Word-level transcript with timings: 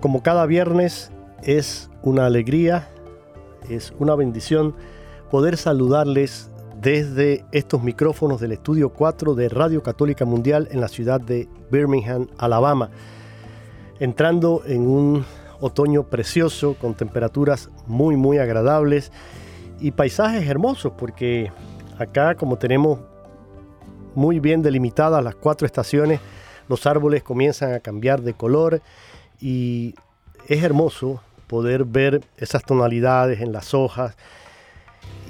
Como 0.00 0.22
cada 0.22 0.46
viernes 0.46 1.12
es 1.44 1.88
una 2.02 2.26
alegría, 2.26 2.88
es 3.70 3.94
una 3.98 4.16
bendición 4.16 4.74
poder 5.30 5.56
saludarles 5.56 6.50
desde 6.80 7.44
estos 7.52 7.84
micrófonos 7.84 8.40
del 8.40 8.50
estudio 8.50 8.88
4 8.90 9.36
de 9.36 9.48
Radio 9.48 9.84
Católica 9.84 10.24
Mundial 10.24 10.66
en 10.72 10.80
la 10.80 10.88
ciudad 10.88 11.20
de 11.20 11.48
Birmingham, 11.70 12.26
Alabama, 12.36 12.90
entrando 14.00 14.62
en 14.66 14.88
un 14.88 15.24
otoño 15.60 16.02
precioso 16.02 16.74
con 16.80 16.94
temperaturas 16.94 17.70
muy 17.86 18.16
muy 18.16 18.38
agradables 18.38 19.12
y 19.78 19.92
paisajes 19.92 20.48
hermosos 20.48 20.94
porque 20.98 21.52
acá 21.96 22.34
como 22.34 22.58
tenemos 22.58 22.98
muy 24.14 24.40
bien 24.40 24.62
delimitadas 24.62 25.22
las 25.22 25.34
cuatro 25.34 25.66
estaciones, 25.66 26.20
los 26.68 26.86
árboles 26.86 27.22
comienzan 27.22 27.72
a 27.74 27.80
cambiar 27.80 28.22
de 28.22 28.34
color 28.34 28.80
y 29.40 29.94
es 30.48 30.62
hermoso 30.62 31.20
poder 31.46 31.84
ver 31.84 32.22
esas 32.36 32.64
tonalidades 32.64 33.40
en 33.40 33.52
las 33.52 33.74
hojas 33.74 34.16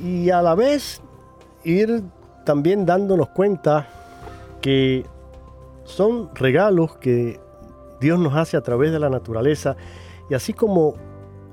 y 0.03 0.31
a 0.31 0.43
la 0.43 0.55
vez 0.55 1.01
ir 1.65 2.03
también 2.45 2.87
dándonos 2.87 3.29
cuenta 3.29 3.89
que 4.61 5.05
son 5.85 6.35
regalos 6.35 6.97
que 6.97 7.41
Dios 8.01 8.19
nos 8.19 8.35
hace 8.37 8.57
a 8.57 8.63
través 8.63 8.93
de 8.93 8.99
la 8.99 9.11
naturaleza 9.11 9.77
y 10.31 10.35
así 10.35 10.53
como 10.53 10.95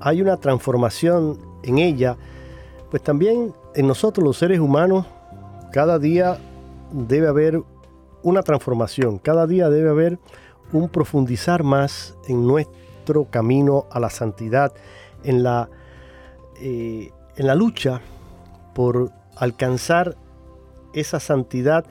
hay 0.00 0.22
una 0.22 0.36
transformación 0.38 1.38
en 1.62 1.78
ella, 1.78 2.16
pues 2.90 3.02
también 3.02 3.54
en 3.74 3.86
nosotros 3.86 4.24
los 4.24 4.38
seres 4.38 4.58
humanos 4.58 5.06
cada 5.72 5.98
día 5.98 6.38
debe 6.92 7.28
haber 7.28 7.62
una 8.22 8.42
transformación, 8.42 9.18
cada 9.18 9.46
día 9.46 9.70
debe 9.70 9.90
haber 9.90 10.18
un 10.72 10.88
profundizar 10.88 11.62
más 11.62 12.16
en 12.28 12.46
nuestro 12.46 13.24
camino 13.30 13.86
a 13.90 14.00
la 14.00 14.10
santidad, 14.10 14.72
en 15.24 15.42
la, 15.42 15.68
eh, 16.60 17.10
en 17.36 17.46
la 17.46 17.54
lucha 17.54 18.00
por 18.74 19.10
alcanzar 19.36 20.16
esa 20.92 21.20
santidad 21.20 21.84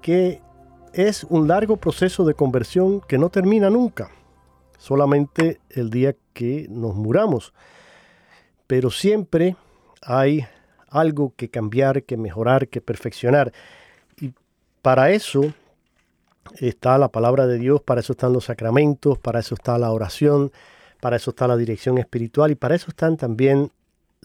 que 0.00 0.40
es 0.92 1.24
un 1.24 1.48
largo 1.48 1.76
proceso 1.76 2.24
de 2.24 2.34
conversión 2.34 3.00
que 3.00 3.18
no 3.18 3.30
termina 3.30 3.70
nunca, 3.70 4.10
solamente 4.78 5.60
el 5.70 5.90
día 5.90 6.14
que 6.32 6.66
nos 6.68 6.94
muramos. 6.94 7.54
Pero 8.66 8.90
siempre 8.90 9.56
hay 10.02 10.46
algo 10.88 11.32
que 11.36 11.48
cambiar, 11.48 12.02
que 12.02 12.16
mejorar, 12.16 12.68
que 12.68 12.80
perfeccionar. 12.80 13.52
Para 14.82 15.12
eso 15.12 15.54
está 16.58 16.98
la 16.98 17.08
palabra 17.08 17.46
de 17.46 17.58
Dios, 17.58 17.80
para 17.80 18.00
eso 18.00 18.14
están 18.14 18.32
los 18.32 18.46
sacramentos, 18.46 19.16
para 19.16 19.38
eso 19.38 19.54
está 19.54 19.78
la 19.78 19.92
oración, 19.92 20.50
para 21.00 21.16
eso 21.16 21.30
está 21.30 21.46
la 21.46 21.56
dirección 21.56 21.98
espiritual 21.98 22.50
y 22.50 22.56
para 22.56 22.74
eso 22.74 22.86
están 22.88 23.16
también 23.16 23.70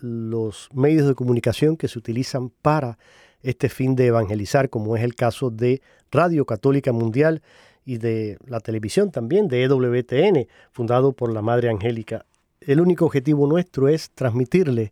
los 0.02 0.70
medios 0.74 1.08
de 1.08 1.16
comunicación 1.16 1.78
que 1.78 1.88
se 1.88 2.00
utilizan 2.00 2.50
para 2.50 2.98
este 3.44 3.70
fin 3.70 3.96
de 3.96 4.08
evangelizar, 4.08 4.70
como 4.70 4.98
es 4.98 5.04
el 5.04 5.16
caso 5.16 5.50
de 5.52 5.82
Radio 6.12 6.46
Católica 6.46 6.92
Mundial 6.92 7.42
y 7.86 7.98
de 7.98 8.38
la 8.48 8.60
televisión 8.60 9.12
también, 9.12 9.48
de 9.48 9.64
EWTN, 9.64 10.48
fundado 10.72 11.14
por 11.14 11.32
la 11.32 11.42
Madre 11.42 11.70
Angélica. 11.70 12.26
El 12.62 12.82
único 12.82 13.06
objetivo 13.06 13.48
nuestro 13.48 13.88
es 13.90 14.10
transmitirle 14.10 14.92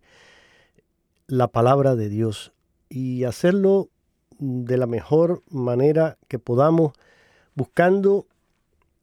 la 1.28 1.48
palabra 1.48 1.96
de 1.96 2.08
Dios 2.08 2.54
y 2.88 3.24
hacerlo 3.24 3.90
de 4.40 4.78
la 4.78 4.88
mejor 4.88 5.44
manera 5.50 6.18
que 6.28 6.40
podamos 6.40 6.94
buscando 7.56 8.28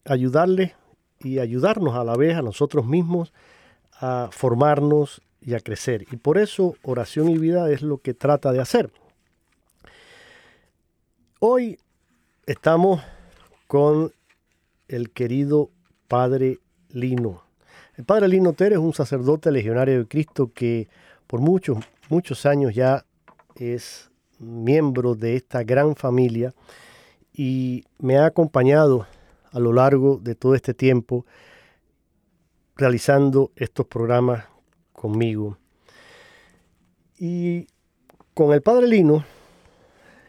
ayudarles 0.04 0.72
y 1.20 1.38
ayudarnos 1.38 1.94
a 1.94 2.04
la 2.04 2.16
vez 2.16 2.36
a 2.36 2.42
nosotros 2.42 2.86
mismos 2.86 3.32
a 3.92 4.28
formarnos 4.32 5.22
y 5.40 5.54
a 5.54 5.60
crecer. 5.60 6.06
Y 6.10 6.16
por 6.16 6.38
eso 6.38 6.74
oración 6.82 7.28
y 7.28 7.38
vida 7.38 7.70
es 7.70 7.82
lo 7.82 7.98
que 7.98 8.14
trata 8.14 8.52
de 8.52 8.60
hacer. 8.60 8.92
Hoy 11.38 11.78
estamos 12.46 13.00
con 13.66 14.12
el 14.88 15.10
querido 15.10 15.70
Padre 16.08 16.58
Lino. 16.90 17.42
El 17.96 18.04
Padre 18.04 18.28
Lino 18.28 18.52
Ter 18.52 18.72
es 18.72 18.78
un 18.78 18.92
sacerdote 18.92 19.50
legionario 19.50 19.98
de 19.98 20.06
Cristo 20.06 20.52
que 20.52 20.88
por 21.26 21.40
muchos, 21.40 21.78
muchos 22.08 22.46
años 22.46 22.74
ya 22.74 23.04
es 23.56 24.11
miembro 24.42 25.14
de 25.14 25.36
esta 25.36 25.62
gran 25.62 25.96
familia 25.96 26.54
y 27.32 27.84
me 27.98 28.18
ha 28.18 28.26
acompañado 28.26 29.06
a 29.50 29.58
lo 29.58 29.72
largo 29.72 30.18
de 30.18 30.34
todo 30.34 30.54
este 30.54 30.74
tiempo 30.74 31.24
realizando 32.76 33.52
estos 33.56 33.86
programas 33.86 34.44
conmigo. 34.92 35.58
Y 37.18 37.66
con 38.34 38.52
el 38.52 38.62
Padre 38.62 38.88
Lino 38.88 39.24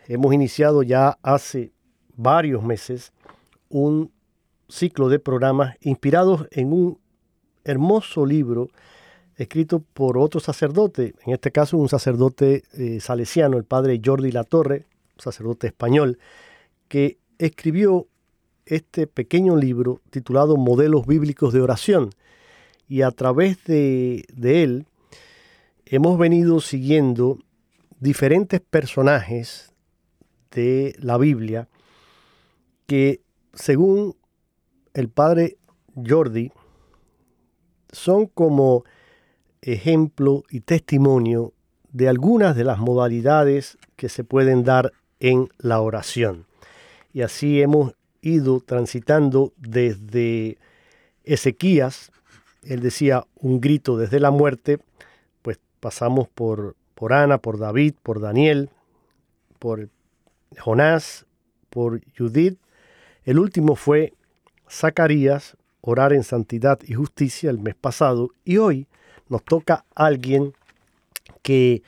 hemos 0.07 0.33
iniciado 0.33 0.83
ya 0.83 1.17
hace 1.21 1.71
varios 2.15 2.63
meses 2.63 3.13
un 3.69 4.11
ciclo 4.67 5.09
de 5.09 5.19
programas 5.19 5.75
inspirados 5.81 6.47
en 6.51 6.73
un 6.73 6.99
hermoso 7.63 8.25
libro 8.25 8.69
escrito 9.43 9.79
por 9.79 10.17
otro 10.17 10.39
sacerdote, 10.39 11.15
en 11.25 11.33
este 11.33 11.51
caso 11.51 11.77
un 11.77 11.89
sacerdote 11.89 12.63
eh, 12.73 12.99
salesiano, 12.99 13.57
el 13.57 13.63
padre 13.63 14.01
Jordi 14.03 14.31
Latorre, 14.31 14.85
sacerdote 15.17 15.67
español, 15.67 16.19
que 16.87 17.17
escribió 17.37 18.07
este 18.65 19.07
pequeño 19.07 19.55
libro 19.55 20.01
titulado 20.09 20.57
Modelos 20.57 21.05
Bíblicos 21.05 21.53
de 21.53 21.61
Oración. 21.61 22.09
Y 22.87 23.01
a 23.01 23.11
través 23.11 23.63
de, 23.65 24.25
de 24.33 24.63
él 24.63 24.85
hemos 25.85 26.17
venido 26.17 26.59
siguiendo 26.59 27.39
diferentes 27.99 28.61
personajes 28.61 29.73
de 30.51 30.95
la 30.99 31.17
Biblia 31.17 31.67
que 32.85 33.21
según 33.53 34.15
el 34.93 35.09
padre 35.09 35.57
Jordi 35.95 36.51
son 37.91 38.27
como 38.27 38.83
ejemplo 39.63 40.44
y 40.50 40.62
testimonio 40.62 41.54
de 41.92 42.10
algunas 42.10 42.56
de 42.56 42.63
las 42.63 42.80
modalidades 42.80 43.77
que 43.95 44.10
se 44.10 44.24
pueden 44.24 44.63
dar 44.63 44.92
en 45.19 45.50
la 45.57 45.80
oración. 45.80 46.45
y 47.13 47.21
así 47.21 47.62
hemos 47.62 47.94
ido 48.21 48.60
transitando 48.60 49.54
desde 49.57 50.57
Ezequías, 51.24 52.12
él 52.63 52.80
decía 52.80 53.25
un 53.36 53.62
grito 53.62 53.98
desde 53.98 54.19
la 54.19 54.31
muerte, 54.31 54.80
pues 55.42 55.60
pasamos 55.80 56.27
por, 56.30 56.75
por 56.95 57.13
Ana, 57.13 57.38
por 57.38 57.60
David, 57.60 57.95
por 58.01 58.19
Daniel, 58.19 58.69
por 59.60 59.89
Jonás, 60.57 61.25
por 61.69 62.01
Judith. 62.18 62.57
El 63.25 63.39
último 63.39 63.75
fue 63.75 64.13
Zacarías, 64.69 65.57
orar 65.81 66.13
en 66.13 66.24
santidad 66.24 66.80
y 66.86 66.94
justicia 66.94 67.50
el 67.50 67.60
mes 67.60 67.75
pasado. 67.75 68.30
Y 68.45 68.57
hoy 68.57 68.88
nos 69.33 69.44
toca 69.44 69.83
alguien 69.95 70.53
que, 71.41 71.81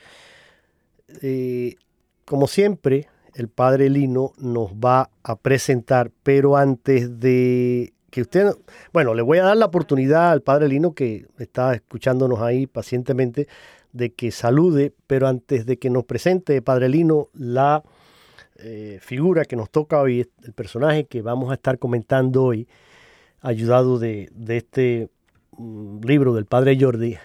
eh, 1.22 1.76
como 2.24 2.48
siempre, 2.48 3.08
el 3.34 3.48
padre 3.48 3.88
Lino 3.88 4.32
nos 4.38 4.72
va 4.72 5.10
a 5.22 5.36
presentar, 5.36 6.10
pero 6.22 6.56
antes 6.56 7.20
de 7.20 7.92
que 8.10 8.22
usted, 8.22 8.50
bueno, 8.92 9.14
le 9.14 9.22
voy 9.22 9.38
a 9.38 9.44
dar 9.44 9.56
la 9.56 9.66
oportunidad 9.66 10.32
al 10.32 10.42
padre 10.42 10.68
Lino 10.68 10.92
que 10.92 11.26
está 11.38 11.74
escuchándonos 11.74 12.40
ahí 12.40 12.66
pacientemente 12.66 13.46
de 13.92 14.12
que 14.12 14.30
salude, 14.30 14.92
pero 15.06 15.28
antes 15.28 15.66
de 15.66 15.78
que 15.78 15.90
nos 15.90 16.04
presente, 16.04 16.60
padre 16.62 16.88
Lino, 16.88 17.28
la 17.32 17.82
eh, 18.56 18.98
figura 19.00 19.44
que 19.44 19.54
nos 19.54 19.70
toca 19.70 20.00
hoy, 20.00 20.28
el 20.42 20.52
personaje 20.52 21.04
que 21.04 21.22
vamos 21.22 21.50
a 21.50 21.54
estar 21.54 21.78
comentando 21.78 22.42
hoy, 22.42 22.66
ayudado 23.40 23.98
de, 23.98 24.30
este 24.48 25.08
mm, 25.56 26.00
libro 26.04 26.34
del 26.34 26.46
padre 26.46 26.76
Jordi, 26.80 27.16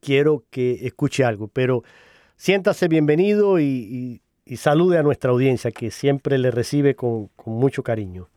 quiero 0.00 0.44
que 0.50 0.86
escuche 0.86 1.24
algo, 1.24 1.48
pero 1.48 1.82
siéntase 2.36 2.88
bienvenido 2.88 3.60
y, 3.60 4.20
salude 4.56 4.98
a 4.98 5.02
nuestra 5.02 5.30
audiencia 5.30 5.70
que 5.70 5.90
siempre 5.90 6.38
le 6.38 6.50
recibe 6.50 6.94
con, 6.94 7.30
mucho 7.44 7.82
cariño. 7.82 8.28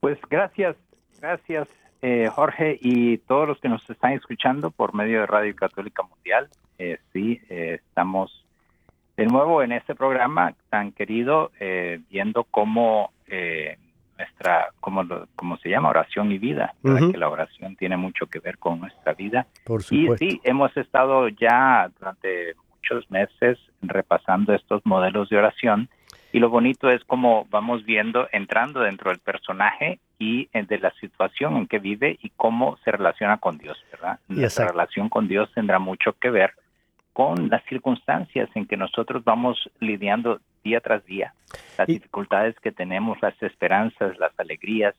Pues 0.00 0.18
gracias, 0.30 0.76
gracias 1.20 1.68
eh, 2.00 2.28
Jorge 2.32 2.78
y 2.80 3.18
todos 3.18 3.46
los 3.46 3.60
que 3.60 3.68
nos 3.68 3.88
están 3.88 4.12
escuchando 4.12 4.70
por 4.70 4.94
medio 4.94 5.20
de 5.20 5.26
Radio 5.26 5.54
Católica 5.54 6.02
Mundial. 6.02 6.48
Eh, 6.78 6.98
sí, 7.12 7.40
estamos 7.48 8.42
de 9.16 9.26
nuevo 9.26 9.62
en 9.62 9.72
este 9.72 9.94
programa 9.94 10.54
tan 10.70 10.92
querido, 10.92 11.50
eh, 11.60 12.00
viendo 12.10 12.44
cómo 12.44 13.12
eh, 13.26 13.78
nuestra, 14.22 14.68
como, 14.80 15.04
como 15.34 15.56
se 15.58 15.68
llama, 15.68 15.90
oración 15.90 16.30
y 16.30 16.38
vida, 16.38 16.74
que 16.82 17.18
la 17.18 17.28
oración 17.28 17.76
tiene 17.76 17.96
mucho 17.96 18.26
que 18.26 18.38
ver 18.38 18.58
con 18.58 18.80
nuestra 18.80 19.14
vida. 19.14 19.46
y 19.90 20.08
sí, 20.16 20.40
hemos 20.44 20.76
estado 20.76 21.28
ya 21.28 21.90
durante 21.98 22.54
muchos 22.70 23.10
meses 23.10 23.58
repasando 23.82 24.54
estos 24.54 24.84
modelos 24.84 25.28
de 25.28 25.38
oración 25.38 25.88
y 26.32 26.38
lo 26.38 26.48
bonito 26.48 26.88
es 26.88 27.04
como 27.04 27.46
vamos 27.50 27.84
viendo, 27.84 28.26
entrando 28.32 28.80
dentro 28.80 29.10
del 29.10 29.18
personaje 29.18 29.98
y 30.18 30.48
eh, 30.52 30.64
de 30.66 30.78
la 30.78 30.90
situación 30.92 31.56
en 31.56 31.66
que 31.66 31.78
vive 31.78 32.18
y 32.22 32.30
cómo 32.30 32.78
se 32.84 32.92
relaciona 32.92 33.36
con 33.38 33.58
Dios, 33.58 33.76
¿verdad? 33.90 34.18
Nuestra 34.28 34.68
relación 34.68 35.08
con 35.08 35.28
Dios 35.28 35.50
tendrá 35.54 35.78
mucho 35.78 36.14
que 36.14 36.30
ver 36.30 36.54
con 37.12 37.50
las 37.50 37.62
circunstancias 37.64 38.48
en 38.54 38.66
que 38.66 38.78
nosotros 38.78 39.22
vamos 39.24 39.70
lidiando 39.80 40.40
día 40.62 40.80
tras 40.80 41.04
día, 41.04 41.34
las 41.78 41.86
dificultades 41.86 42.54
que 42.60 42.72
tenemos, 42.72 43.18
las 43.20 43.40
esperanzas, 43.42 44.18
las 44.18 44.32
alegrías, 44.38 44.94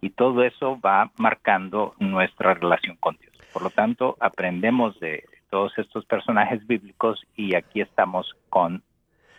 y 0.00 0.10
todo 0.10 0.42
eso 0.42 0.78
va 0.80 1.10
marcando 1.16 1.94
nuestra 1.98 2.54
relación 2.54 2.96
con 3.00 3.16
Dios. 3.16 3.32
Por 3.52 3.62
lo 3.62 3.70
tanto, 3.70 4.16
aprendemos 4.20 4.98
de 5.00 5.24
todos 5.50 5.72
estos 5.78 6.04
personajes 6.06 6.66
bíblicos 6.66 7.22
y 7.36 7.54
aquí 7.54 7.80
estamos 7.80 8.34
con 8.50 8.82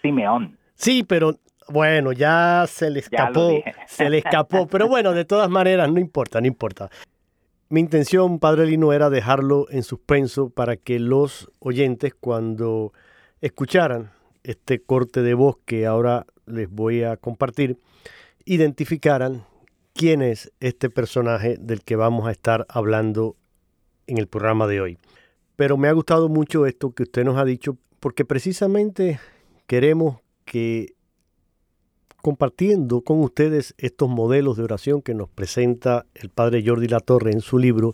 Simeón. 0.01 0.57
Sí, 0.75 1.03
pero 1.03 1.35
bueno, 1.67 2.13
ya 2.13 2.65
se 2.67 2.89
le 2.89 2.99
escapó, 2.99 3.61
se 3.87 4.09
le 4.09 4.19
escapó, 4.19 4.67
pero 4.71 4.87
bueno, 4.87 5.13
de 5.13 5.25
todas 5.25 5.49
maneras, 5.49 5.91
no 5.91 5.99
importa, 5.99 6.39
no 6.41 6.47
importa. 6.47 6.89
Mi 7.67 7.79
intención, 7.79 8.39
Padre 8.39 8.67
Lino, 8.67 8.93
era 8.93 9.09
dejarlo 9.09 9.65
en 9.69 9.83
suspenso 9.83 10.49
para 10.49 10.77
que 10.77 10.99
los 10.99 11.51
oyentes, 11.59 12.13
cuando 12.13 12.93
escucharan 13.41 14.11
este 14.45 14.81
corte 14.81 15.21
de 15.21 15.33
voz 15.33 15.57
que 15.65 15.85
ahora 15.85 16.25
les 16.45 16.69
voy 16.69 17.03
a 17.03 17.17
compartir, 17.17 17.77
identificaran 18.45 19.45
quién 19.93 20.21
es 20.21 20.51
este 20.59 20.89
personaje 20.89 21.57
del 21.59 21.81
que 21.81 21.95
vamos 21.95 22.27
a 22.27 22.31
estar 22.31 22.65
hablando 22.69 23.35
en 24.07 24.17
el 24.17 24.27
programa 24.27 24.67
de 24.67 24.81
hoy. 24.81 24.97
Pero 25.55 25.77
me 25.77 25.87
ha 25.87 25.93
gustado 25.93 26.29
mucho 26.29 26.65
esto 26.65 26.91
que 26.91 27.03
usted 27.03 27.23
nos 27.23 27.37
ha 27.37 27.45
dicho, 27.45 27.77
porque 27.99 28.25
precisamente 28.25 29.19
queremos 29.67 30.17
que 30.43 30.95
compartiendo 32.21 33.01
con 33.01 33.19
ustedes 33.21 33.75
estos 33.77 34.09
modelos 34.09 34.57
de 34.57 34.63
oración 34.63 35.01
que 35.01 35.13
nos 35.13 35.29
presenta 35.29 36.05
el 36.15 36.29
padre 36.29 36.63
Jordi 36.65 36.87
Latorre 36.87 37.31
en 37.31 37.41
su 37.41 37.57
libro, 37.57 37.93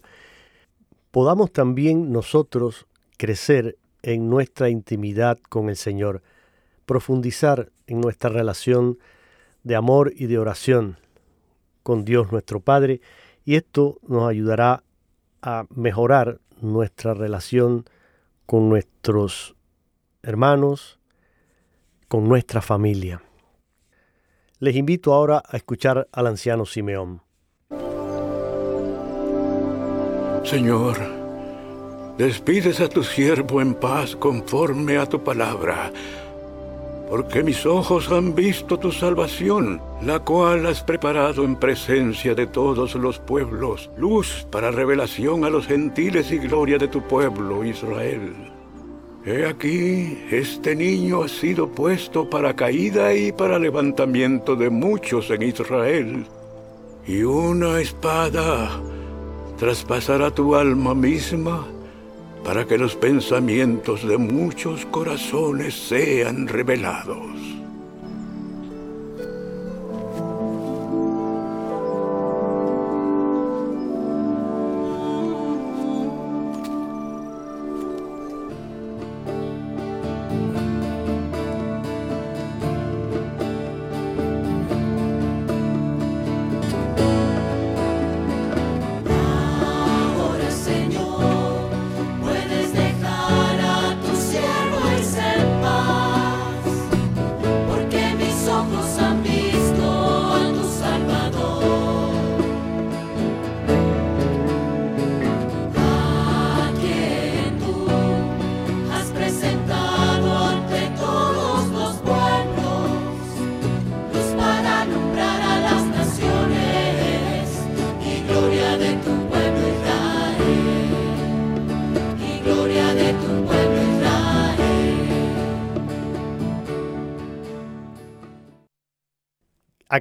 podamos 1.11 1.51
también 1.51 2.11
nosotros 2.11 2.87
crecer 3.17 3.77
en 4.03 4.29
nuestra 4.29 4.69
intimidad 4.69 5.37
con 5.49 5.69
el 5.69 5.75
Señor, 5.75 6.23
profundizar 6.91 7.71
en 7.87 8.01
nuestra 8.01 8.29
relación 8.29 8.99
de 9.63 9.77
amor 9.77 10.11
y 10.13 10.25
de 10.25 10.37
oración 10.37 10.97
con 11.83 12.03
Dios 12.03 12.33
nuestro 12.33 12.59
Padre, 12.59 12.99
y 13.45 13.55
esto 13.55 13.97
nos 14.05 14.27
ayudará 14.27 14.83
a 15.41 15.67
mejorar 15.73 16.41
nuestra 16.59 17.13
relación 17.13 17.85
con 18.45 18.67
nuestros 18.67 19.55
hermanos, 20.21 20.99
con 22.09 22.27
nuestra 22.27 22.61
familia. 22.61 23.23
Les 24.59 24.75
invito 24.75 25.13
ahora 25.13 25.41
a 25.47 25.55
escuchar 25.55 26.09
al 26.11 26.27
anciano 26.27 26.65
Simeón. 26.65 27.21
Señor, 30.43 30.97
despides 32.17 32.81
a 32.81 32.89
tu 32.89 33.01
siervo 33.01 33.61
en 33.61 33.75
paz 33.75 34.13
conforme 34.17 34.97
a 34.97 35.05
tu 35.05 35.23
palabra, 35.23 35.93
porque 37.11 37.43
mis 37.43 37.65
ojos 37.65 38.09
han 38.09 38.33
visto 38.33 38.79
tu 38.79 38.89
salvación, 38.89 39.81
la 40.01 40.19
cual 40.19 40.65
has 40.65 40.81
preparado 40.81 41.43
en 41.43 41.57
presencia 41.57 42.33
de 42.33 42.47
todos 42.47 42.95
los 42.95 43.19
pueblos, 43.19 43.89
luz 43.97 44.47
para 44.49 44.71
revelación 44.71 45.43
a 45.43 45.49
los 45.49 45.67
gentiles 45.67 46.31
y 46.31 46.37
gloria 46.37 46.77
de 46.77 46.87
tu 46.87 47.01
pueblo 47.01 47.65
Israel. 47.65 48.33
He 49.25 49.45
aquí, 49.45 50.23
este 50.31 50.73
niño 50.73 51.23
ha 51.23 51.27
sido 51.27 51.67
puesto 51.67 52.29
para 52.29 52.55
caída 52.55 53.13
y 53.13 53.33
para 53.33 53.59
levantamiento 53.59 54.55
de 54.55 54.69
muchos 54.69 55.29
en 55.31 55.41
Israel. 55.41 56.25
Y 57.05 57.23
una 57.23 57.81
espada 57.81 58.69
traspasará 59.59 60.31
tu 60.31 60.55
alma 60.55 60.95
misma 60.95 61.67
para 62.43 62.65
que 62.65 62.77
los 62.77 62.95
pensamientos 62.95 64.07
de 64.07 64.17
muchos 64.17 64.85
corazones 64.85 65.75
sean 65.75 66.47
revelados. 66.47 67.60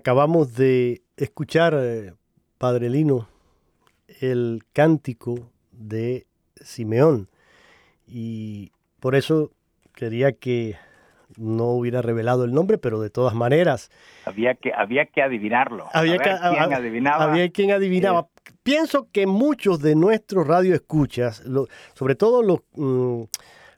Acabamos 0.00 0.54
de 0.54 1.02
escuchar, 1.18 1.74
eh, 1.76 2.14
Padre 2.56 2.88
Lino, 2.88 3.28
el 4.22 4.62
cántico 4.72 5.50
de 5.72 6.26
Simeón 6.56 7.28
y 8.06 8.72
por 8.98 9.14
eso 9.14 9.50
quería 9.94 10.32
que 10.32 10.76
no 11.36 11.66
hubiera 11.66 12.00
revelado 12.00 12.44
el 12.44 12.54
nombre, 12.54 12.78
pero 12.78 12.98
de 13.02 13.10
todas 13.10 13.34
maneras. 13.34 13.90
Había 14.24 14.54
que, 14.54 14.72
había 14.72 15.04
que 15.04 15.20
adivinarlo. 15.20 15.86
Había 15.92 16.16
que, 16.16 16.30
quien 16.30 16.72
adivinaba. 16.72 17.24
Había 17.24 17.50
quien 17.50 17.70
adivinaba. 17.72 18.28
Pienso 18.62 19.06
que 19.12 19.26
muchos 19.26 19.82
de 19.82 19.96
nuestros 19.96 20.46
radioescuchas, 20.46 21.42
sobre 21.92 22.14
todo 22.14 22.42
los, 22.42 22.60
mm, 22.72 23.24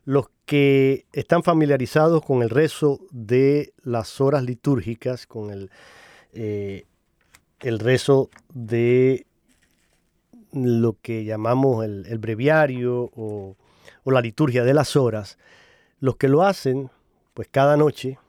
los 0.05 0.27
que 0.45 1.03
están 1.11 1.43
familiarizados 1.43 2.23
con 2.23 2.43
el 2.43 2.49
rezo 2.49 3.01
de 3.11 3.73
las 3.83 4.21
horas 4.21 4.43
litúrgicas, 4.43 5.27
con 5.27 5.51
el, 5.51 5.69
eh, 6.33 6.85
el 7.59 7.79
rezo 7.79 8.29
de 8.53 9.25
lo 10.51 10.97
que 11.01 11.23
llamamos 11.23 11.83
el, 11.85 12.17
breviario 12.19 13.11
o, 13.15 13.55
la 14.05 14.21
liturgia 14.21 14.63
de 14.63 14.73
las 14.73 14.95
horas, 14.95 15.37
los 15.99 16.17
que 16.17 16.27
lo 16.27 16.43
hacen, 16.43 16.89
pues 17.33 17.47
cada 17.49 17.77
noche 17.77 18.19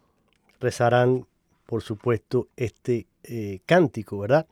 rezarán, 0.60 1.26
por 1.66 1.82
supuesto, 1.82 2.48
este 2.56 3.06
eh, 3.24 3.60
cántico, 3.66 4.18
¿verdad? 4.18 4.46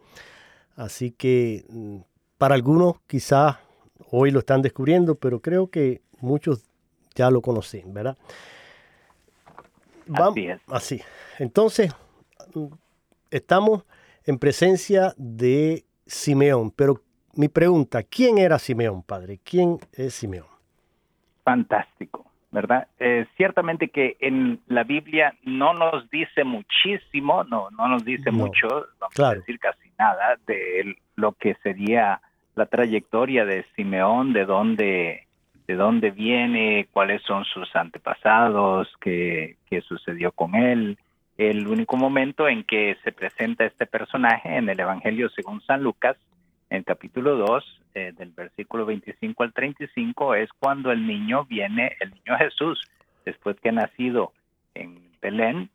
Así 0.77 1.11
que 1.13 1.65
mm, 1.69 1.99
para 2.39 2.55
algunos 2.55 2.97
quizás 3.07 3.57
hoy 4.11 4.31
lo 4.31 4.41
están 4.41 4.63
descubriendo, 4.63 5.15
pero 5.15 5.41
creo 5.41 5.69
que 5.69 6.03
muchos 6.21 6.65
ya 7.15 7.31
lo 7.31 7.41
conocen, 7.41 7.93
¿verdad? 7.95 8.17
así 10.13 10.49
Así. 10.67 11.03
Entonces, 11.39 11.93
mm, 12.55 12.67
estamos 13.33 13.85
en 14.25 14.39
presencia 14.39 15.15
de 15.17 15.85
Simeón, 16.07 16.71
pero 16.71 17.01
mi 17.35 17.49
pregunta, 17.49 18.03
¿quién 18.03 18.39
era 18.39 18.59
Simeón, 18.59 19.03
padre? 19.03 19.41
¿Quién 19.43 19.79
es 19.93 20.15
Simeón? 20.15 20.47
Fantástico, 21.45 22.27
¿verdad? 22.51 22.87
Eh, 23.01 23.27
ciertamente 23.37 23.89
que 23.89 24.17
en 24.21 24.61
la 24.67 24.85
Biblia 24.85 25.35
no 25.43 25.73
nos 25.73 26.09
dice 26.11 26.45
muchísimo, 26.45 27.43
no, 27.45 27.71
no 27.71 27.89
nos 27.89 28.05
dice 28.05 28.31
mucho, 28.31 28.69
vamos 29.01 29.19
a 29.19 29.35
decir 29.35 29.59
casi 29.59 29.91
nada, 29.99 30.37
de 30.47 30.97
lo 31.17 31.33
que 31.33 31.55
sería 31.63 32.21
la 32.55 32.67
trayectoria 32.67 33.45
de 33.45 33.65
Simeón, 33.75 34.35
de 34.35 34.45
dónde, 34.45 35.27
de 35.67 35.75
dónde 35.75 36.11
viene, 36.11 36.87
cuáles 36.93 37.23
son 37.23 37.45
sus 37.45 37.75
antepasados, 37.75 38.89
qué, 39.01 39.57
qué 39.69 39.81
sucedió 39.81 40.33
con 40.33 40.55
él. 40.55 40.99
El 41.51 41.67
único 41.67 41.97
momento 41.97 42.47
en 42.47 42.63
que 42.63 42.97
se 43.03 43.11
presenta 43.11 43.65
este 43.65 43.85
personaje 43.85 44.57
en 44.57 44.69
el 44.69 44.79
Evangelio 44.79 45.29
según 45.31 45.61
San 45.63 45.83
Lucas 45.83 46.17
en 46.71 46.85
capítulo 46.85 47.37
2, 47.37 47.81
eh, 47.95 48.13
del 48.17 48.31
versículo 48.31 48.87
25 48.87 49.43
al 49.43 49.53
35, 49.53 50.37
es 50.37 50.51
cuando 50.61 50.93
el 50.93 51.05
niño 51.05 51.45
viene, 51.45 51.97
el 51.99 52.11
niño 52.11 52.39
Jesús, 52.39 52.89
después 53.25 53.59
que 53.59 53.71
ha 53.71 53.73
nacido 53.73 54.33
en 54.75 55.03
Belén, 55.21 55.69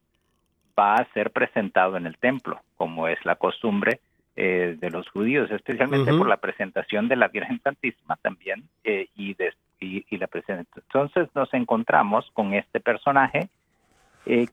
va 0.80 0.96
a 0.96 1.14
ser 1.14 1.32
presentado 1.32 1.98
en 1.98 2.08
el 2.08 2.18
templo, 2.18 2.62
como 2.78 3.10
es 3.10 3.18
la 3.26 3.36
costumbre 3.36 4.00
eh, 4.38 4.78
de 4.80 4.90
los 4.90 5.10
judíos, 5.10 5.52
especialmente 5.52 6.14
por 6.14 6.30
la 6.30 6.38
presentación 6.38 7.10
de 7.10 7.18
la 7.18 7.28
Virgen 7.28 7.60
Santísima 7.62 8.16
también 8.22 8.64
eh, 8.86 9.10
y, 9.18 9.34
de, 9.34 9.54
y, 9.82 10.18
la 10.18 10.28
presentación. 10.28 10.86
Entonces 10.88 11.28
nos 11.36 11.54
encontramos 11.54 12.32
con 12.32 12.54
este 12.54 12.80
personaje 12.80 13.50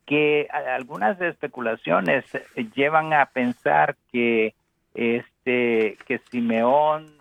que 0.07 0.49
algunas 0.53 1.21
especulaciones 1.21 2.25
llevan 2.75 3.13
a 3.13 3.27
pensar 3.27 3.97
que 4.13 4.55
este, 4.95 5.99
que 6.07 6.19
Simeón 6.31 7.13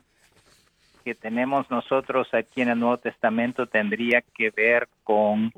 que 1.04 1.16
tenemos 1.16 1.70
nosotros 1.70 2.34
aquí 2.34 2.62
en 2.62 2.70
el 2.70 2.80
Nuevo 2.80 2.98
Testamento 2.98 3.68
tendría 3.68 4.22
que 4.22 4.52
ver 4.52 4.88
con 5.04 5.52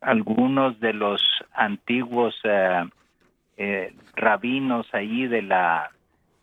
algunos 0.00 0.80
de 0.80 0.92
los 0.92 1.22
antiguos 1.52 2.34
eh, 2.44 2.84
eh, 3.56 3.94
rabinos 4.14 4.86
ahí 4.92 5.26
de 5.26 5.42
la 5.42 5.90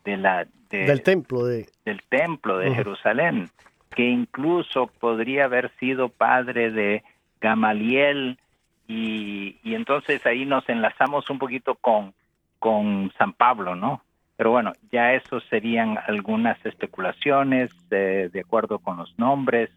de 0.04 0.18
la 0.18 0.46
del 0.70 1.02
templo 1.02 1.46
de 1.46 1.68
del 1.86 2.02
templo 2.10 2.58
de 2.58 2.76
Jerusalén 2.76 3.50
que 3.96 4.04
incluso 4.04 4.88
podría 4.88 5.46
haber 5.46 5.72
sido 5.80 6.10
padre 6.10 6.72
de 6.72 7.04
Gamaliel 7.44 8.40
y, 8.88 9.60
entonces 9.66 10.26
ahí 10.26 10.46
nos 10.46 10.68
enlazamos 10.70 11.30
un 11.30 11.38
poquito 11.38 11.76
con 11.76 12.14
con 12.58 13.12
San 13.18 13.34
Pablo, 13.34 13.76
¿no? 13.76 14.02
Pero 14.38 14.52
bueno, 14.52 14.72
ya 14.90 15.14
eso 15.14 15.42
serían 15.50 16.00
algunas 16.08 16.58
especulaciones 16.66 17.70
de 17.90 18.42
acuerdo 18.44 18.80
con 18.80 18.96
los 18.96 19.14
nombres, 19.20 19.70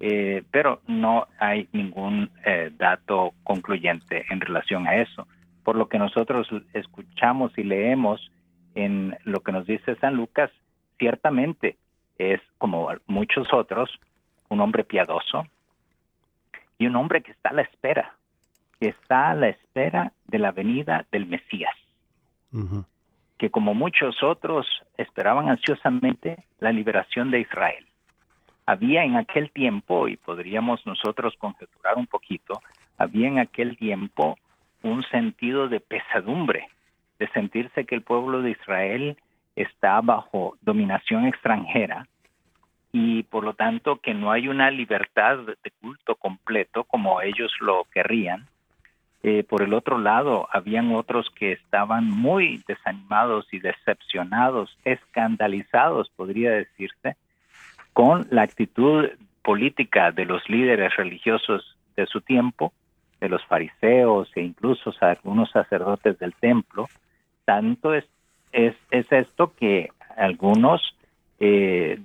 eh, 0.00 0.42
pero 0.50 0.80
no 0.86 1.26
hay 1.38 1.68
ningún 1.72 2.30
eh, 2.46 2.70
dato 2.78 3.34
concluyente 3.44 4.24
en 4.30 4.40
relación 4.40 4.86
a 4.86 4.96
eso. 4.96 5.28
Por 5.62 5.76
lo 5.76 5.90
que 5.90 5.98
nosotros 5.98 6.48
escuchamos 6.72 7.52
y 7.58 7.64
leemos 7.64 8.32
en 8.74 9.18
lo 9.24 9.40
que 9.40 9.52
nos 9.52 9.66
dice 9.66 9.96
San 9.96 10.14
Lucas, 10.14 10.50
ciertamente 10.98 11.76
es, 12.16 12.40
como 12.56 12.88
muchos 13.06 13.52
otros, 13.52 13.90
un 14.48 14.62
hombre 14.62 14.82
piadoso 14.84 15.46
y 16.80 16.86
un 16.86 16.96
hombre 16.96 17.22
que 17.22 17.30
está 17.30 17.50
a 17.50 17.54
la 17.54 17.62
espera, 17.62 18.16
que 18.80 18.88
está 18.88 19.30
a 19.30 19.34
la 19.34 19.48
espera 19.48 20.12
de 20.26 20.38
la 20.40 20.50
venida 20.50 21.06
del 21.12 21.26
Mesías 21.26 21.76
que 23.40 23.50
como 23.50 23.72
muchos 23.72 24.22
otros 24.22 24.66
esperaban 24.98 25.48
ansiosamente 25.48 26.44
la 26.58 26.72
liberación 26.72 27.30
de 27.30 27.40
Israel. 27.40 27.86
Había 28.66 29.02
en 29.02 29.16
aquel 29.16 29.50
tiempo, 29.50 30.08
y 30.08 30.18
podríamos 30.18 30.84
nosotros 30.84 31.34
conjeturar 31.38 31.96
un 31.96 32.06
poquito, 32.06 32.60
había 32.98 33.28
en 33.28 33.38
aquel 33.38 33.78
tiempo 33.78 34.36
un 34.82 35.02
sentido 35.04 35.68
de 35.68 35.80
pesadumbre, 35.80 36.68
de 37.18 37.28
sentirse 37.28 37.86
que 37.86 37.94
el 37.94 38.02
pueblo 38.02 38.42
de 38.42 38.50
Israel 38.50 39.16
está 39.56 39.98
bajo 40.02 40.58
dominación 40.60 41.24
extranjera 41.24 42.06
y 42.92 43.22
por 43.24 43.44
lo 43.44 43.54
tanto 43.54 44.00
que 44.00 44.14
no 44.14 44.32
hay 44.32 44.48
una 44.48 44.70
libertad 44.70 45.38
de 45.38 45.70
culto 45.80 46.16
completo 46.16 46.84
como 46.84 47.20
ellos 47.20 47.52
lo 47.60 47.84
querrían 47.92 48.46
eh, 49.22 49.44
por 49.44 49.62
el 49.62 49.74
otro 49.74 49.98
lado, 49.98 50.48
habían 50.50 50.94
otros 50.94 51.28
que 51.38 51.52
estaban 51.52 52.06
muy 52.06 52.62
desanimados 52.66 53.46
y 53.52 53.58
decepcionados, 53.58 54.78
escandalizados, 54.84 56.08
podría 56.16 56.52
decirse, 56.52 57.16
con 57.92 58.26
la 58.30 58.42
actitud 58.42 59.10
política 59.42 60.10
de 60.10 60.24
los 60.24 60.48
líderes 60.48 60.96
religiosos 60.96 61.76
de 61.96 62.06
su 62.06 62.22
tiempo, 62.22 62.72
de 63.20 63.28
los 63.28 63.44
fariseos 63.44 64.30
e 64.36 64.40
incluso 64.40 64.90
algunos 65.00 65.50
sacerdotes 65.50 66.18
del 66.18 66.34
templo. 66.36 66.88
Tanto 67.44 67.92
es, 67.92 68.06
es, 68.52 68.74
esto 68.90 69.52
que 69.54 69.90
algunos 70.16 70.96
eh, 71.40 72.00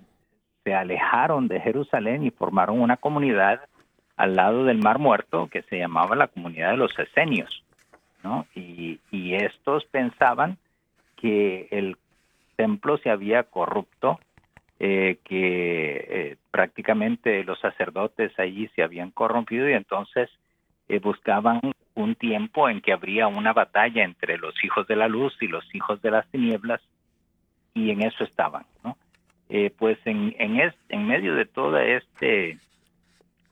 se 0.65 0.73
alejaron 0.73 1.47
de 1.47 1.61
Jerusalén 1.61 2.25
y 2.25 2.31
formaron 2.31 2.81
una 2.81 2.97
comunidad 2.97 3.61
al 4.17 4.35
lado 4.35 4.65
del 4.65 4.79
Mar 4.79 4.97
Muerto 4.97 5.47
que 5.47 5.61
se 5.63 5.77
llamaba 5.77 6.15
la 6.15 6.27
comunidad 6.27 6.71
de 6.71 6.77
los 6.77 6.97
esenios, 6.97 7.63
¿no? 8.23 8.47
Y, 8.55 8.99
estos 9.35 9.85
pensaban 9.85 10.57
que 11.17 11.67
el 11.69 11.97
templo 12.55 12.97
se 12.97 13.09
había 13.09 13.43
corrupto, 13.43 14.19
eh, 14.79 15.19
que 15.23 16.07
eh, 16.09 16.37
prácticamente 16.51 17.43
los 17.43 17.59
sacerdotes 17.59 18.37
allí 18.39 18.69
se 18.75 18.81
habían 18.81 19.11
corrompido 19.11 19.69
y 19.69 19.73
entonces 19.73 20.29
eh, 20.87 20.99
buscaban 20.99 21.59
un 21.95 22.15
tiempo 22.15 22.69
en 22.69 22.81
que 22.81 22.93
habría 22.93 23.27
una 23.27 23.53
batalla 23.53 24.03
entre 24.03 24.37
los 24.37 24.55
hijos 24.63 24.87
de 24.87 24.95
la 24.95 25.07
luz 25.07 25.35
y 25.41 25.47
los 25.47 25.63
hijos 25.75 26.01
de 26.01 26.11
las 26.11 26.27
tinieblas 26.27 26.81
y 27.73 27.91
en 27.91 28.01
eso 28.03 28.23
estaban, 28.23 28.65
¿no? 28.83 28.97
Pues 29.77 29.97
en, 30.05 30.35
en, 30.39 30.73
en 30.89 31.07
medio 31.07 31.35
de 31.35 31.45
todo 31.45 31.77
este 31.77 32.57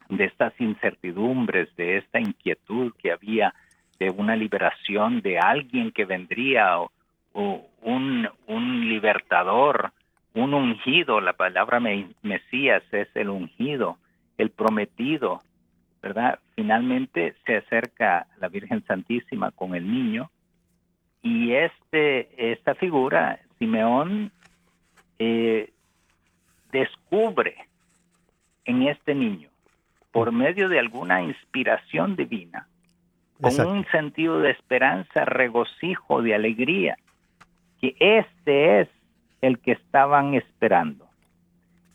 de 0.09 0.25
estas 0.25 0.53
incertidumbres, 0.59 1.75
de 1.75 1.97
esta 1.97 2.19
inquietud 2.19 2.93
que 3.01 3.11
había 3.11 3.53
de 3.99 4.09
una 4.09 4.35
liberación 4.35 5.21
de 5.21 5.39
alguien 5.39 5.91
que 5.91 6.05
vendría 6.05 6.79
o, 6.79 6.91
un, 7.81 8.29
un, 8.47 8.89
libertador, 8.89 9.91
un 10.35 10.53
ungido, 10.53 11.19
la 11.19 11.33
palabra 11.33 11.79
Mesías 11.79 12.83
es 12.91 13.07
el 13.15 13.29
ungido, 13.29 13.97
el 14.37 14.51
prometido, 14.51 15.41
¿verdad? 16.01 16.37
Finalmente 16.55 17.33
se 17.45 17.57
acerca 17.57 18.27
la 18.39 18.49
Virgen 18.49 18.83
Santísima 18.85 19.51
con 19.51 19.73
el 19.73 19.89
niño 19.91 20.29
y 21.23 21.53
este, 21.53 22.51
esta 22.51 22.75
figura, 22.75 23.39
Simeón, 23.57 24.31
eh, 25.17 25.72
descubre 26.73 27.55
en 28.65 28.87
este 28.87 29.15
niño 29.15 29.49
por 30.11 30.31
medio 30.31 30.67
de 30.67 30.79
alguna 30.79 31.23
inspiración 31.23 32.15
divina, 32.15 32.67
con 33.39 33.59
un 33.65 33.85
sentido 33.85 34.39
de 34.39 34.51
esperanza, 34.51 35.25
regocijo, 35.25 36.21
de 36.21 36.35
alegría, 36.35 36.97
que 37.79 37.95
este 37.99 38.81
es 38.81 38.89
el 39.41 39.59
que 39.59 39.73
estaban 39.73 40.33
esperando. 40.33 41.07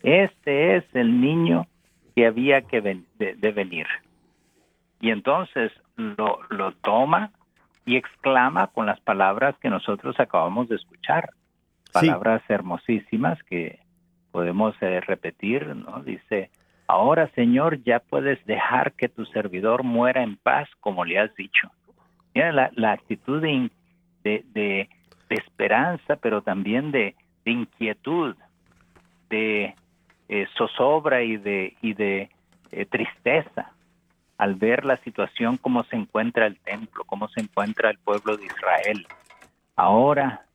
Este 0.03 0.77
es 0.77 0.83
el 0.93 1.21
niño 1.21 1.67
que 2.15 2.25
había 2.25 2.61
que 2.61 2.81
de, 2.81 3.51
venir. 3.51 3.87
Y 5.01 5.11
entonces 5.11 5.71
lo, 5.95 6.39
lo 6.49 6.73
toma 6.73 7.31
y 7.85 7.95
exclama 7.95 8.67
con 8.67 8.85
las 8.85 8.99
palabras 8.99 9.55
que 9.59 9.69
nosotros 9.69 10.19
acabamos 10.19 10.69
de 10.69 10.75
escuchar. 10.75 11.29
Palabras 11.91 12.43
hermosísimas 12.47 13.41
que 13.43 13.79
podemos 14.31 14.75
eh, 14.81 15.01
repetir, 15.01 15.75
¿no? 15.75 16.01
Dice, 16.03 16.49
ahora 16.87 17.29
Señor, 17.35 17.83
ya 17.83 17.99
puedes 17.99 18.43
dejar 18.45 18.93
que 18.93 19.09
tu 19.09 19.25
servidor 19.25 19.83
muera 19.83 20.23
en 20.23 20.37
paz 20.37 20.69
como 20.79 21.05
le 21.05 21.19
has 21.19 21.33
dicho. 21.35 21.69
Mira 22.33 22.71
la, 22.75 22.91
actitud 22.91 23.41
de, 23.41 23.69
de, 24.23 24.89
esperanza, 25.29 26.15
pero 26.15 26.41
también 26.41 26.91
de, 26.91 27.15
inquietud, 27.45 28.35
de 29.29 29.73
eh, 30.27 30.47
zozobra 30.55 31.23
y 31.23 31.37
de, 31.37 31.75
y 31.81 31.93
de 31.93 32.29
eh, 32.71 32.85
tristeza 32.85 33.71
al 34.37 34.55
ver 34.55 34.85
la 34.85 34.97
situación, 34.97 35.57
cómo 35.57 35.83
se 35.83 35.97
encuentra 35.97 36.45
el 36.45 36.57
templo, 36.59 37.03
cómo 37.05 37.27
se 37.27 37.41
encuentra 37.41 37.89
el 37.89 37.97
pueblo 37.97 38.37
de 38.37 38.45
Israel. 38.45 39.05
Ahora 39.75 40.45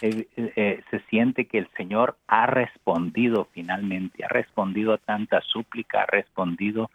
eh, 0.00 0.28
eh, 0.36 0.82
se 0.90 1.00
siente 1.10 1.46
que 1.46 1.58
el 1.58 1.68
Señor 1.76 2.16
ha 2.26 2.46
respondido 2.46 3.48
finalmente, 3.52 4.24
ha 4.24 4.28
respondido 4.28 4.92
a 4.92 4.98
tanta 4.98 5.40
súplica, 5.42 6.02
ha 6.02 6.06
respondido 6.06 6.90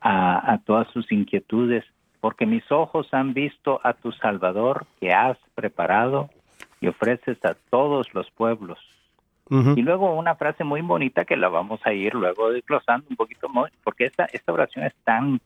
a, 0.00 0.52
a 0.52 0.58
todas 0.58 0.88
sus 0.92 1.10
inquietudes, 1.12 1.84
porque 2.20 2.46
mis 2.46 2.70
ojos 2.72 3.12
han 3.12 3.34
visto 3.34 3.80
a 3.84 3.92
tu 3.92 4.12
Salvador 4.12 4.86
que 5.00 5.12
has 5.12 5.38
preparado 5.54 6.30
y 6.80 6.88
ofreces 6.88 7.42
a 7.44 7.54
todos 7.70 8.12
los 8.14 8.30
pueblos 8.30 8.78
y 9.50 9.82
luego 9.82 10.14
una 10.14 10.34
frase 10.34 10.64
muy 10.64 10.82
bonita 10.82 11.24
que 11.24 11.36
la 11.36 11.48
vamos 11.48 11.80
a 11.84 11.92
ir 11.92 12.14
luego 12.14 12.50
desglosando 12.50 13.06
un 13.08 13.16
poquito 13.16 13.48
más, 13.48 13.70
porque 13.82 14.04
esta, 14.04 14.26
esta 14.32 14.52
oración 14.52 14.84
es 14.84 14.94
tan... 15.04 15.40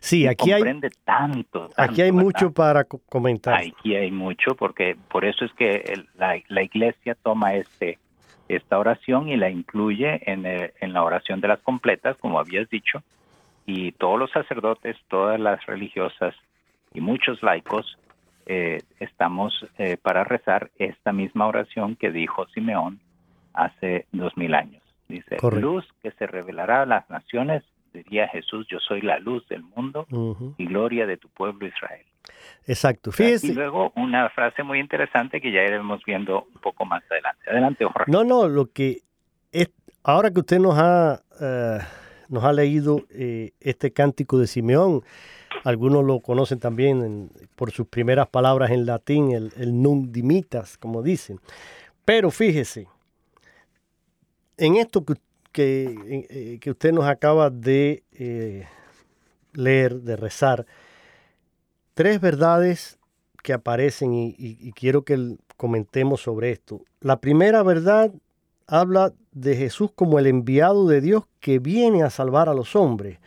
Sí, 0.00 0.26
aquí 0.26 0.50
comprende 0.50 0.88
hay, 0.88 1.04
tanto, 1.04 1.70
Aquí 1.76 2.02
hay 2.02 2.12
mucho 2.12 2.52
para 2.52 2.84
comentar. 2.84 3.54
Aquí 3.54 3.94
hay 3.94 4.10
mucho, 4.10 4.54
porque 4.56 4.96
por 5.08 5.24
eso 5.24 5.44
es 5.44 5.52
que 5.52 6.04
la, 6.16 6.40
la 6.48 6.62
iglesia 6.62 7.14
toma 7.22 7.54
este 7.54 7.98
esta 8.48 8.78
oración 8.78 9.28
y 9.28 9.36
la 9.36 9.48
incluye 9.48 10.20
en, 10.30 10.44
en 10.44 10.92
la 10.92 11.02
oración 11.02 11.40
de 11.40 11.48
las 11.48 11.60
completas, 11.60 12.16
como 12.18 12.38
habías 12.38 12.68
dicho, 12.68 13.02
y 13.66 13.92
todos 13.92 14.18
los 14.18 14.30
sacerdotes, 14.30 14.96
todas 15.08 15.40
las 15.40 15.64
religiosas 15.66 16.34
y 16.92 17.00
muchos 17.00 17.42
laicos 17.42 17.96
eh, 18.46 18.82
estamos 18.98 19.66
eh, 19.78 19.96
para 20.02 20.24
rezar 20.24 20.70
esta 20.78 21.12
misma 21.12 21.46
oración 21.46 21.96
que 21.96 22.10
dijo 22.10 22.46
Simeón 22.48 23.00
hace 23.54 24.06
dos 24.12 24.36
mil 24.36 24.54
años. 24.54 24.82
Dice, 25.08 25.36
luz 25.60 25.84
que 26.02 26.10
se 26.12 26.26
revelará 26.26 26.82
a 26.82 26.86
las 26.86 27.08
naciones, 27.10 27.62
diría 27.92 28.28
Jesús, 28.28 28.66
yo 28.70 28.78
soy 28.80 29.02
la 29.02 29.18
luz 29.18 29.46
del 29.48 29.62
mundo 29.62 30.06
y 30.56 30.66
gloria 30.66 31.06
de 31.06 31.18
tu 31.18 31.28
pueblo 31.28 31.66
Israel. 31.66 32.06
Exacto. 32.66 33.12
Fíjese. 33.12 33.48
Y 33.48 33.54
luego 33.54 33.92
una 33.96 34.30
frase 34.30 34.62
muy 34.62 34.78
interesante 34.78 35.40
que 35.40 35.52
ya 35.52 35.62
iremos 35.62 36.02
viendo 36.06 36.46
un 36.54 36.60
poco 36.60 36.86
más 36.86 37.02
adelante. 37.10 37.50
Adelante, 37.50 37.84
Jorge. 37.84 38.10
No, 38.10 38.24
no, 38.24 38.48
lo 38.48 38.70
que 38.70 39.02
es, 39.50 39.70
ahora 40.02 40.30
que 40.30 40.40
usted 40.40 40.58
nos 40.58 40.78
ha, 40.78 41.20
eh, 41.40 41.78
nos 42.28 42.44
ha 42.44 42.52
leído 42.52 43.02
eh, 43.10 43.50
este 43.60 43.92
cántico 43.92 44.38
de 44.38 44.46
Simeón, 44.46 45.02
algunos 45.64 46.04
lo 46.04 46.20
conocen 46.20 46.58
también 46.58 47.30
por 47.56 47.70
sus 47.70 47.86
primeras 47.86 48.28
palabras 48.28 48.70
en 48.70 48.86
latín, 48.86 49.32
el, 49.32 49.52
el 49.58 49.82
nun 49.82 50.10
dimitas, 50.10 50.78
como 50.78 51.02
dicen. 51.02 51.38
Pero 52.04 52.30
fíjese, 52.30 52.88
en 54.56 54.76
esto 54.76 55.04
que, 55.04 55.16
eh, 55.54 56.58
que, 56.60 56.70
usted 56.70 56.92
nos 56.92 57.06
acaba 57.06 57.50
de 57.50 58.02
eh, 58.12 58.66
leer, 59.52 60.00
de 60.00 60.16
rezar, 60.16 60.66
tres 61.94 62.20
verdades 62.20 62.98
que 63.42 63.52
aparecen 63.52 64.12
y, 64.14 64.72
quiero 64.72 65.04
que 65.04 65.36
comentemos 65.56 66.22
sobre 66.22 66.52
esto. 66.52 66.82
La 67.00 67.20
primera 67.20 67.62
verdad 67.62 68.12
habla 68.66 69.12
de 69.32 69.56
Jesús 69.56 69.90
como 69.94 70.18
el 70.18 70.26
enviado 70.26 70.86
de 70.86 71.00
Dios 71.00 71.24
que 71.40 71.58
viene 71.58 72.02
a 72.02 72.10
salvar 72.10 72.48
a 72.48 72.54
los 72.54 72.76
hombres. 72.76 73.18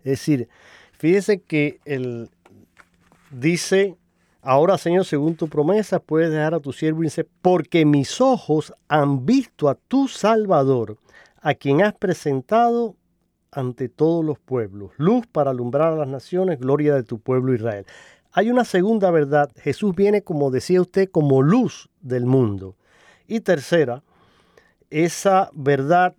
Es 0.00 0.12
decir, 0.12 0.48
fíjese 0.92 1.40
que 1.40 1.78
él 1.84 2.28
dice 3.30 3.96
Ahora, 4.44 4.76
Señor, 4.76 5.04
según 5.04 5.36
tu 5.36 5.48
promesa, 5.48 6.00
puedes 6.00 6.32
dejar 6.32 6.54
a 6.54 6.58
tu 6.60 6.72
siervo 6.72 7.02
dice, 7.02 7.24
porque 7.42 7.84
mis 7.84 8.20
ojos 8.20 8.74
han 8.88 9.24
visto 9.24 9.68
a 9.68 9.76
tu 9.76 10.08
Salvador, 10.08 10.98
a 11.40 11.54
quien 11.54 11.80
has 11.80 11.94
presentado 11.94 12.96
ante 13.52 13.88
todos 13.88 14.24
los 14.24 14.40
pueblos, 14.40 14.90
luz 14.96 15.28
para 15.28 15.52
alumbrar 15.52 15.92
a 15.92 15.96
las 15.96 16.08
naciones, 16.08 16.58
gloria 16.58 16.94
de 16.96 17.04
tu 17.04 17.20
pueblo 17.20 17.54
Israel. 17.54 17.86
Hay 18.32 18.50
una 18.50 18.64
segunda 18.64 19.12
verdad, 19.12 19.48
Jesús 19.56 19.94
viene, 19.94 20.22
como 20.22 20.50
decía 20.50 20.80
usted, 20.80 21.08
como 21.08 21.42
luz 21.42 21.88
del 22.00 22.26
mundo. 22.26 22.74
Y 23.28 23.40
tercera, 23.40 24.02
esa 24.90 25.50
verdad 25.52 26.16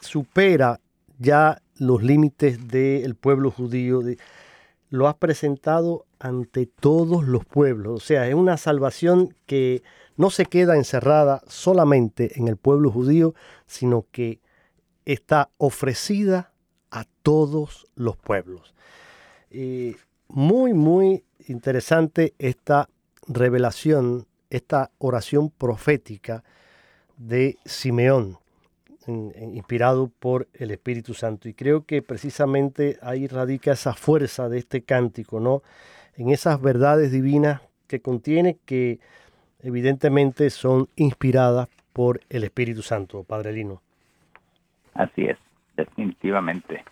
supera 0.00 0.80
ya 1.18 1.62
los 1.78 2.02
límites 2.02 2.68
del 2.68 3.14
pueblo 3.14 3.50
judío, 3.50 4.02
lo 4.90 5.08
has 5.08 5.14
presentado 5.14 6.04
ante 6.22 6.66
todos 6.66 7.26
los 7.26 7.44
pueblos. 7.44 7.94
O 7.94 8.04
sea, 8.04 8.28
es 8.28 8.34
una 8.34 8.56
salvación 8.56 9.34
que 9.44 9.82
no 10.16 10.30
se 10.30 10.46
queda 10.46 10.76
encerrada 10.76 11.42
solamente 11.48 12.38
en 12.38 12.46
el 12.46 12.56
pueblo 12.56 12.92
judío, 12.92 13.34
sino 13.66 14.06
que 14.12 14.40
está 15.04 15.50
ofrecida 15.58 16.52
a 16.92 17.06
todos 17.22 17.86
los 17.96 18.16
pueblos. 18.16 18.74
muy, 20.28 20.72
muy 20.72 21.24
interesante 21.48 22.34
esta 22.38 22.88
revelación, 23.26 24.26
esta 24.48 24.90
oración 24.98 25.50
profética 25.50 26.44
de 27.16 27.58
Simeón, 27.64 28.38
inspirado 29.06 30.10
por 30.20 30.48
el 30.54 30.70
Espíritu 30.70 31.14
Santo. 31.14 31.48
Y 31.48 31.54
creo 31.54 31.84
que 31.84 32.00
precisamente 32.00 32.98
ahí 33.02 33.26
radica 33.26 33.72
esa 33.72 33.92
fuerza 33.92 34.48
de 34.48 34.58
este 34.58 34.82
cántico, 34.84 35.40
¿no? 35.40 35.62
En 36.16 36.30
esas 36.30 36.60
verdades 36.60 37.12
divinas 37.12 37.62
que 37.88 38.00
contiene 38.00 38.56
que 38.66 38.98
evidentemente 39.60 40.50
son 40.50 40.88
inspiradas 40.96 41.68
por 41.92 42.20
el 42.30 42.44
Espíritu 42.44 42.82
Santo, 42.82 43.22
Padre 43.24 43.52
Lino. 43.52 43.82
Así 44.94 45.24
es, 45.24 45.38
definitivamente. 45.76 46.84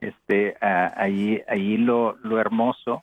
Este, 0.00 0.56
uh, 0.62 0.92
ahí, 0.96 1.42
ahí 1.48 1.76
lo, 1.76 2.16
lo, 2.22 2.40
hermoso 2.40 3.02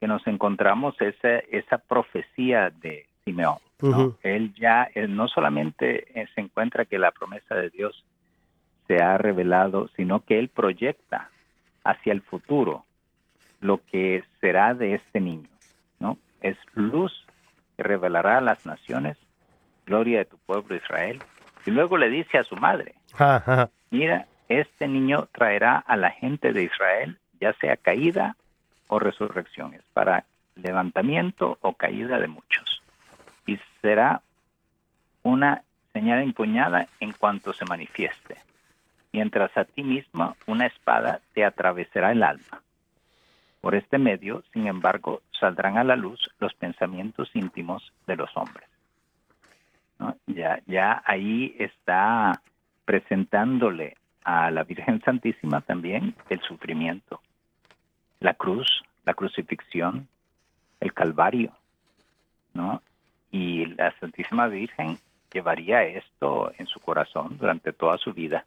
que 0.00 0.06
nos 0.06 0.26
encontramos 0.26 0.94
es 1.00 1.14
esa, 1.16 1.38
esa 1.50 1.78
profecía 1.78 2.70
de 2.70 3.06
Simeón. 3.24 3.58
Él 4.22 4.54
ya, 4.54 4.88
él 4.94 5.14
no 5.14 5.28
solamente 5.28 6.18
eh, 6.18 6.26
se 6.34 6.40
encuentra 6.40 6.86
que 6.86 6.98
la 6.98 7.10
promesa 7.10 7.54
de 7.54 7.68
Dios 7.68 8.04
se 8.86 9.02
ha 9.02 9.18
revelado, 9.18 9.88
sino 9.96 10.20
que 10.20 10.38
él 10.38 10.48
proyecta 10.48 11.28
hacia 11.82 12.12
el 12.12 12.22
futuro 12.22 12.83
lo 13.64 13.80
que 13.90 14.22
será 14.42 14.74
de 14.74 14.94
este 14.94 15.20
niño, 15.20 15.48
¿no? 15.98 16.18
Es 16.42 16.58
luz 16.74 17.24
que 17.76 17.82
revelará 17.82 18.36
a 18.36 18.42
las 18.42 18.66
naciones, 18.66 19.16
gloria 19.86 20.18
de 20.18 20.24
tu 20.26 20.36
pueblo 20.36 20.76
Israel. 20.76 21.22
Y 21.64 21.70
luego 21.70 21.96
le 21.96 22.10
dice 22.10 22.36
a 22.36 22.44
su 22.44 22.56
madre, 22.56 22.94
mira, 23.90 24.26
este 24.50 24.86
niño 24.86 25.28
traerá 25.32 25.78
a 25.78 25.96
la 25.96 26.10
gente 26.10 26.52
de 26.52 26.64
Israel, 26.64 27.18
ya 27.40 27.54
sea 27.54 27.78
caída 27.78 28.36
o 28.88 28.98
resurrecciones, 28.98 29.80
para 29.94 30.26
levantamiento 30.56 31.56
o 31.62 31.72
caída 31.72 32.18
de 32.18 32.28
muchos. 32.28 32.82
Y 33.46 33.58
será 33.80 34.20
una 35.22 35.62
señal 35.94 36.20
empuñada 36.20 36.86
en 37.00 37.12
cuanto 37.12 37.54
se 37.54 37.64
manifieste, 37.64 38.36
mientras 39.10 39.56
a 39.56 39.64
ti 39.64 39.82
misma 39.82 40.36
una 40.46 40.66
espada 40.66 41.22
te 41.32 41.46
atravesará 41.46 42.12
el 42.12 42.22
alma 42.22 42.60
por 43.64 43.74
este 43.74 43.96
medio, 43.96 44.44
sin 44.52 44.66
embargo, 44.66 45.22
saldrán 45.40 45.78
a 45.78 45.84
la 45.84 45.96
luz 45.96 46.20
los 46.38 46.52
pensamientos 46.52 47.30
íntimos 47.32 47.94
de 48.06 48.14
los 48.14 48.28
hombres. 48.36 48.68
Ya, 50.26 50.60
ya 50.66 51.02
ahí 51.06 51.56
está 51.58 52.42
presentándole 52.84 53.96
a 54.22 54.50
la 54.50 54.64
Virgen 54.64 55.00
Santísima 55.00 55.62
también 55.62 56.14
el 56.28 56.42
sufrimiento, 56.42 57.22
la 58.20 58.34
cruz, 58.34 58.68
la 59.06 59.14
crucifixión, 59.14 60.08
el 60.80 60.92
Calvario, 60.92 61.50
¿no? 62.52 62.82
Y 63.30 63.64
la 63.64 63.98
Santísima 63.98 64.46
Virgen 64.46 64.98
llevaría 65.32 65.84
esto 65.84 66.52
en 66.58 66.66
su 66.66 66.80
corazón 66.80 67.38
durante 67.38 67.72
toda 67.72 67.96
su 67.96 68.12
vida. 68.12 68.44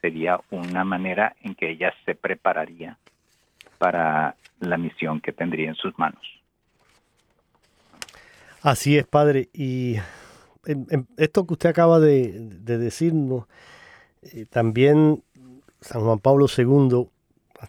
Sería 0.00 0.40
una 0.50 0.82
manera 0.82 1.36
en 1.42 1.54
que 1.54 1.70
ella 1.70 1.94
se 2.04 2.16
prepararía 2.16 2.98
para 3.78 4.36
la 4.60 4.76
misión 4.76 5.20
que 5.20 5.32
tendría 5.32 5.68
en 5.68 5.74
sus 5.74 5.98
manos. 5.98 6.22
Así 8.62 8.98
es, 8.98 9.06
Padre. 9.06 9.48
Y 9.52 9.96
esto 11.16 11.46
que 11.46 11.52
usted 11.54 11.68
acaba 11.68 12.00
de, 12.00 12.32
decirnos, 12.64 13.46
eh, 14.22 14.46
también 14.50 15.22
San 15.80 16.02
Juan 16.02 16.18
Pablo 16.18 16.46
II 16.54 17.08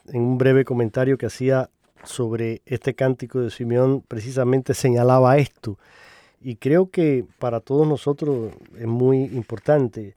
en 0.08 0.22
un 0.22 0.38
breve 0.38 0.66
comentario 0.66 1.18
que 1.18 1.28
hacía 1.28 1.70
sobre 2.04 2.62
este 2.66 2.94
cántico 2.94 3.42
de 3.42 3.52
Simeón, 3.52 4.04
precisamente 4.08 4.74
señalaba 4.74 5.38
esto. 5.38 5.78
Y 6.42 6.56
creo 6.56 6.90
que 6.90 7.26
para 7.40 7.60
todos 7.60 7.88
nosotros 7.88 8.54
es 8.78 8.88
muy 8.88 9.24
importante. 9.26 10.16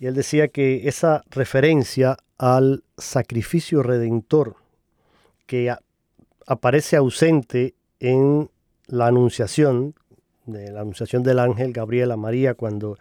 Y 0.00 0.06
él 0.06 0.14
decía 0.14 0.48
que 0.48 0.88
esa 0.88 1.24
referencia 1.30 2.16
al 2.38 2.84
sacrificio 2.96 3.82
redentor 3.82 4.56
que 5.48 5.74
aparece 6.46 6.96
ausente 6.96 7.74
en 7.98 8.50
la 8.86 9.06
anunciación, 9.06 9.94
de 10.44 10.70
la 10.70 10.82
anunciación 10.82 11.22
del 11.22 11.38
ángel 11.40 11.72
Gabriel 11.72 12.12
a 12.12 12.16
María 12.16 12.54
cuando 12.54 12.98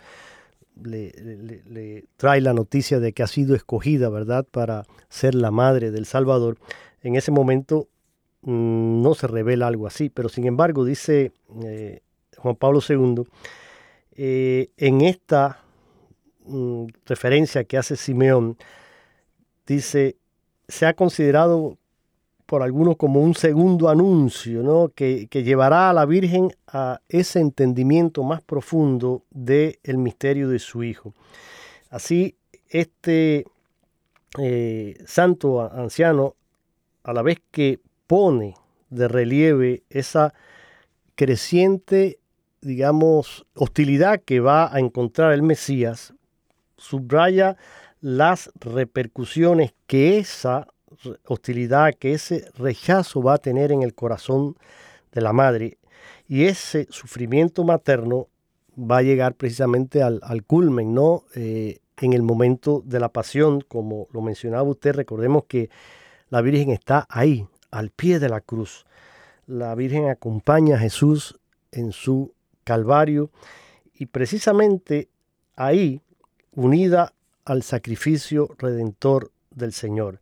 le, 0.82 2.06
trae 2.16 2.40
la 2.40 2.54
noticia 2.54 3.00
de 3.00 3.12
que 3.12 3.22
ha 3.22 3.28
sido 3.28 3.54
escogida, 3.54 4.10
¿verdad?, 4.10 4.46
para 4.50 4.86
ser 5.10 5.36
la 5.36 5.52
madre 5.52 5.92
del 5.92 6.06
Salvador. 6.06 6.58
En 7.02 7.16
ese 7.16 7.32
momento 7.32 7.90
mm, 8.44 9.02
no 9.02 9.14
se 9.14 9.28
revela 9.28 9.68
algo 9.68 9.86
así, 9.86 10.10
pero 10.10 10.30
sin 10.30 10.48
embargo 10.48 10.86
dice 10.86 11.34
eh, 11.66 12.00
Juan 12.38 12.56
Pablo 12.56 12.80
II, 12.88 13.24
eh, 14.16 14.70
en 14.78 15.02
esta 15.02 15.64
mm, 16.46 16.86
referencia 17.06 17.66
que 17.66 17.78
hace 17.78 17.98
Simeón, 17.98 18.58
dice, 19.66 20.16
se 20.70 20.86
ha 20.86 20.94
considerado 20.94 21.78
por 22.48 22.64
algunos 22.64 22.96
como 22.96 23.20
un 23.20 23.36
segundo 23.36 23.90
anuncio, 23.90 24.64
¿no? 24.64 24.90
que, 24.96 25.28
llevará 25.30 25.90
a 25.90 25.94
la 25.94 26.06
Virgen 26.06 26.56
a 26.66 27.02
ese 27.10 27.42
entendimiento 27.42 28.24
más 28.24 28.42
profundo 28.42 29.24
del 29.30 29.78
el 29.84 29.98
misterio 29.98 30.48
de 30.48 30.60
su 30.60 30.82
Hijo. 30.84 31.14
Así, 31.90 32.36
este 32.70 33.46
eh, 34.40 34.98
santo 35.06 35.62
anciano, 35.62 36.36
a 37.04 37.14
la 37.14 37.22
vez 37.22 37.40
que 37.52 37.80
pone 38.08 38.56
de 38.90 39.10
relieve 39.10 39.84
esa 39.90 40.34
creciente, 41.16 42.18
digamos, 42.62 43.46
hostilidad 43.56 44.22
que 44.22 44.40
va 44.40 44.74
a 44.74 44.80
encontrar 44.80 45.34
el 45.34 45.44
Mesías, 45.44 46.14
subraya 46.78 47.58
las 48.00 48.52
repercusiones 48.62 49.74
que 49.86 50.18
esa 50.18 50.68
hostilidad, 51.26 51.94
que 51.94 52.14
ese 52.14 52.50
rechazo 52.56 53.22
va 53.22 53.36
a 53.36 53.38
tener 53.38 53.72
en 53.72 53.84
el 53.84 53.94
corazón 53.94 54.56
de 55.12 55.22
la 55.22 55.34
madre. 55.34 55.78
Y 56.28 56.46
ese 56.46 56.88
sufrimiento 56.90 57.64
materno 57.64 58.28
va 58.78 58.98
a 58.98 59.02
llegar 59.02 59.36
precisamente 59.36 60.04
al, 60.04 60.44
culmen, 60.46 60.94
¿no? 60.94 61.24
Eh, 61.36 61.80
en 62.00 62.14
el 62.14 62.22
momento 62.22 62.84
de 62.86 63.00
la 63.00 63.10
pasión, 63.10 63.62
como 63.62 64.08
lo 64.12 64.22
mencionaba 64.22 64.64
usted, 64.64 64.94
recordemos 64.94 65.46
que 65.46 65.70
la 66.30 66.42
Virgen 66.42 66.70
está 66.70 67.08
ahí, 67.10 67.48
al 67.72 67.90
pie 67.90 68.20
de 68.20 68.30
la 68.30 68.42
cruz. 68.42 68.86
La 69.48 69.74
Virgen 69.76 70.10
acompaña 70.10 70.76
a 70.76 70.80
Jesús 70.80 71.40
en 71.72 71.92
su 71.92 72.34
Calvario 72.64 73.32
y 73.94 74.08
precisamente 74.08 75.10
ahí, 75.56 76.02
unida 76.54 77.14
al 77.46 77.64
sacrificio 77.64 78.50
redentor 78.58 79.32
del 79.52 79.74
Señor. 79.74 80.20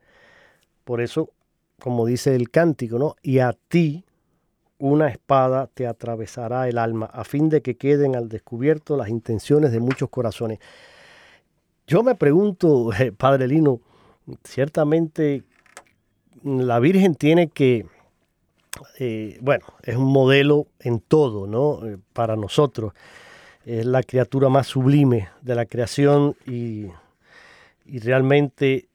Por 0.86 1.02
eso, 1.02 1.32
como 1.80 2.06
dice 2.06 2.36
el 2.36 2.50
cántico, 2.50 2.98
¿no? 2.98 3.16
Y 3.22 3.40
a 3.40 3.54
ti 3.68 4.06
una 4.78 5.08
espada 5.08 5.68
te 5.74 5.88
atravesará 5.88 6.70
el 6.70 6.78
alma, 6.78 7.08
a 7.08 7.24
fin 7.24 7.50
de 7.50 7.62
que 7.62 7.76
queden 7.76 8.16
al 8.16 8.30
descubierto 8.30 8.96
las 8.96 9.10
intenciones 9.10 9.72
de 9.72 9.80
muchos 9.80 10.10
corazones. 10.10 10.60
Yo 11.88 12.04
me 12.04 12.16
pregunto, 12.16 12.92
eh, 12.94 13.12
Padre 13.12 13.48
Lino, 13.48 13.82
ciertamente 14.44 15.44
la 16.44 16.80
Virgen 16.80 17.16
tiene 17.16 17.48
que, 17.48 17.88
eh, 19.00 19.38
bueno, 19.42 19.66
es 19.84 19.96
un 19.96 20.12
modelo 20.12 20.68
en 20.80 21.00
todo, 21.00 21.48
¿no? 21.48 21.86
Eh, 21.88 21.98
para 22.14 22.36
nosotros. 22.36 22.94
Es 23.66 23.86
la 23.86 24.04
criatura 24.04 24.50
más 24.50 24.68
sublime 24.68 25.30
de 25.42 25.56
la 25.56 25.66
creación 25.66 26.36
y, 26.46 26.88
y 27.86 28.00
realmente 28.00 28.88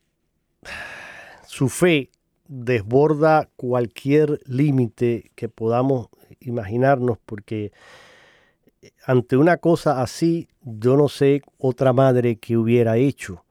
su 1.60 1.68
fe 1.68 2.08
desborda 2.48 3.50
cualquier 3.54 4.40
límite 4.46 5.30
que 5.34 5.50
podamos 5.50 6.08
imaginarnos 6.40 7.18
porque 7.26 7.70
ante 9.04 9.36
una 9.36 9.58
cosa 9.58 10.00
así 10.00 10.48
yo 10.62 10.96
no 10.96 11.10
sé 11.10 11.42
otra 11.58 11.92
madre 11.92 12.36
que 12.36 12.56
hubiera 12.56 12.96
hecho, 12.96 13.44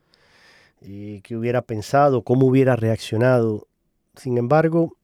y 0.82 1.22
que 1.22 1.38
hubiera 1.38 1.62
pensado, 1.62 2.24
cómo 2.24 2.48
hubiera 2.48 2.76
reaccionado. 2.76 3.68
Sin 4.16 4.40
embargo, 4.40 4.98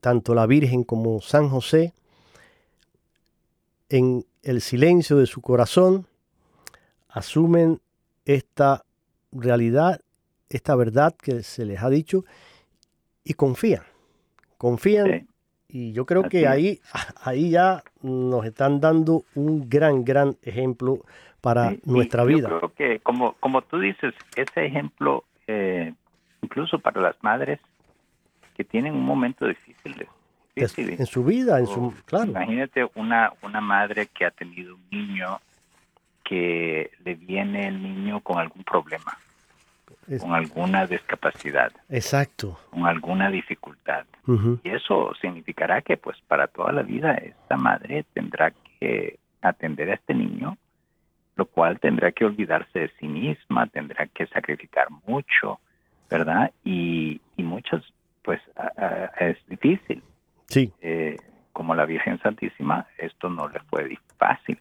tanto 0.00 0.34
la 0.34 0.46
Virgen 0.46 0.84
como 0.84 1.20
San 1.20 1.50
José, 1.50 1.92
en 3.90 4.24
el 4.42 4.62
silencio 4.62 5.18
de 5.18 5.26
su 5.26 5.42
corazón, 5.42 6.06
asumen 7.10 7.82
esta 8.24 8.86
realidad 9.32 10.00
esta 10.52 10.76
verdad 10.76 11.14
que 11.16 11.42
se 11.42 11.64
les 11.64 11.82
ha 11.82 11.88
dicho 11.88 12.24
y 13.24 13.34
confían, 13.34 13.82
confían. 14.58 15.26
Y 15.68 15.92
yo 15.92 16.04
creo 16.04 16.28
que 16.28 16.46
ahí, 16.46 16.80
ahí 17.24 17.50
ya 17.50 17.82
nos 18.02 18.44
están 18.44 18.80
dando 18.80 19.24
un 19.34 19.68
gran, 19.68 20.04
gran 20.04 20.36
ejemplo 20.42 21.00
para 21.40 21.74
nuestra 21.84 22.24
vida. 22.24 22.50
Yo 22.50 22.58
creo 22.58 22.74
que, 22.74 23.00
como, 23.00 23.32
como 23.40 23.62
tú 23.62 23.78
dices, 23.78 24.14
ese 24.36 24.66
ejemplo, 24.66 25.24
eh, 25.46 25.94
incluso 26.42 26.78
para 26.78 27.00
las 27.00 27.16
madres 27.22 27.58
que 28.54 28.64
tienen 28.64 28.94
un 28.94 29.04
momento 29.04 29.46
difícil, 29.46 30.06
en 30.54 31.06
su 31.06 31.24
vida, 31.24 31.58
en 31.58 31.66
su, 31.66 31.94
claro. 32.04 32.26
Imagínate 32.26 32.86
una, 32.94 33.32
una 33.40 33.62
madre 33.62 34.08
que 34.08 34.26
ha 34.26 34.30
tenido 34.30 34.74
un 34.74 34.82
niño 34.90 35.40
que 36.22 36.90
le 37.02 37.14
viene 37.14 37.68
el 37.68 37.82
niño 37.82 38.20
con 38.20 38.38
algún 38.38 38.62
problema 38.62 39.16
con 40.20 40.34
alguna 40.34 40.86
discapacidad. 40.86 41.72
Exacto. 41.88 42.58
Con 42.70 42.86
alguna 42.86 43.30
dificultad. 43.30 44.04
Y 44.62 44.68
eso 44.68 45.12
significará 45.20 45.82
que 45.82 45.96
pues 45.96 46.16
para 46.28 46.46
toda 46.46 46.72
la 46.72 46.82
vida 46.82 47.14
esta 47.14 47.56
madre 47.56 48.04
tendrá 48.12 48.52
que 48.78 49.18
atender 49.40 49.90
a 49.90 49.94
este 49.94 50.14
niño, 50.14 50.56
lo 51.36 51.46
cual 51.46 51.80
tendrá 51.80 52.12
que 52.12 52.24
olvidarse 52.24 52.78
de 52.78 52.90
sí 53.00 53.08
misma, 53.08 53.66
tendrá 53.66 54.06
que 54.06 54.26
sacrificar 54.26 54.88
mucho, 55.06 55.60
¿verdad? 56.10 56.52
Y, 56.64 57.20
y 57.36 57.42
muchas, 57.42 57.82
pues 58.22 58.40
es 59.18 59.36
difícil. 59.48 60.02
Sí. 60.46 60.72
Eh, 60.80 61.16
como 61.52 61.74
la 61.74 61.86
Virgen 61.86 62.20
Santísima, 62.20 62.86
esto 62.98 63.28
no 63.28 63.48
le 63.48 63.60
fue 63.60 63.98
fácil. 64.18 64.58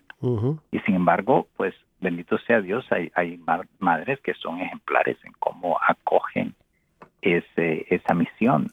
Y 0.71 0.79
sin 0.79 0.95
embargo, 0.95 1.47
pues 1.57 1.73
bendito 2.01 2.37
sea 2.39 2.61
Dios, 2.61 2.85
hay, 2.91 3.11
hay 3.15 3.39
madres 3.79 4.19
que 4.21 4.33
son 4.33 4.59
ejemplares 4.59 5.17
en 5.23 5.31
cómo 5.33 5.79
acogen 5.87 6.55
ese, 7.21 7.85
esa 7.89 8.13
misión, 8.15 8.71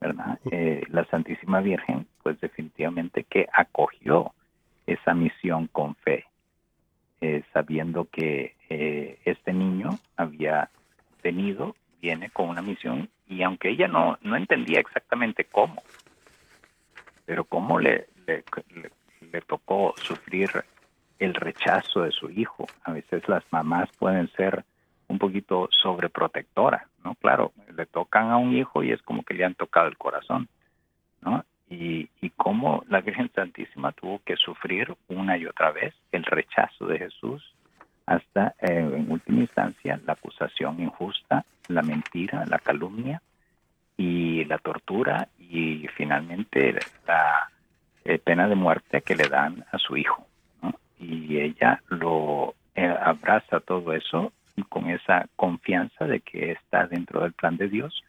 ¿verdad? 0.00 0.38
Eh, 0.50 0.82
la 0.88 1.04
Santísima 1.06 1.60
Virgen, 1.60 2.06
pues 2.22 2.40
definitivamente 2.40 3.24
que 3.24 3.48
acogió 3.52 4.32
esa 4.86 5.12
misión 5.12 5.66
con 5.66 5.96
fe, 5.96 6.24
eh, 7.20 7.42
sabiendo 7.52 8.08
que 8.10 8.54
eh, 8.68 9.18
este 9.24 9.52
niño 9.52 9.98
había 10.16 10.70
venido, 11.22 11.74
viene 12.00 12.30
con 12.30 12.48
una 12.48 12.62
misión, 12.62 13.10
y 13.26 13.42
aunque 13.42 13.70
ella 13.70 13.88
no, 13.88 14.18
no 14.22 14.36
entendía 14.36 14.80
exactamente 14.80 15.44
cómo, 15.44 15.82
pero 17.26 17.44
cómo 17.44 17.78
le, 17.80 18.06
le, 18.26 18.44
le 19.32 19.40
tocó 19.42 19.94
sufrir 19.96 20.50
el 21.22 21.34
rechazo 21.34 22.02
de 22.02 22.10
su 22.10 22.30
hijo. 22.30 22.66
A 22.82 22.92
veces 22.92 23.28
las 23.28 23.44
mamás 23.52 23.88
pueden 23.98 24.28
ser 24.32 24.64
un 25.06 25.18
poquito 25.18 25.68
sobreprotectoras, 25.70 26.82
¿no? 27.04 27.14
Claro, 27.16 27.52
le 27.76 27.86
tocan 27.86 28.30
a 28.30 28.38
un 28.38 28.56
hijo 28.56 28.82
y 28.82 28.90
es 28.90 29.02
como 29.02 29.22
que 29.22 29.34
le 29.34 29.44
han 29.44 29.54
tocado 29.54 29.86
el 29.86 29.96
corazón, 29.96 30.48
¿no? 31.20 31.44
Y, 31.70 32.08
y 32.20 32.30
cómo 32.30 32.84
la 32.88 33.00
Virgen 33.00 33.30
Santísima 33.34 33.92
tuvo 33.92 34.20
que 34.24 34.36
sufrir 34.36 34.94
una 35.08 35.36
y 35.36 35.46
otra 35.46 35.70
vez 35.70 35.94
el 36.10 36.24
rechazo 36.24 36.86
de 36.86 36.98
Jesús 36.98 37.54
hasta, 38.04 38.54
eh, 38.60 38.78
en 38.78 39.10
última 39.10 39.40
instancia, 39.40 40.00
la 40.04 40.14
acusación 40.14 40.80
injusta, 40.80 41.44
la 41.68 41.82
mentira, 41.82 42.44
la 42.46 42.58
calumnia 42.58 43.22
y 43.96 44.44
la 44.46 44.58
tortura 44.58 45.28
y 45.38 45.86
finalmente 45.96 46.78
la 47.06 47.48
eh, 48.04 48.18
pena 48.18 48.48
de 48.48 48.56
muerte 48.56 49.02
que 49.02 49.14
le 49.14 49.28
dan 49.28 49.64
a 49.70 49.78
su 49.78 49.96
hijo 49.96 50.26
y 51.02 51.40
ella 51.40 51.82
lo 51.88 52.54
eh, 52.74 52.86
abraza 52.86 53.60
todo 53.60 53.92
eso 53.92 54.32
con 54.68 54.88
esa 54.90 55.28
confianza 55.36 56.06
de 56.06 56.20
que 56.20 56.52
está 56.52 56.86
dentro 56.86 57.22
del 57.22 57.32
plan 57.32 57.56
de 57.56 57.68
Dios. 57.68 58.02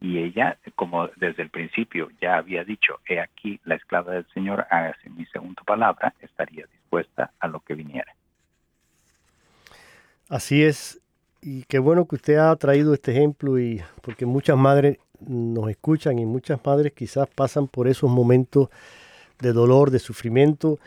Y 0.00 0.18
ella, 0.18 0.58
como 0.74 1.08
desde 1.16 1.44
el 1.44 1.50
principio 1.50 2.10
ya 2.20 2.36
había 2.36 2.64
dicho, 2.64 2.98
he 3.06 3.20
aquí 3.20 3.60
la 3.64 3.76
esclava 3.76 4.12
del 4.12 4.26
Señor, 4.34 4.66
hágase 4.70 5.08
mi 5.10 5.24
segunda 5.26 5.62
palabra, 5.62 6.12
estaría 6.20 6.66
dispuesta 6.66 7.30
a 7.38 7.46
lo 7.46 7.60
que 7.60 7.74
viniera. 7.74 8.12
Así 10.28 10.64
es, 10.64 11.00
y 11.40 11.64
qué 11.64 11.78
bueno 11.78 12.06
que 12.06 12.16
usted 12.16 12.36
ha 12.36 12.54
traído 12.56 12.94
este 12.94 13.12
ejemplo 13.12 13.58
y 13.58 13.82
porque 14.00 14.26
muchas 14.26 14.56
madres 14.56 14.98
nos 15.20 15.70
escuchan 15.70 16.18
y 16.18 16.26
muchas 16.26 16.64
madres 16.64 16.92
quizás 16.94 17.28
pasan 17.28 17.68
por 17.68 17.86
esos 17.86 18.10
momentos 18.10 18.70
de 19.40 19.52
dolor, 19.52 19.90
de 19.90 19.98
sufrimiento, 19.98 20.78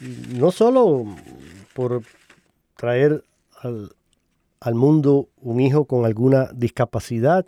no 0.00 0.50
solo 0.50 1.04
por 1.74 2.02
traer 2.76 3.24
al, 3.60 3.94
al 4.60 4.74
mundo 4.74 5.28
un 5.40 5.60
hijo 5.60 5.84
con 5.84 6.04
alguna 6.04 6.50
discapacidad, 6.52 7.46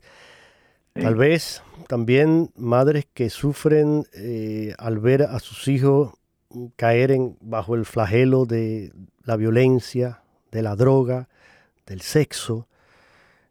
tal 0.94 1.14
vez 1.14 1.62
también 1.88 2.50
madres 2.56 3.06
que 3.12 3.30
sufren 3.30 4.04
eh, 4.14 4.74
al 4.78 4.98
ver 4.98 5.22
a 5.22 5.38
sus 5.38 5.68
hijos 5.68 6.12
caer 6.76 7.10
en, 7.10 7.36
bajo 7.40 7.74
el 7.74 7.84
flagelo 7.84 8.44
de 8.46 8.92
la 9.24 9.36
violencia, 9.36 10.22
de 10.50 10.62
la 10.62 10.76
droga, 10.76 11.28
del 11.86 12.02
sexo, 12.02 12.68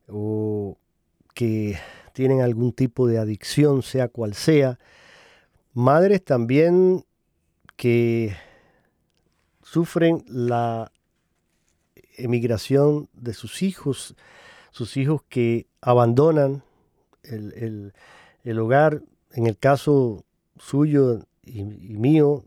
o 0.08 0.78
que 1.34 1.78
tienen 2.14 2.42
algún 2.42 2.74
tipo 2.74 3.08
de 3.08 3.18
adicción, 3.18 3.82
sea 3.82 4.08
cual 4.08 4.34
sea. 4.34 4.78
Madres 5.74 6.24
también 6.24 7.06
que 7.76 8.36
sufren 9.72 10.26
la 10.28 10.92
emigración 12.18 13.08
de 13.14 13.34
sus 13.34 13.62
hijos, 13.62 14.16
sus 14.72 14.98
hijos 14.98 15.22
que 15.30 15.66
abandonan 15.80 16.62
el, 17.24 17.94
hogar. 18.60 19.02
En 19.32 19.48
el 19.48 19.58
caso 19.58 20.26
suyo 20.58 21.22
y, 21.46 21.64
mío, 21.64 22.44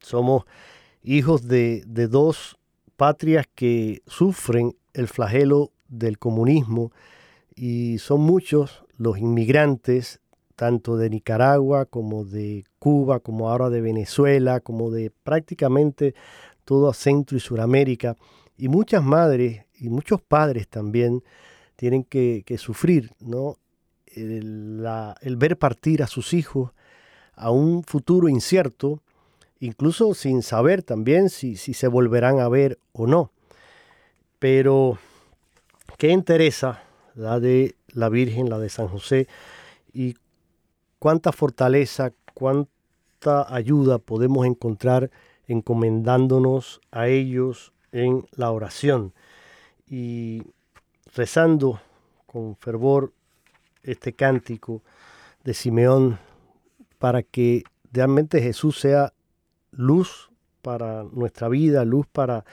somos 0.00 0.46
hijos 1.04 1.46
de, 1.46 1.84
de 1.86 2.08
dos 2.08 2.58
patrias 2.96 3.46
que 3.54 4.02
sufren 4.08 4.74
el 4.94 5.06
flagelo 5.06 5.70
del 5.86 6.18
comunismo 6.18 6.90
y 7.54 7.98
son 7.98 8.22
muchos 8.22 8.84
los 8.96 9.16
inmigrantes, 9.16 10.18
tanto 10.60 10.98
de 10.98 11.08
Nicaragua 11.08 11.86
como 11.86 12.26
de 12.26 12.64
Cuba, 12.78 13.20
como 13.20 13.48
ahora 13.48 13.70
de 13.70 13.80
Venezuela, 13.80 14.60
como 14.60 14.90
de 14.90 15.10
prácticamente 15.10 16.14
toda 16.66 16.92
Centro 16.92 17.38
y 17.38 17.40
Suramérica. 17.40 18.14
Y 18.58 18.68
muchas 18.68 19.02
madres 19.02 19.64
y 19.78 19.88
muchos 19.88 20.20
padres 20.20 20.68
también 20.68 21.24
tienen 21.76 22.04
que, 22.04 22.44
sufrir 22.58 23.10
¿no? 23.20 23.56
El, 24.04 24.86
el 25.22 25.36
ver 25.38 25.56
partir 25.56 26.02
a 26.02 26.06
sus 26.06 26.34
hijos 26.34 26.72
a 27.32 27.50
un 27.50 27.82
futuro 27.82 28.28
incierto, 28.28 29.00
incluso 29.60 30.12
sin 30.12 30.42
saber 30.42 30.82
también 30.82 31.30
si, 31.30 31.56
si 31.56 31.72
se 31.72 31.88
volverán 31.88 32.38
a 32.38 32.50
ver 32.50 32.78
o 32.92 33.06
no. 33.06 33.32
Pero 34.38 34.98
qué 35.96 36.10
interesa 36.10 36.82
la 37.14 37.40
de 37.40 37.76
la 37.94 38.10
Virgen, 38.10 38.50
la 38.50 38.58
de 38.58 38.68
San 38.68 38.88
José, 38.88 39.26
y 39.94 40.16
cuánta 41.00 41.32
fortaleza, 41.32 42.12
cuánta 42.34 43.52
ayuda 43.52 43.98
podemos 43.98 44.46
encontrar 44.46 45.10
encomendándonos 45.48 46.80
a 46.92 47.08
ellos 47.08 47.72
en 47.90 48.24
la 48.36 48.52
oración 48.52 49.12
y 49.88 50.44
rezando 51.12 51.80
con 52.26 52.54
fervor 52.54 53.12
este 53.82 54.12
cántico 54.12 54.82
de 55.42 55.54
Simeón 55.54 56.18
para 56.98 57.24
que 57.24 57.64
realmente 57.90 58.40
Jesús 58.40 58.78
sea 58.78 59.12
luz 59.72 60.30
para 60.62 61.02
nuestra 61.04 61.48
vida, 61.48 61.84
luz 61.84 62.06
para, 62.06 62.44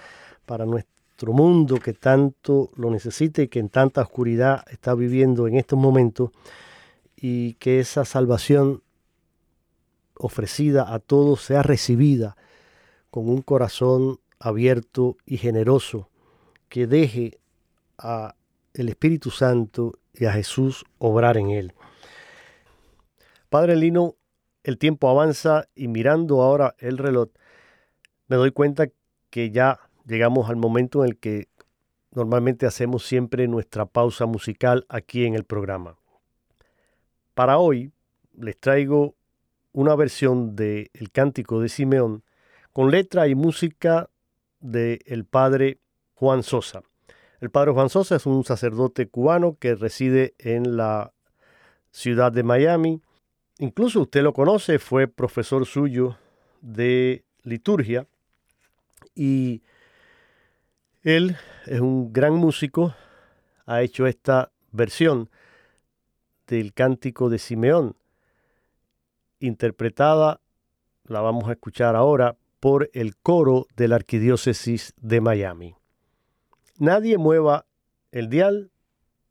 para 0.46 0.66
nuestro 0.66 1.34
mundo 1.34 1.78
que 1.78 1.94
tanto 1.94 2.72
lo 2.78 2.90
necesita 2.90 3.42
y 3.42 3.50
que 3.50 3.60
en 3.60 3.70
tanta 3.70 4.02
oscuridad 4.02 4.64
está 4.72 4.96
viviendo 4.96 5.48
en 5.48 5.58
estos 5.58 5.78
momentos 5.78 6.32
y 7.18 7.56
que 7.56 7.80
esa 7.80 8.06
salvación 8.06 8.84
ofrecida 10.16 10.94
a 10.94 11.00
todos 11.00 11.42
sea 11.42 11.64
recibida 11.64 12.38
con 13.10 13.28
un 13.30 13.42
corazón 13.42 14.20
abierto 14.40 15.18
y 15.26 15.38
generoso 15.38 16.10
que 16.70 16.88
deje 16.88 17.40
a 17.98 18.36
el 18.74 18.90
Espíritu 18.90 19.32
Santo 19.32 19.94
y 20.14 20.26
a 20.26 20.32
Jesús 20.32 20.86
obrar 21.00 21.38
en 21.38 21.50
él. 21.50 21.74
Padre 23.50 23.76
Lino, 23.76 24.16
el 24.64 24.78
tiempo 24.78 25.10
avanza 25.10 25.68
y 25.74 25.88
mirando 25.88 26.42
ahora 26.42 26.76
el 26.78 26.98
reloj, 26.98 27.30
me 28.28 28.36
doy 28.36 28.52
cuenta 28.52 28.88
que 29.30 29.50
ya 29.52 29.80
llegamos 30.06 30.50
al 30.50 30.58
momento 30.58 31.04
en 31.04 31.12
el 31.12 31.18
que 31.18 31.48
normalmente 32.12 32.66
hacemos 32.66 33.06
siempre 33.06 33.48
nuestra 33.48 33.86
pausa 33.86 34.26
musical 34.26 34.86
aquí 34.90 35.26
en 35.26 35.34
el 35.34 35.46
programa. 35.46 35.98
Para 37.38 37.60
hoy 37.60 37.92
les 38.36 38.60
traigo 38.60 39.16
una 39.72 39.94
versión 39.94 40.56
del 40.56 40.90
el 40.92 41.12
cántico 41.12 41.62
de 41.62 41.70
Simeón 41.70 42.24
con 42.74 42.90
letra 42.90 43.28
y 43.28 43.36
música 43.36 44.10
del 44.60 45.24
padre 45.30 45.78
Juan 46.16 46.42
Sosa. 46.42 46.82
El 47.40 47.52
padre 47.52 47.74
Juan 47.74 47.90
Sosa 47.90 48.16
es 48.16 48.26
un 48.26 48.44
sacerdote 48.44 49.08
cubano 49.08 49.56
que 49.60 49.76
reside 49.76 50.34
en 50.40 50.78
la 50.78 51.14
ciudad 51.92 52.32
de 52.32 52.42
Miami. 52.42 53.04
Incluso 53.60 54.02
usted 54.02 54.24
lo 54.24 54.34
conoce, 54.34 54.80
fue 54.80 55.08
profesor 55.08 55.68
suyo 55.68 56.18
de 56.62 57.24
liturgia 57.44 58.08
y 59.14 59.62
él 61.04 61.38
es 61.68 61.82
un 61.82 62.12
gran 62.12 62.34
músico, 62.34 62.96
ha 63.68 63.84
hecho 63.84 64.08
esta 64.08 64.52
versión 64.72 65.30
del 66.48 66.74
cántico 66.74 67.30
de 67.30 67.40
Simeón, 67.40 67.96
interpretada, 69.40 70.42
la 71.06 71.22
vamos 71.22 71.48
a 71.48 71.54
escuchar 71.54 71.96
ahora, 71.96 72.38
por 72.60 72.90
el 72.94 73.16
coro 73.18 73.68
de 73.76 73.88
la 73.88 73.96
Arquidiócesis 73.98 74.94
de 75.00 75.22
Miami. 75.22 75.76
Nadie 76.80 77.18
mueva 77.18 77.66
el 78.12 78.30
dial 78.30 78.72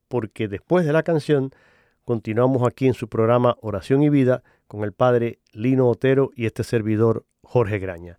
porque 0.09 0.49
después 0.49 0.87
de 0.87 0.93
la 0.93 1.03
canción 1.03 1.51
continuamos 2.05 2.67
aquí 2.67 2.87
en 2.87 2.95
su 2.95 3.09
programa 3.09 3.57
Oración 3.61 4.03
y 4.03 4.11
Vida 4.11 4.43
con 4.69 4.85
el 4.85 4.93
padre 4.93 5.41
Lino 5.53 5.89
Otero 5.89 6.31
y 6.35 6.47
este 6.47 6.63
servidor 6.63 7.25
Jorge 7.43 7.79
Graña. 7.79 8.19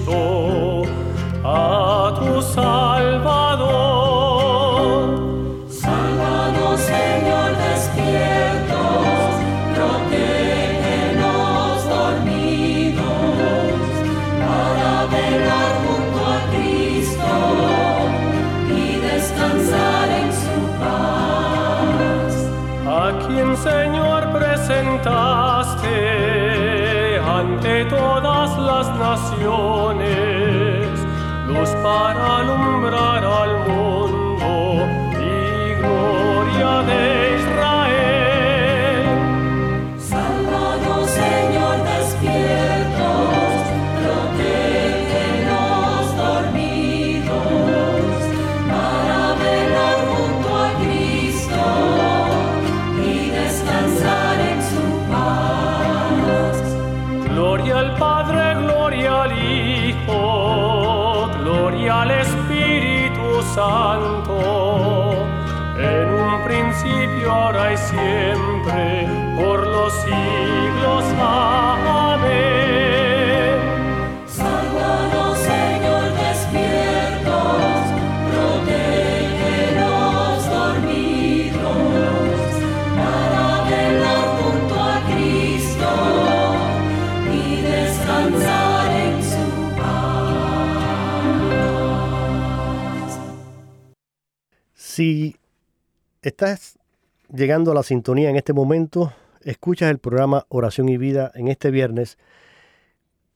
llegando 97.41 97.71
a 97.71 97.73
la 97.73 97.81
sintonía 97.81 98.29
en 98.29 98.35
este 98.35 98.53
momento, 98.53 99.13
escuchas 99.43 99.89
el 99.89 99.97
programa 99.97 100.45
Oración 100.49 100.89
y 100.89 100.97
Vida 100.97 101.31
en 101.33 101.47
este 101.47 101.71
viernes, 101.71 102.19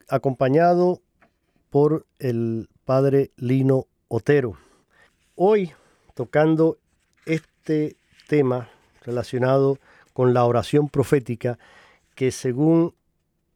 acompañado 0.07 1.01
por 1.71 2.05
el 2.19 2.69
padre 2.83 3.31
Lino 3.35 3.87
Otero. 4.07 4.59
Hoy 5.33 5.71
tocando 6.13 6.77
este 7.25 7.97
tema 8.27 8.69
relacionado 9.03 9.79
con 10.13 10.35
la 10.35 10.45
oración 10.45 10.87
profética 10.87 11.57
que 12.13 12.29
según 12.29 12.93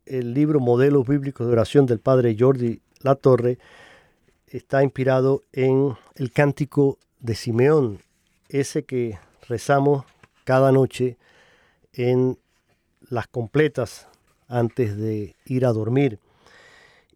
el 0.07 0.33
libro 0.33 0.59
Modelos 0.59 1.07
Bíblicos 1.07 1.45
de 1.45 1.53
Oración 1.53 1.85
del 1.85 1.99
padre 1.99 2.35
Jordi 2.39 2.81
Latorre 3.01 3.59
está 4.47 4.81
inspirado 4.81 5.43
en 5.53 5.95
el 6.15 6.31
cántico 6.31 6.97
de 7.19 7.35
Simeón, 7.35 7.99
ese 8.49 8.83
que 8.83 9.19
rezamos 9.47 10.05
cada 10.49 10.71
noche 10.71 11.19
en 11.93 12.39
las 13.07 13.27
completas 13.27 14.07
antes 14.47 14.97
de 14.97 15.35
ir 15.45 15.63
a 15.63 15.73
dormir. 15.73 16.17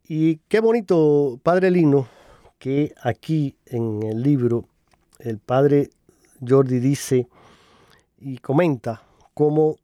Y 0.08 0.36
qué 0.48 0.60
bonito, 0.60 1.40
Padre 1.42 1.72
Lino, 1.72 2.08
que 2.60 2.94
aquí 3.02 3.56
en 3.66 4.04
el 4.04 4.22
libro 4.22 4.66
el 5.18 5.40
Padre 5.40 5.90
Jordi 6.48 6.78
dice 6.78 7.28
y 8.20 8.38
comenta 8.38 9.02
cómo 9.34 9.78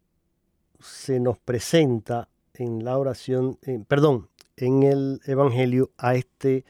se 0.79 1.19
nos 1.19 1.39
presenta 1.39 2.29
en 2.53 2.83
la 2.83 2.99
oración, 2.99 3.57
eh, 3.63 3.83
perdón, 3.87 4.29
en 4.57 4.83
el 4.83 5.21
Evangelio 5.25 5.89
a 5.97 6.13
este 6.13 6.65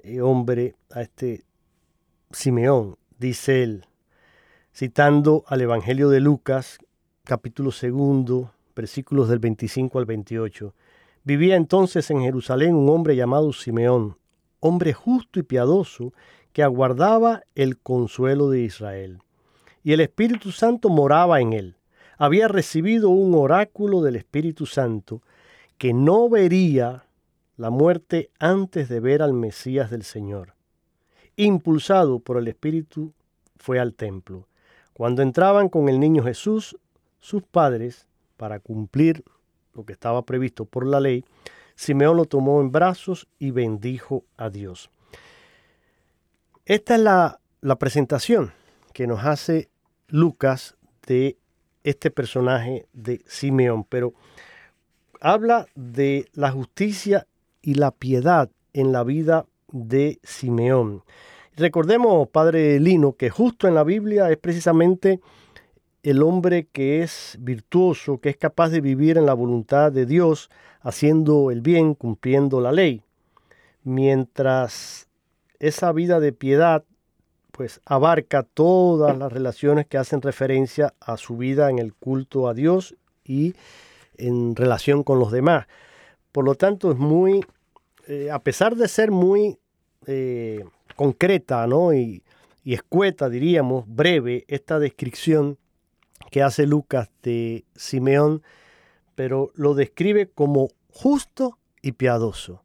eh, 0.00 0.20
hombre, 0.20 0.74
a 0.90 1.00
este 1.00 1.44
Simeón, 2.30 2.98
dice 3.18 3.62
él, 3.62 3.86
citando 4.74 5.44
al 5.46 5.60
Evangelio 5.60 6.08
de 6.08 6.18
Lucas, 6.18 6.78
capítulo 7.22 7.70
segundo, 7.70 8.50
versículos 8.74 9.28
del 9.28 9.38
25 9.38 10.00
al 10.00 10.04
28. 10.04 10.74
Vivía 11.22 11.54
entonces 11.54 12.10
en 12.10 12.22
Jerusalén 12.22 12.74
un 12.74 12.88
hombre 12.88 13.14
llamado 13.14 13.52
Simeón, 13.52 14.16
hombre 14.58 14.92
justo 14.92 15.38
y 15.38 15.44
piadoso, 15.44 16.12
que 16.52 16.64
aguardaba 16.64 17.44
el 17.54 17.78
consuelo 17.78 18.50
de 18.50 18.62
Israel. 18.62 19.20
Y 19.84 19.92
el 19.92 20.00
Espíritu 20.00 20.50
Santo 20.50 20.88
moraba 20.88 21.40
en 21.40 21.52
él. 21.52 21.76
Había 22.18 22.48
recibido 22.48 23.10
un 23.10 23.32
oráculo 23.34 24.02
del 24.02 24.16
Espíritu 24.16 24.66
Santo 24.66 25.22
que 25.78 25.92
no 25.92 26.28
vería 26.28 27.04
la 27.56 27.70
muerte 27.70 28.30
antes 28.40 28.88
de 28.88 28.98
ver 28.98 29.22
al 29.22 29.34
Mesías 29.34 29.90
del 29.90 30.02
Señor. 30.02 30.54
Impulsado 31.36 32.18
por 32.18 32.38
el 32.38 32.48
Espíritu, 32.48 33.12
fue 33.56 33.78
al 33.78 33.94
templo. 33.94 34.48
Cuando 34.94 35.22
entraban 35.22 35.68
con 35.68 35.88
el 35.88 36.00
niño 36.00 36.22
Jesús, 36.22 36.78
sus 37.20 37.42
padres, 37.42 38.06
para 38.36 38.60
cumplir 38.60 39.24
lo 39.74 39.84
que 39.84 39.92
estaba 39.92 40.22
previsto 40.22 40.64
por 40.64 40.86
la 40.86 41.00
ley, 41.00 41.24
Simeón 41.74 42.16
lo 42.16 42.24
tomó 42.24 42.60
en 42.60 42.70
brazos 42.70 43.26
y 43.38 43.50
bendijo 43.50 44.24
a 44.36 44.50
Dios. 44.50 44.90
Esta 46.64 46.94
es 46.94 47.00
la, 47.00 47.40
la 47.60 47.76
presentación 47.76 48.52
que 48.92 49.06
nos 49.06 49.24
hace 49.24 49.68
Lucas 50.06 50.76
de 51.06 51.36
este 51.82 52.10
personaje 52.10 52.86
de 52.92 53.20
Simeón, 53.26 53.84
pero 53.84 54.14
habla 55.20 55.66
de 55.74 56.28
la 56.32 56.52
justicia 56.52 57.26
y 57.60 57.74
la 57.74 57.90
piedad 57.90 58.48
en 58.72 58.92
la 58.92 59.02
vida 59.02 59.46
de 59.72 60.20
Simeón. 60.22 61.02
Recordemos, 61.56 62.28
Padre 62.28 62.80
Lino, 62.80 63.12
que 63.12 63.30
justo 63.30 63.68
en 63.68 63.74
la 63.74 63.84
Biblia 63.84 64.30
es 64.30 64.38
precisamente 64.38 65.20
el 66.02 66.22
hombre 66.22 66.66
que 66.72 67.02
es 67.02 67.36
virtuoso, 67.40 68.18
que 68.18 68.30
es 68.30 68.36
capaz 68.36 68.70
de 68.70 68.80
vivir 68.80 69.16
en 69.18 69.26
la 69.26 69.34
voluntad 69.34 69.92
de 69.92 70.04
Dios, 70.04 70.50
haciendo 70.80 71.50
el 71.50 71.60
bien, 71.60 71.94
cumpliendo 71.94 72.60
la 72.60 72.72
ley. 72.72 73.02
Mientras 73.84 75.08
esa 75.60 75.92
vida 75.92 76.20
de 76.20 76.32
piedad 76.32 76.84
pues 77.52 77.80
abarca 77.86 78.42
todas 78.42 79.16
las 79.16 79.32
relaciones 79.32 79.86
que 79.86 79.96
hacen 79.96 80.20
referencia 80.20 80.92
a 80.98 81.16
su 81.16 81.36
vida 81.36 81.70
en 81.70 81.78
el 81.78 81.94
culto 81.94 82.48
a 82.48 82.54
Dios 82.54 82.96
y 83.24 83.54
en 84.16 84.56
relación 84.56 85.04
con 85.04 85.20
los 85.20 85.30
demás. 85.30 85.66
Por 86.32 86.44
lo 86.44 86.56
tanto, 86.56 86.90
es 86.90 86.98
muy, 86.98 87.46
eh, 88.08 88.28
a 88.32 88.40
pesar 88.40 88.74
de 88.74 88.88
ser 88.88 89.12
muy 89.12 89.56
eh, 90.06 90.64
concreta 90.96 91.66
¿no? 91.66 91.92
y, 91.92 92.22
y 92.64 92.74
escueta, 92.74 93.28
diríamos, 93.28 93.84
breve, 93.86 94.44
esta 94.48 94.78
descripción 94.78 95.58
que 96.30 96.42
hace 96.42 96.66
Lucas 96.66 97.10
de 97.22 97.64
Simeón, 97.74 98.42
pero 99.14 99.50
lo 99.54 99.74
describe 99.74 100.28
como 100.28 100.68
justo 100.90 101.58
y 101.82 101.92
piadoso. 101.92 102.62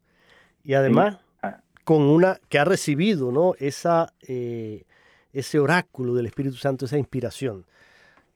Y 0.64 0.74
además 0.74 1.18
Ah. 1.42 1.62
con 1.84 2.02
una 2.02 2.38
que 2.50 2.60
ha 2.60 2.66
recibido 2.66 3.32
¿no? 3.32 3.54
Esa, 3.60 4.14
eh, 4.28 4.84
ese 5.32 5.60
oráculo 5.60 6.14
del 6.14 6.26
Espíritu 6.26 6.56
Santo, 6.58 6.86
esa 6.86 6.98
inspiración. 6.98 7.66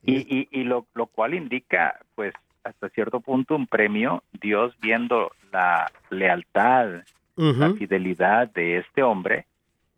Y, 0.06 0.16
y, 0.34 0.48
y 0.52 0.64
lo, 0.64 0.86
lo 0.96 1.08
cual 1.08 1.34
indica, 1.34 2.00
pues, 2.16 2.34
hasta 2.64 2.90
cierto 2.90 3.20
punto 3.20 3.56
un 3.56 3.68
premio, 3.68 4.24
Dios 4.42 4.74
viendo 4.82 5.32
la 5.52 5.92
lealtad, 6.10 7.04
la 7.36 7.74
fidelidad 7.74 8.50
de 8.54 8.78
este 8.80 9.02
hombre, 9.04 9.46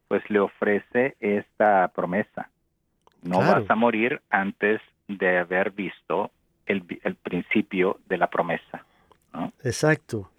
pues 0.08 0.28
le 0.30 0.39
ofrece 0.39 1.15
esta 1.20 1.88
promesa. 1.89 2.50
No 3.24 3.39
Claro. 3.39 3.62
vas 3.62 3.70
a 3.70 3.76
morir 3.76 4.22
antes 4.30 4.82
de 5.08 5.38
haber 5.39 5.72
visto 5.72 6.32
el, 6.65 6.84
el 7.04 7.15
principio 7.15 8.00
de 8.08 8.18
la 8.18 8.28
promesa. 8.30 8.86
Exacto. 9.63 10.30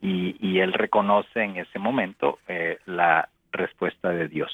Y, 0.00 0.36
y 0.40 0.58
él 0.60 0.72
reconoce 0.72 1.42
en 1.42 1.56
ese 1.58 1.78
momento 1.78 2.38
eh, 2.48 2.78
la 2.86 3.28
respuesta 3.52 4.08
de 4.10 4.28
Dios. 4.28 4.50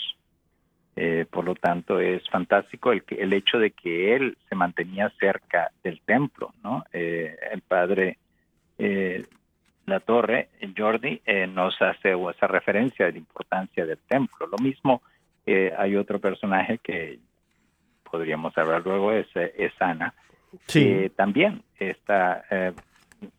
Eh, 0.96 1.26
por 1.30 1.44
lo 1.44 1.54
tanto, 1.54 2.00
es 2.00 2.28
fantástico 2.30 2.90
el, 2.92 3.04
el 3.08 3.32
hecho 3.32 3.58
de 3.58 3.70
que 3.70 4.14
él 4.16 4.36
se 4.48 4.54
mantenía 4.54 5.10
cerca 5.20 5.70
del 5.84 6.00
templo, 6.00 6.52
¿no? 6.62 6.84
Eh, 6.92 7.36
el 7.52 7.60
padre 7.62 8.18
eh, 8.78 9.24
La 9.86 10.00
Torre, 10.00 10.48
Jordi, 10.76 11.22
eh, 11.24 11.46
nos 11.46 11.80
hace 11.80 12.12
esa 12.12 12.46
referencia 12.48 13.06
de 13.06 13.12
la 13.12 13.18
importancia 13.18 13.86
del 13.86 13.98
templo. 13.98 14.46
Lo 14.48 14.58
mismo, 14.58 15.02
eh, 15.46 15.72
hay 15.78 15.94
otro 15.96 16.18
personaje 16.18 16.78
que 16.78 17.18
podríamos 18.10 18.56
hablar 18.58 18.82
luego, 18.84 19.12
es, 19.12 19.26
eh, 19.36 19.54
es 19.56 19.72
Ana, 19.80 20.12
Sí. 20.66 20.80
que 20.84 21.10
también 21.10 21.62
esta 21.78 22.44
eh, 22.50 22.72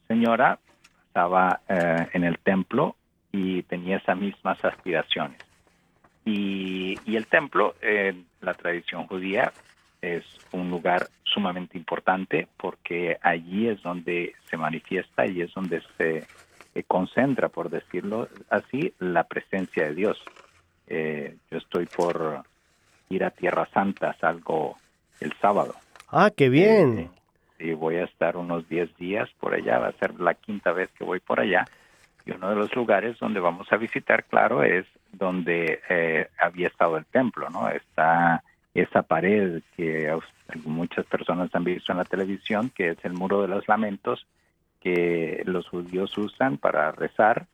señora 0.07 0.59
estaba 1.07 1.61
eh, 1.67 2.07
en 2.13 2.23
el 2.23 2.37
templo 2.39 2.95
y 3.31 3.63
tenía 3.63 3.97
esas 3.97 4.17
mismas 4.17 4.63
aspiraciones. 4.63 5.39
Y, 6.25 6.97
y 7.05 7.15
el 7.15 7.27
templo, 7.27 7.75
en 7.81 8.25
la 8.41 8.53
tradición 8.53 9.07
judía, 9.07 9.51
es 10.01 10.23
un 10.51 10.69
lugar 10.69 11.07
sumamente 11.23 11.77
importante 11.77 12.47
porque 12.57 13.17
allí 13.21 13.67
es 13.67 13.81
donde 13.81 14.35
se 14.49 14.57
manifiesta 14.57 15.25
y 15.25 15.41
es 15.41 15.53
donde 15.53 15.81
se 15.97 16.27
eh, 16.77 16.83
concentra, 16.87 17.49
por 17.49 17.69
decirlo 17.69 18.27
así, 18.49 18.93
la 18.99 19.23
presencia 19.23 19.85
de 19.85 19.95
Dios. 19.95 20.21
Eh, 20.87 21.35
yo 21.49 21.57
estoy 21.57 21.87
por 21.87 22.43
ir 23.09 23.23
a 23.23 23.31
Tierra 23.31 23.67
Santa, 23.73 24.15
salgo 24.19 24.77
el 25.19 25.33
sábado. 25.41 25.73
Ah, 26.09 26.29
qué 26.35 26.49
bien. 26.49 27.09
Eh, 27.57 27.69
y 27.69 27.73
voy 27.73 27.95
a 27.95 28.03
estar 28.03 28.37
unos 28.37 28.69
10 28.69 28.95
días 28.97 29.27
por 29.39 29.55
allá, 29.55 29.79
va 29.79 29.87
a 29.87 29.93
ser 29.93 30.19
la 30.19 30.35
quinta 30.35 30.71
vez 30.71 30.89
que 30.91 31.03
voy 31.03 31.19
por 31.19 31.39
allá. 31.39 31.65
Y 32.25 32.31
uno 32.31 32.49
de 32.49 32.55
los 32.55 32.75
lugares 32.75 33.17
donde 33.17 33.39
vamos 33.39 33.71
a 33.71 33.77
visitar, 33.77 34.25
claro, 34.25 34.61
es 34.61 34.85
donde 35.11 35.81
eh, 35.89 36.27
había 36.37 36.67
estado 36.67 36.97
el 36.97 37.05
templo, 37.05 37.49
¿no? 37.49 37.69
Está 37.69 38.43
esa 38.75 39.01
pared 39.01 39.63
que 39.75 40.15
muchas 40.63 41.07
personas 41.07 41.49
han 41.53 41.63
visto 41.63 41.91
en 41.91 41.97
la 41.97 42.05
televisión, 42.05 42.69
que 42.69 42.89
es 42.89 42.97
el 43.03 43.13
muro 43.13 43.41
de 43.41 43.47
los 43.47 43.67
lamentos, 43.67 44.27
los 45.45 45.67
judíos 45.67 46.17
usan 46.17 46.57
para 46.57 46.91
rezar, 46.91 47.47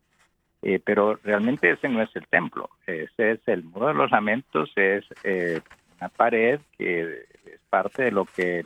eh, 0.65 0.79
pero 0.83 1.19
realmente 1.21 1.69
ese 1.69 1.89
no 1.89 2.01
es 2.01 2.15
el 2.15 2.25
templo, 2.27 2.69
ese 2.87 3.31
es 3.31 3.47
el 3.47 3.63
muro 3.63 3.87
de 3.87 3.93
los 3.95 4.09
lamentos, 4.11 4.71
es 4.77 5.03
eh, 5.25 5.59
una 5.99 6.07
pared 6.07 6.61
que 6.77 7.01
es 7.45 7.59
parte 7.69 8.03
de 8.03 8.11
lo 8.11 8.23
que 8.23 8.63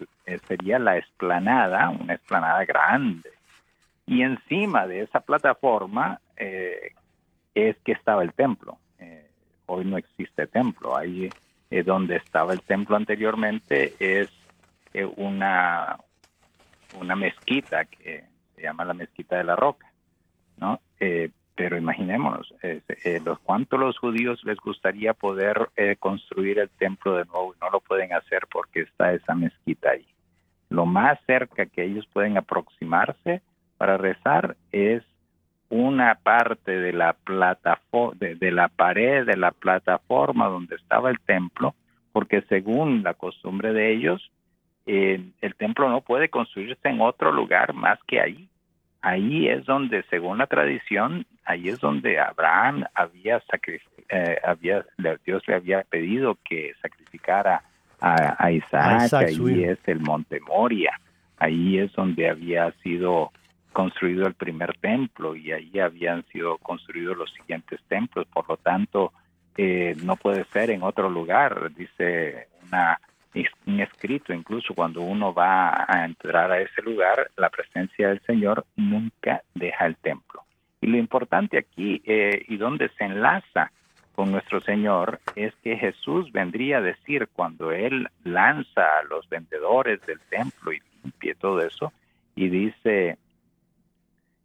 sería 0.48 0.78
la 0.78 0.98
esplanada, 0.98 1.90
una 1.90 2.14
esplanada 2.14 2.64
grande. 2.66 3.32
Y 4.06 4.22
encima 4.22 4.86
de 4.86 5.02
esa 5.02 5.22
plataforma 5.22 6.22
eh, 6.36 6.92
es 7.56 7.76
que 7.84 7.94
estaba 7.94 8.22
el 8.22 8.34
templo. 8.34 8.78
Hoy 9.66 9.84
no 9.84 9.98
existe 9.98 10.48
templo. 10.48 10.96
Ahí 10.96 11.30
donde 11.84 12.16
estaba 12.16 12.54
el 12.54 12.62
templo 12.62 12.96
anteriormente 12.96 13.96
es 14.00 14.30
una, 15.18 15.98
una 16.98 17.16
mezquita 17.18 17.84
que 17.84 18.24
se 18.58 18.64
llama 18.64 18.84
la 18.84 18.94
mezquita 18.94 19.38
de 19.38 19.46
la 19.46 19.56
roca. 19.56 19.90
¿no? 20.58 20.82
pero 21.56 21.78
imaginémonos, 21.78 22.54
eh, 22.62 22.82
los 23.24 23.40
cuánto 23.40 23.78
los 23.78 23.98
judíos 23.98 24.44
les 24.44 24.58
gustaría 24.58 25.14
poder 25.14 25.70
construir 26.00 26.60
el 26.60 26.70
templo 26.70 27.16
de 27.16 27.26
nuevo 27.26 27.54
y 27.56 27.60
no 27.60 27.70
lo 27.70 27.80
pueden 27.80 28.14
hacer 28.14 28.48
porque 28.52 28.82
está 28.82 29.14
esa 29.14 29.34
mezquita 29.34 29.92
ahí. 29.92 30.06
Lo 30.70 30.86
más 30.86 31.20
cerca 31.26 31.66
que 31.66 31.84
ellos 31.84 32.08
pueden 32.12 32.38
aproximarse 32.38 33.42
para 33.78 33.98
rezar 33.98 34.58
es 34.72 35.04
una 35.70 36.16
parte 36.16 36.72
de 36.72 36.94
la 36.94 37.14
plataforma, 37.14 38.18
de, 38.20 38.52
la 38.52 38.70
pared 38.70 39.26
de 39.26 39.38
la 39.38 39.52
plataforma 39.52 40.48
donde 40.48 40.76
estaba 40.76 41.10
el 41.10 41.20
templo, 41.20 41.76
porque 42.12 42.42
según 42.44 43.04
la 43.04 43.14
costumbre 43.14 43.74
de 43.74 43.94
ellos, 43.94 44.32
eh, 44.88 45.22
el 45.42 45.56
templo 45.56 45.90
no 45.90 46.00
puede 46.00 46.30
construirse 46.30 46.88
en 46.88 47.02
otro 47.02 47.32
lugar 47.32 47.74
más 47.74 48.00
que 48.08 48.22
ahí. 48.22 48.48
Ahí 49.02 49.48
es 49.48 49.66
donde, 49.66 50.04
según 50.10 50.38
la 50.38 50.48
tradición, 50.48 51.26
ahí 51.46 51.68
es 51.68 51.80
donde 51.80 52.20
Abraham 52.20 52.86
había, 52.96 53.44
eh, 54.10 54.38
había 54.44 54.86
Dios 55.26 55.44
le 55.46 55.56
había 55.56 55.84
pedido 55.84 56.38
que 56.44 56.74
sacrificara 56.82 57.62
a, 58.00 58.52
Isaac, 58.52 59.12
ahí 59.14 59.64
es 59.64 59.80
el 59.88 60.00
monte 60.00 60.40
Moria, 60.40 61.00
ahí 61.38 61.80
es 61.80 61.92
donde 61.94 62.30
había 62.30 62.72
sido 62.84 63.32
construido 63.74 64.26
el 64.26 64.36
primer 64.36 64.78
templo 64.78 65.36
y 65.36 65.52
ahí 65.52 65.80
habían 65.80 66.26
sido 66.28 66.58
construidos 66.60 67.18
los 67.18 67.32
siguientes 67.34 67.80
templos, 67.88 68.26
por 68.28 68.48
lo 68.48 68.58
tanto 68.58 69.14
eh, 69.58 69.96
no 70.04 70.16
puede 70.16 70.46
ser 70.46 70.70
en 70.70 70.84
otro 70.84 71.10
lugar, 71.10 71.74
dice 71.76 72.48
una, 72.68 73.00
escrito, 73.80 74.34
incluso 74.34 74.74
cuando 74.74 75.02
uno 75.02 75.34
va 75.34 75.86
a 75.88 76.06
entrar 76.06 76.52
a 76.52 76.62
ese 76.62 76.82
lugar, 76.82 77.30
la 77.36 77.50
presencia 77.50 78.10
del 78.10 78.22
Señor 78.22 78.66
nunca 78.76 79.42
deja 79.54 79.86
el 79.86 79.96
templo. 79.98 80.44
Y 80.82 80.88
lo 80.88 80.98
importante 80.98 81.58
aquí 81.58 82.02
eh, 82.06 82.46
y 82.48 82.58
donde 82.58 82.90
se 82.98 83.04
enlaza 83.04 83.72
con 84.14 84.32
nuestro 84.32 84.62
Señor 84.62 85.20
es 85.36 85.54
que 85.64 85.78
Jesús 85.78 86.32
vendría 86.32 86.78
a 86.78 86.82
decir 86.82 87.28
cuando 87.34 87.72
Él 87.72 88.08
lanza 88.24 88.82
a 89.00 89.04
los 89.04 89.28
vendedores 89.30 90.02
del 90.08 90.20
templo 90.30 90.74
y 90.74 90.82
limpie 91.04 91.36
todo 91.36 91.62
eso, 91.62 91.92
y 92.36 92.50
dice, 92.50 93.18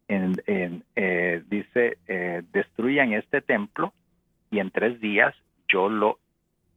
en, 0.07 0.83
eh, 0.95 1.43
dice, 1.47 1.97
eh, 2.07 2.41
destruyan 2.51 3.13
este 3.13 3.41
templo 3.41 3.93
y 4.51 4.59
en 4.59 4.71
tres 4.71 4.99
días 4.99 5.35
yo 5.67 5.89
lo 5.89 6.19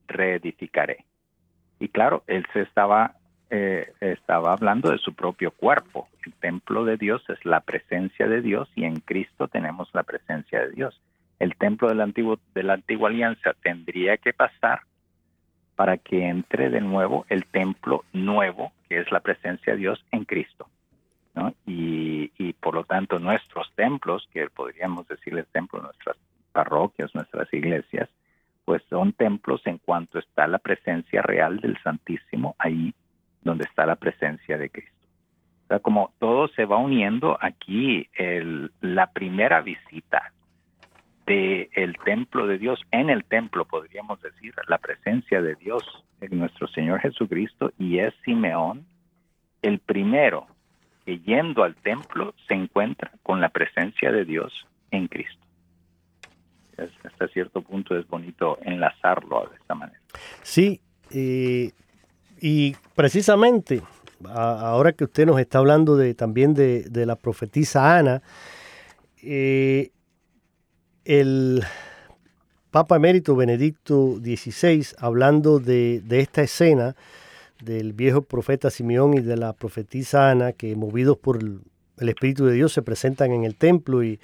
reedificaré. 0.07 1.05
Y 1.79 1.89
claro, 1.89 2.23
él 2.27 2.47
se 2.53 2.63
estaba, 2.63 3.15
eh, 3.51 3.93
estaba 4.01 4.53
hablando 4.53 4.91
de 4.91 4.99
su 4.99 5.15
propio 5.15 5.51
cuerpo. 5.51 6.09
El 6.25 6.33
templo 6.35 6.85
de 6.85 6.97
Dios 6.97 7.23
es 7.29 7.45
la 7.45 7.61
presencia 7.61 8.27
de 8.27 8.41
Dios 8.41 8.69
y 8.75 8.85
en 8.85 9.01
Cristo 9.01 9.49
tenemos 9.49 9.89
la 9.93 10.03
presencia 10.03 10.61
de 10.61 10.71
Dios. 10.71 11.01
El 11.39 11.55
templo 11.57 11.89
del 11.89 12.01
antiguo, 12.01 12.39
de 12.55 12.63
la 12.63 12.75
antigua 12.75 13.11
alianza 13.11 13.53
tendría 13.63 14.17
que 14.17 14.33
pasar 14.33 14.81
para 15.77 15.99
que 15.99 16.27
entre 16.27 16.71
de 16.71 16.81
nuevo 16.81 17.27
el 17.29 17.45
templo 17.45 18.05
nuevo, 18.13 18.73
que 18.89 18.99
es 18.99 19.13
la 19.13 19.21
presencia 19.21 19.75
de 19.75 19.79
Dios 19.79 20.05
en 20.11 20.25
Cristo. 20.25 20.69
Y, 21.67 22.53
por 22.61 22.75
lo 22.75 22.85
tanto 22.85 23.19
nuestros 23.19 23.71
templos, 23.75 24.27
que 24.33 24.49
podríamos 24.49 25.07
decirles 25.07 25.47
templos, 25.53 25.83
nuestras 25.83 26.17
parroquias, 26.53 27.15
nuestras 27.15 27.53
iglesias, 27.53 28.09
pues 28.67 28.83
son 28.91 29.15
templos 29.15 29.63
en 29.65 29.79
cuanto 29.79 30.19
está 30.19 30.47
la 30.47 30.59
presencia 30.59 31.23
real 31.23 31.61
del 31.61 31.79
Santísimo 31.83 32.55
ahí 32.59 32.93
donde 33.43 33.65
está 33.65 33.87
la 33.87 33.97
presencia 33.97 34.59
de 34.59 34.69
Cristo. 34.69 34.93
O 35.65 35.69
sea, 35.69 35.79
como 35.79 36.13
todo 36.19 36.49
se 36.49 36.65
va 36.65 36.77
uniendo 36.77 37.39
aquí, 37.41 38.09
la 38.81 39.07
primera 39.13 39.63
visita 39.63 40.33
del 41.27 41.69
el 41.73 41.97
templo 42.05 42.47
de 42.47 42.59
Dios, 42.59 42.81
en 42.91 43.09
el 43.09 43.25
templo 43.25 43.65
podríamos 43.65 44.21
decir, 44.21 44.53
la 44.69 44.79
presencia 44.79 45.41
de 45.41 45.55
Dios 45.55 45.83
en 46.21 46.39
nuestro 46.39 46.67
Señor 46.69 47.01
Jesucristo, 47.01 47.73
y 47.79 47.99
es 47.99 48.15
Simeón 48.25 48.85
el 49.63 49.79
primero 49.79 50.49
que 51.05 51.21
yendo 51.21 51.63
al 51.63 51.77
templo 51.77 52.35
se 52.49 52.55
encuentra 52.55 53.13
con 53.23 53.41
la 53.41 53.49
presencia 53.49 54.11
de 54.11 54.25
Dios 54.25 54.67
en 54.91 55.07
Cristo. 55.07 55.46
Hasta 56.79 57.29
cierto 57.29 57.63
punto 57.63 57.97
es 57.97 58.07
bonito 58.07 58.59
enlazarlo 58.63 59.49
de 59.51 59.57
esta 59.57 59.75
manera. 59.75 60.01
Sí, 60.43 60.81
y 61.11 62.77
precisamente 62.95 63.83
ahora 64.25 64.93
que 64.93 65.05
usted 65.05 65.27
nos 65.27 65.39
está 65.39 65.59
hablando 65.59 65.97
de, 65.97 66.15
también 66.15 66.55
de, 66.55 67.07
la 67.07 67.17
profetisa 67.17 67.99
Ana, 67.99 68.23
eh, 69.23 69.91
el 71.05 71.63
Papa 72.71 72.97
Emérito 72.97 73.37
Benedicto 73.37 74.17
XVI, 74.17 74.87
hablando 74.99 75.59
de, 75.59 76.01
de 76.01 76.21
esta 76.21 76.43
escena, 76.43 76.97
del 77.63 77.95
viejo 77.95 78.23
profeta 78.23 78.71
Simeón 78.71 79.15
y 79.15 79.21
de 79.21 79.37
la 79.37 79.53
profetisa 79.53 80.31
Ana, 80.31 80.53
que 80.53 80.77
movidos 80.77 81.17
por 81.17 81.39
el, 81.39 81.61
Espíritu 81.99 82.45
de 82.45 82.53
Dios 82.53 82.75
se 82.75 82.83
presentan 82.83 83.33
en 83.33 83.45
el 83.45 83.57
templo 83.57 84.05
y, 84.05 84.21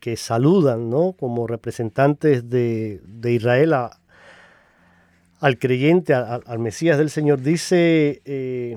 que 0.00 0.16
saludan 0.16 0.90
¿no? 0.90 1.12
como 1.12 1.46
representantes 1.46 2.48
de, 2.48 3.00
Israel 3.24 3.74
al 5.40 5.58
creyente, 5.58 6.14
al 6.14 6.58
Mesías 6.58 6.98
del 6.98 7.10
Señor. 7.10 7.40
Dice 7.40 8.22
eh, 8.24 8.76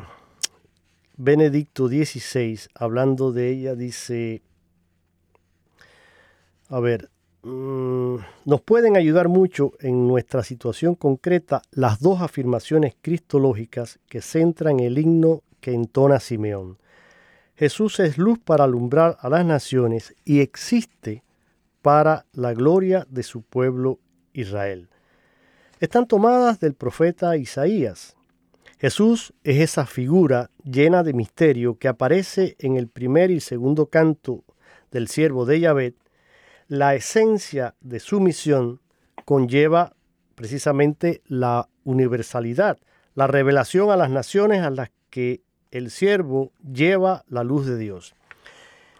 Benedicto 1.18 1.88
XVI, 1.88 2.60
hablando 2.76 3.32
de 3.32 3.50
ella, 3.50 3.76
dice, 3.76 4.42
a 6.70 6.80
ver, 6.80 7.10
Mm, 7.42 8.18
nos 8.44 8.62
pueden 8.62 8.98
ayudar 8.98 9.30
mucho 9.30 9.72
en 9.80 10.08
nuestra 10.08 10.44
situación 10.44 10.96
concreta 10.96 11.62
las 11.72 12.02
dos 12.02 12.22
afirmaciones 12.22 12.96
cristológicas 13.02 14.00
que 14.10 14.22
centran 14.22 14.82
el 14.82 14.98
himno 14.98 15.44
que 15.62 15.74
entona 15.74 16.20
Simeón. 16.20 16.78
Jesús 17.60 18.00
es 18.00 18.18
luz 18.18 18.40
para 18.40 18.64
alumbrar 18.64 19.18
a 19.20 19.28
las 19.28 19.46
naciones 19.46 20.16
y 20.24 20.40
existe 20.40 21.26
para 21.82 22.26
la 22.32 22.54
gloria 22.54 23.06
de 23.10 23.22
su 23.22 23.42
pueblo 23.42 24.00
Israel. 24.32 24.88
Están 25.82 26.08
tomadas 26.08 26.62
del 26.62 26.74
profeta 26.74 27.36
Isaías. 27.36 28.16
Jesús 28.78 29.34
es 29.44 29.60
esa 29.60 29.86
figura 29.86 30.52
llena 30.64 31.04
de 31.04 31.12
misterio 31.12 31.78
que 31.78 31.90
aparece 31.90 32.56
en 32.60 32.78
el 32.78 32.88
primer 32.88 33.30
y 33.30 33.42
segundo 33.42 33.88
canto 33.88 34.46
del 34.90 35.10
siervo 35.10 35.46
de 35.46 35.60
Yahvé 35.60 35.96
la 36.70 36.96
esencia 36.96 37.76
de 37.82 38.00
su 38.00 38.22
misión 38.22 38.80
conlleva 39.26 39.98
precisamente 40.36 41.22
la 41.26 41.68
universalidad, 41.84 42.78
la 43.16 43.28
revelación 43.28 43.92
a 43.92 43.98
las 43.98 44.12
naciones 44.12 44.62
a 44.62 44.70
las 44.70 44.92
que 45.10 45.42
el 45.72 45.92
siervo 45.92 46.52
lleva 46.62 47.24
la 47.28 47.44
luz 47.44 47.66
de 47.66 47.78
Dios. 47.78 48.16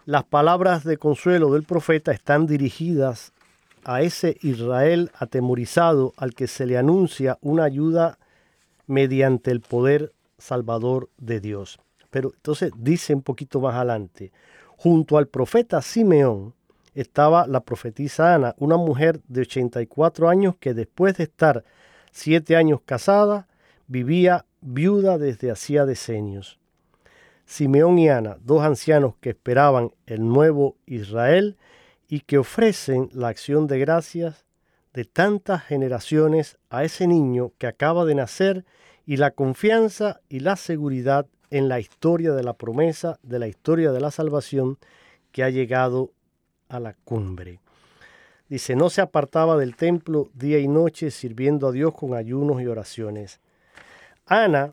Las 0.06 0.24
palabras 0.24 0.84
de 0.84 0.96
consuelo 0.96 1.52
del 1.52 1.64
profeta 1.64 2.12
están 2.12 2.46
dirigidas 2.46 3.32
a 3.84 4.02
ese 4.02 4.36
Israel 4.42 5.10
atemorizado 5.18 6.12
al 6.16 6.34
que 6.34 6.46
se 6.46 6.66
le 6.66 6.76
anuncia 6.76 7.38
una 7.40 7.64
ayuda 7.64 8.18
mediante 8.86 9.50
el 9.50 9.60
poder 9.60 10.12
salvador 10.38 11.08
de 11.18 11.40
Dios. 11.40 11.78
Pero 12.10 12.32
entonces 12.34 12.72
dice 12.76 13.14
un 13.14 13.22
poquito 13.22 13.60
más 13.60 13.74
adelante, 13.74 14.32
junto 14.76 15.18
al 15.18 15.28
profeta 15.28 15.80
Simeón, 15.82 16.54
estaba 16.94 17.46
la 17.46 17.60
profetisa 17.60 18.34
Ana, 18.34 18.54
una 18.58 18.76
mujer 18.76 19.20
de 19.28 19.42
84 19.42 20.28
años 20.28 20.56
que 20.58 20.74
después 20.74 21.16
de 21.16 21.24
estar 21.24 21.64
siete 22.10 22.56
años 22.56 22.80
casada, 22.84 23.46
vivía 23.86 24.44
viuda 24.60 25.18
desde 25.18 25.50
hacía 25.50 25.86
decenios. 25.86 26.59
Simeón 27.50 27.98
y 27.98 28.08
Ana, 28.08 28.38
dos 28.44 28.62
ancianos 28.62 29.16
que 29.20 29.30
esperaban 29.30 29.90
el 30.06 30.24
nuevo 30.24 30.76
Israel 30.86 31.56
y 32.06 32.20
que 32.20 32.38
ofrecen 32.38 33.08
la 33.12 33.26
acción 33.26 33.66
de 33.66 33.80
gracias 33.80 34.44
de 34.94 35.04
tantas 35.04 35.64
generaciones 35.64 36.58
a 36.70 36.84
ese 36.84 37.08
niño 37.08 37.50
que 37.58 37.66
acaba 37.66 38.04
de 38.04 38.14
nacer 38.14 38.64
y 39.04 39.16
la 39.16 39.32
confianza 39.32 40.20
y 40.28 40.38
la 40.38 40.54
seguridad 40.54 41.26
en 41.50 41.68
la 41.68 41.80
historia 41.80 42.34
de 42.34 42.44
la 42.44 42.52
promesa, 42.52 43.18
de 43.24 43.40
la 43.40 43.48
historia 43.48 43.90
de 43.90 44.00
la 44.00 44.12
salvación 44.12 44.78
que 45.32 45.42
ha 45.42 45.50
llegado 45.50 46.12
a 46.68 46.78
la 46.78 46.94
cumbre. 46.94 47.58
Dice, 48.48 48.76
no 48.76 48.90
se 48.90 49.00
apartaba 49.00 49.56
del 49.56 49.74
templo 49.74 50.30
día 50.34 50.60
y 50.60 50.68
noche 50.68 51.10
sirviendo 51.10 51.66
a 51.66 51.72
Dios 51.72 51.94
con 51.94 52.14
ayunos 52.14 52.62
y 52.62 52.68
oraciones. 52.68 53.40
Ana 54.24 54.72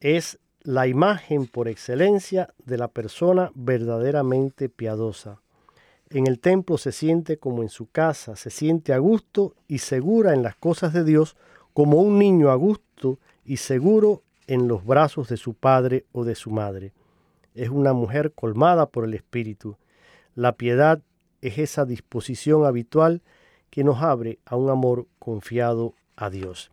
es 0.00 0.40
la 0.68 0.86
imagen 0.86 1.46
por 1.46 1.66
excelencia 1.66 2.52
de 2.66 2.76
la 2.76 2.88
persona 2.88 3.50
verdaderamente 3.54 4.68
piadosa. 4.68 5.40
En 6.10 6.26
el 6.26 6.40
templo 6.40 6.76
se 6.76 6.92
siente 6.92 7.38
como 7.38 7.62
en 7.62 7.70
su 7.70 7.90
casa, 7.90 8.36
se 8.36 8.50
siente 8.50 8.92
a 8.92 8.98
gusto 8.98 9.54
y 9.66 9.78
segura 9.78 10.34
en 10.34 10.42
las 10.42 10.56
cosas 10.56 10.92
de 10.92 11.04
Dios, 11.04 11.36
como 11.72 12.02
un 12.02 12.18
niño 12.18 12.50
a 12.50 12.54
gusto 12.54 13.18
y 13.46 13.56
seguro 13.56 14.20
en 14.46 14.68
los 14.68 14.84
brazos 14.84 15.30
de 15.30 15.38
su 15.38 15.54
padre 15.54 16.04
o 16.12 16.24
de 16.24 16.34
su 16.34 16.50
madre. 16.50 16.92
Es 17.54 17.70
una 17.70 17.94
mujer 17.94 18.32
colmada 18.32 18.90
por 18.90 19.06
el 19.06 19.14
Espíritu. 19.14 19.78
La 20.34 20.52
piedad 20.52 21.00
es 21.40 21.56
esa 21.56 21.86
disposición 21.86 22.66
habitual 22.66 23.22
que 23.70 23.84
nos 23.84 24.02
abre 24.02 24.38
a 24.44 24.56
un 24.56 24.68
amor 24.68 25.06
confiado 25.18 25.94
a 26.14 26.28
Dios. 26.28 26.70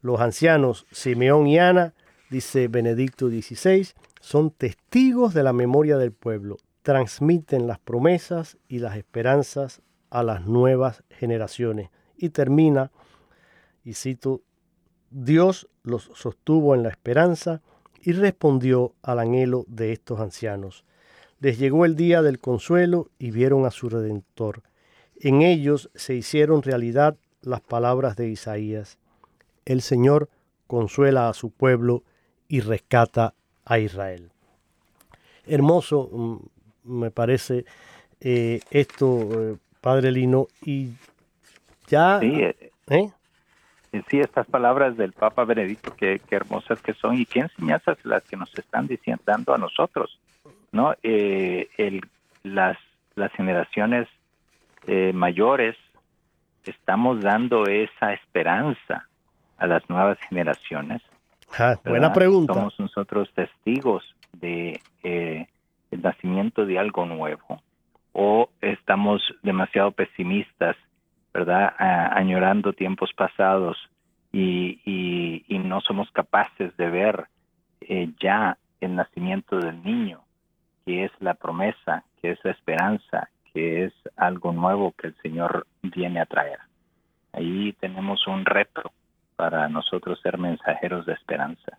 Los 0.00 0.20
ancianos 0.20 0.86
Simeón 0.90 1.46
y 1.46 1.60
Ana, 1.60 1.94
dice 2.32 2.66
Benedicto 2.66 3.28
XVI, 3.28 3.88
son 4.20 4.50
testigos 4.50 5.34
de 5.34 5.42
la 5.42 5.52
memoria 5.52 5.98
del 5.98 6.12
pueblo, 6.12 6.56
transmiten 6.82 7.66
las 7.66 7.78
promesas 7.78 8.56
y 8.68 8.78
las 8.78 8.96
esperanzas 8.96 9.82
a 10.08 10.22
las 10.22 10.46
nuevas 10.46 11.04
generaciones. 11.10 11.90
Y 12.16 12.30
termina, 12.30 12.90
y 13.84 13.92
cito, 13.92 14.40
Dios 15.10 15.68
los 15.82 16.10
sostuvo 16.14 16.74
en 16.74 16.82
la 16.82 16.88
esperanza 16.88 17.60
y 18.00 18.12
respondió 18.12 18.94
al 19.02 19.18
anhelo 19.18 19.66
de 19.68 19.92
estos 19.92 20.18
ancianos. 20.18 20.86
Les 21.38 21.58
llegó 21.58 21.84
el 21.84 21.96
día 21.96 22.22
del 22.22 22.38
consuelo 22.38 23.10
y 23.18 23.30
vieron 23.30 23.66
a 23.66 23.70
su 23.70 23.90
Redentor. 23.90 24.62
En 25.16 25.42
ellos 25.42 25.90
se 25.94 26.14
hicieron 26.14 26.62
realidad 26.62 27.16
las 27.42 27.60
palabras 27.60 28.16
de 28.16 28.30
Isaías. 28.30 28.98
El 29.66 29.82
Señor 29.82 30.30
consuela 30.66 31.28
a 31.28 31.34
su 31.34 31.50
pueblo 31.50 32.04
y 32.52 32.60
rescata 32.60 33.32
a 33.64 33.78
Israel. 33.78 34.30
Hermoso, 35.46 36.10
mm, 36.12 36.36
me 37.00 37.10
parece 37.10 37.64
eh, 38.20 38.60
esto, 38.70 39.20
eh, 39.32 39.56
Padre 39.80 40.12
Lino, 40.12 40.48
y 40.60 40.90
ya... 41.86 42.20
Sí, 42.20 42.42
eh, 42.42 43.10
sí, 44.10 44.20
estas 44.20 44.46
palabras 44.48 44.98
del 44.98 45.14
Papa 45.14 45.46
Benedicto, 45.46 45.96
qué, 45.96 46.20
qué 46.28 46.36
hermosas 46.36 46.82
que 46.82 46.92
son 46.92 47.16
y 47.18 47.24
qué 47.24 47.40
enseñanzas 47.40 47.96
las 48.04 48.22
que 48.24 48.36
nos 48.36 48.54
están 48.58 48.86
diciendo, 48.86 49.22
dando 49.24 49.54
a 49.54 49.58
nosotros, 49.58 50.20
¿no? 50.72 50.94
El, 51.02 52.02
las, 52.42 52.76
las 53.14 53.32
generaciones 53.32 54.08
mayores 55.14 55.74
estamos 56.64 57.22
dando 57.22 57.64
esa 57.64 58.12
esperanza 58.12 59.08
a 59.56 59.66
las 59.66 59.88
nuevas 59.88 60.18
generaciones. 60.28 61.00
Ah, 61.58 61.76
buena 61.84 62.12
pregunta. 62.12 62.54
Somos 62.54 62.78
nosotros 62.80 63.30
testigos 63.34 64.02
de 64.32 64.80
eh, 65.02 65.46
el 65.90 66.02
nacimiento 66.02 66.64
de 66.64 66.78
algo 66.78 67.04
nuevo 67.06 67.62
o 68.12 68.48
estamos 68.60 69.22
demasiado 69.42 69.92
pesimistas, 69.92 70.76
¿verdad? 71.32 71.74
A- 71.78 72.16
añorando 72.18 72.72
tiempos 72.72 73.10
pasados 73.14 73.76
y, 74.32 74.80
y, 74.84 75.44
y 75.48 75.58
no 75.58 75.80
somos 75.80 76.10
capaces 76.12 76.76
de 76.76 76.90
ver 76.90 77.26
eh, 77.82 78.10
ya 78.20 78.56
el 78.80 78.94
nacimiento 78.94 79.58
del 79.58 79.82
niño, 79.82 80.20
que 80.84 81.04
es 81.04 81.12
la 81.20 81.34
promesa, 81.34 82.04
que 82.20 82.32
es 82.32 82.38
la 82.44 82.50
esperanza, 82.52 83.28
que 83.52 83.84
es 83.84 83.92
algo 84.16 84.52
nuevo 84.52 84.92
que 84.92 85.08
el 85.08 85.16
Señor 85.22 85.66
viene 85.82 86.20
a 86.20 86.26
traer. 86.26 86.58
Ahí 87.32 87.72
tenemos 87.80 88.26
un 88.26 88.44
reto 88.44 88.90
para 89.36 89.68
nosotros 89.68 90.20
ser 90.22 90.38
mensajeros 90.38 91.06
de 91.06 91.12
esperanza. 91.12 91.78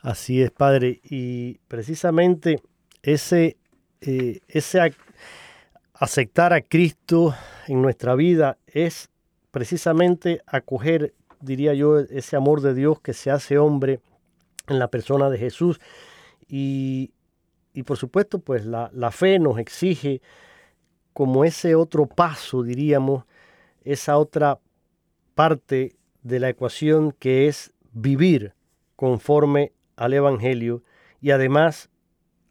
Así 0.00 0.42
es, 0.42 0.50
Padre. 0.50 1.00
Y 1.02 1.58
precisamente 1.68 2.62
ese, 3.02 3.56
eh, 4.00 4.40
ese 4.48 4.80
ac- 4.80 4.96
aceptar 5.94 6.52
a 6.52 6.60
Cristo 6.60 7.34
en 7.66 7.82
nuestra 7.82 8.14
vida 8.14 8.58
es 8.66 9.10
precisamente 9.50 10.40
acoger, 10.46 11.14
diría 11.40 11.74
yo, 11.74 11.98
ese 11.98 12.36
amor 12.36 12.60
de 12.60 12.74
Dios 12.74 13.00
que 13.00 13.12
se 13.12 13.30
hace 13.30 13.58
hombre 13.58 14.00
en 14.68 14.78
la 14.78 14.88
persona 14.88 15.30
de 15.30 15.38
Jesús. 15.38 15.80
Y, 16.46 17.12
y 17.74 17.82
por 17.82 17.96
supuesto, 17.96 18.38
pues 18.38 18.64
la, 18.64 18.90
la 18.92 19.10
fe 19.10 19.38
nos 19.38 19.58
exige 19.58 20.22
como 21.12 21.44
ese 21.44 21.74
otro 21.74 22.06
paso, 22.06 22.62
diríamos, 22.62 23.24
esa 23.82 24.16
otra 24.18 24.60
parte 25.38 25.94
de 26.24 26.40
la 26.40 26.48
ecuación 26.48 27.12
que 27.12 27.46
es 27.46 27.72
vivir 27.92 28.54
conforme 28.96 29.70
al 29.94 30.12
Evangelio 30.12 30.82
y 31.20 31.30
además 31.30 31.90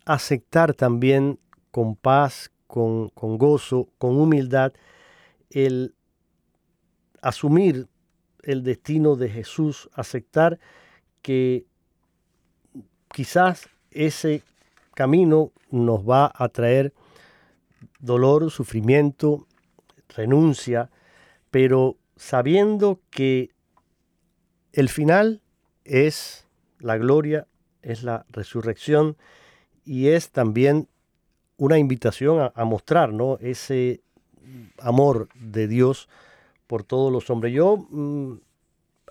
aceptar 0.05 0.73
también 0.73 1.38
con 1.69 1.97
paz, 1.97 2.49
con, 2.65 3.09
con 3.09 3.38
gozo, 3.38 3.89
con 3.97 4.17
humildad, 4.17 4.71
el 5.49 5.95
asumir 7.21 7.89
el 8.41 8.63
destino 8.63 9.17
de 9.17 9.31
Jesús, 9.31 9.89
aceptar 9.93 10.57
que 11.21 11.65
quizás 13.13 13.67
ese 13.91 14.43
camino 14.93 15.51
nos 15.71 16.09
va 16.09 16.31
a 16.33 16.47
traer 16.47 16.93
dolor, 17.99 18.49
sufrimiento, 18.49 19.45
renuncia, 20.07 20.89
pero 21.51 21.97
sabiendo 22.18 22.99
que 23.09 23.51
el 24.74 24.89
final 24.89 25.41
es 25.86 26.47
la 26.80 26.97
gloria, 26.97 27.47
es 27.82 28.03
la 28.03 28.26
resurrección 28.30 29.18
y 29.86 30.09
es 30.09 30.32
también 30.32 30.88
una 31.57 31.78
invitación 31.80 32.51
a, 32.53 32.65
mostrar 32.65 33.13
¿no? 33.13 33.38
ese 33.39 34.01
amor 34.80 35.30
de 35.34 35.68
Dios 35.68 36.07
por 36.68 36.84
todos 36.84 37.11
los 37.11 37.30
hombres. 37.30 37.53
Yo 37.53 37.88
mm, 37.89 38.34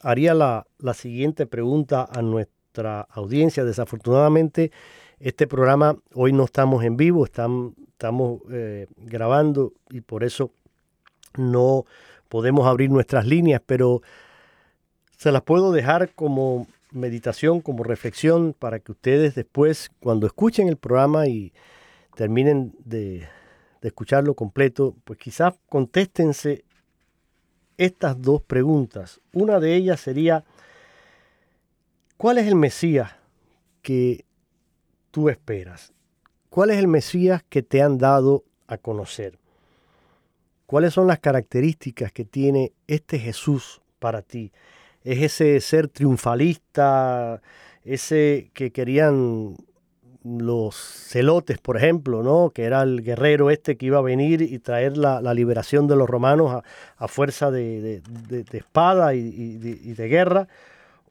haría 0.03 0.35
la, 0.35 0.67
la 0.79 0.95
siguiente 0.95 1.47
pregunta 1.47 2.09
a 2.09 2.23
nuestra 2.23 3.01
audiencia. 3.01 3.65
Desafortunadamente, 3.65 4.71
este 5.19 5.47
programa 5.47 5.97
hoy 6.15 6.33
no 6.33 6.45
estamos 6.45 6.85
en 6.85 6.97
vivo, 6.97 7.25
estamos, 7.25 7.73
estamos 7.89 8.43
eh, 8.51 8.87
grabando 8.97 9.73
y 9.91 10.03
por 10.03 10.23
eso 10.23 10.53
no 11.37 11.85
podemos 12.37 12.67
abrir 12.67 12.91
nuestras 12.91 13.27
líneas, 13.27 13.63
pero 13.65 14.03
se 15.17 15.33
las 15.33 15.41
puedo 15.41 15.73
dejar 15.73 16.13
como 16.15 16.67
meditación, 16.91 17.63
como 17.63 17.83
reflexión, 17.83 18.53
para 18.53 18.79
que 18.79 18.93
ustedes 18.93 19.35
después, 19.35 19.91
cuando 20.01 20.27
escuchen 20.27 20.69
el 20.69 20.77
programa 20.77 21.29
y 21.29 21.55
terminen 22.15 22.75
de, 22.85 23.27
escucharlo 23.81 24.35
completo, 24.35 24.95
pues 25.05 25.19
quizás 25.19 25.55
contéstense 25.71 26.67
estas 27.79 28.21
dos 28.21 28.43
preguntas. 28.43 29.19
Una 29.33 29.59
de 29.59 29.75
ellas 29.75 29.99
sería, 29.99 30.45
¿cuál 32.19 32.37
es 32.37 32.47
el 32.49 32.57
Mesías 32.57 33.13
que 33.81 34.27
tú 35.11 35.31
esperas? 35.31 35.95
¿Cuál 36.51 36.69
es 36.69 36.77
el 36.77 36.89
Mesías 36.89 37.43
que 37.49 37.63
te 37.63 37.81
han 37.81 37.97
dado 37.97 38.45
a 38.67 38.77
conocer? 38.77 39.39
¿Cuáles 40.67 40.95
son 40.95 41.07
las 41.07 41.21
características 41.21 42.11
que 42.11 42.25
tiene 42.25 42.73
este 42.89 43.21
Jesús 43.21 43.81
para 44.01 44.23
ti? 44.23 44.53
¿Es 45.05 45.23
ese 45.23 45.61
ser 45.61 45.87
triunfalista, 45.87 47.41
ese 47.85 48.51
que 48.53 48.73
querían 48.73 49.57
los 50.25 50.75
celotes, 50.75 51.59
por 51.59 51.77
ejemplo, 51.77 52.25
¿no? 52.25 52.51
que 52.51 52.65
era 52.65 52.83
el 52.83 53.05
guerrero 53.05 53.51
este 53.51 53.77
que 53.77 53.87
iba 53.87 53.99
a 53.99 54.03
venir 54.03 54.43
y 54.43 54.59
traer 54.59 54.97
la, 54.97 55.21
liberación 55.35 55.87
de 55.87 55.95
los 55.95 56.11
romanos 56.11 56.65
a, 56.97 57.07
fuerza 57.07 57.53
de, 57.53 58.03
espada 58.51 59.15
y, 59.15 59.21
y 59.21 59.59
de, 59.59 59.71
y 59.71 59.93
de 59.93 60.09
guerra? 60.09 60.49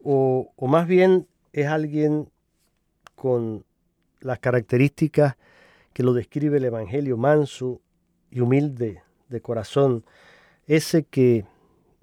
O, 0.03 0.51
o 0.57 0.67
más 0.67 0.85
bien 0.85 1.27
es 1.53 1.67
alguien 1.67 2.29
con 3.15 3.63
las 4.19 4.39
características 4.39 5.37
que 5.93 6.03
lo 6.03 6.11
describe 6.11 6.57
el 6.57 6.65
Evangelio, 6.65 7.15
manso 7.15 7.79
y 8.29 8.41
humilde 8.41 9.04
de 9.29 9.41
corazón, 9.41 10.03
ese 10.67 11.03
que 11.03 11.45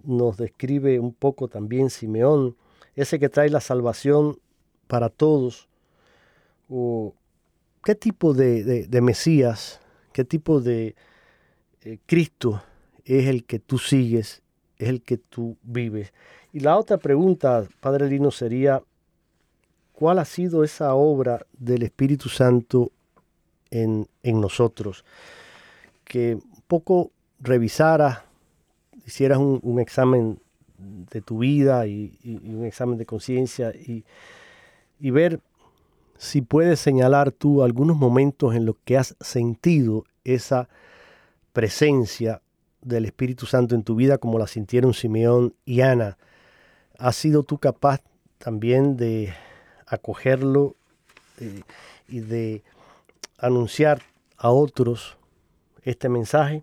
nos 0.04 0.36
describe 0.36 0.98
un 0.98 1.12
poco 1.14 1.48
también 1.48 1.90
Simeón, 1.90 2.56
ese 2.94 3.18
que 3.18 3.28
trae 3.28 3.48
la 3.50 3.60
salvación 3.60 4.38
para 4.86 5.08
todos, 5.08 5.68
o 6.68 7.14
qué 7.84 7.94
tipo 7.94 8.34
de, 8.34 8.86
de- 8.86 9.00
Mesías, 9.00 9.80
qué 10.12 10.24
tipo 10.24 10.60
de 10.60 10.94
eh, 11.82 11.98
Cristo 12.06 12.62
es 13.04 13.26
el 13.28 13.44
que 13.44 13.58
tú 13.58 13.78
sigues, 13.78 14.42
es 14.78 14.88
el 14.88 15.02
que 15.02 15.18
tú 15.18 15.56
vives. 15.62 16.12
Y 16.52 16.60
la 16.60 16.76
otra 16.76 16.98
pregunta, 16.98 17.66
Padre 17.80 18.08
Lino, 18.08 18.30
sería, 18.30 18.82
¿cuál 19.92 20.18
ha 20.18 20.24
sido 20.24 20.64
esa 20.64 20.94
obra 20.94 21.46
del 21.52 21.82
Espíritu 21.82 22.28
Santo 22.28 22.92
en, 23.70 24.06
en 24.22 24.40
nosotros? 24.40 25.04
Que 26.04 26.34
un 26.34 26.62
poco 26.66 27.11
revisaras, 27.42 28.20
hicieras 29.06 29.38
un, 29.38 29.80
examen 29.80 30.38
de 30.78 31.20
tu 31.20 31.38
vida 31.38 31.86
y, 31.86 32.18
un 32.24 32.64
examen 32.64 32.96
de 32.98 33.06
conciencia 33.06 33.70
y, 33.70 34.04
y 35.00 35.10
ver 35.10 35.40
si 36.16 36.40
puedes 36.40 36.78
señalar 36.78 37.32
tú 37.32 37.62
algunos 37.62 37.96
momentos 37.96 38.54
en 38.54 38.64
los 38.64 38.76
que 38.84 38.96
has 38.96 39.16
sentido 39.20 40.04
esa 40.24 40.68
presencia 41.52 42.40
del 42.80 43.04
Espíritu 43.04 43.46
Santo 43.46 43.74
en 43.74 43.82
tu 43.82 43.96
vida 43.96 44.18
como 44.18 44.38
la 44.38 44.46
sintieron 44.46 44.94
Simeón 44.94 45.54
y 45.64 45.80
Ana. 45.80 46.18
¿Has 46.98 47.16
sido 47.16 47.42
tú 47.42 47.58
capaz 47.58 48.02
también 48.38 48.96
de 48.96 49.34
acogerlo 49.86 50.76
eh, 51.38 51.62
y 52.08 52.20
de 52.20 52.62
anunciar 53.38 54.02
a 54.36 54.50
otros 54.50 55.16
este 55.82 56.08
mensaje? 56.08 56.62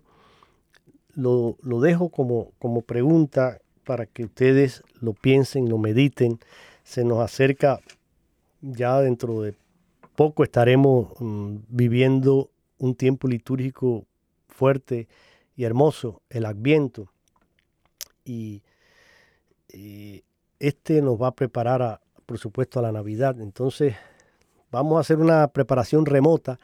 Lo, 1.14 1.56
lo 1.62 1.80
dejo 1.80 2.08
como, 2.08 2.52
como 2.58 2.82
pregunta 2.82 3.58
para 3.84 4.06
que 4.06 4.24
ustedes 4.24 4.82
lo 5.00 5.12
piensen, 5.12 5.68
lo 5.68 5.78
mediten. 5.78 6.38
Se 6.84 7.04
nos 7.04 7.20
acerca 7.20 7.80
ya 8.60 9.00
dentro 9.00 9.42
de 9.42 9.54
poco 10.16 10.44
estaremos 10.44 11.12
mm, 11.18 11.56
viviendo 11.68 12.50
un 12.78 12.94
tiempo 12.94 13.28
litúrgico 13.28 14.04
fuerte 14.48 15.08
y 15.56 15.64
hermoso, 15.64 16.22
el 16.28 16.44
Adviento. 16.44 17.10
Y, 18.24 18.62
y 19.72 20.22
este 20.58 21.00
nos 21.02 21.20
va 21.20 21.28
a 21.28 21.34
preparar, 21.34 21.82
a, 21.82 22.00
por 22.26 22.38
supuesto, 22.38 22.78
a 22.78 22.82
la 22.82 22.92
Navidad. 22.92 23.40
Entonces, 23.40 23.94
vamos 24.70 24.98
a 24.98 25.00
hacer 25.00 25.16
una 25.18 25.48
preparación 25.48 26.06
remota. 26.06 26.58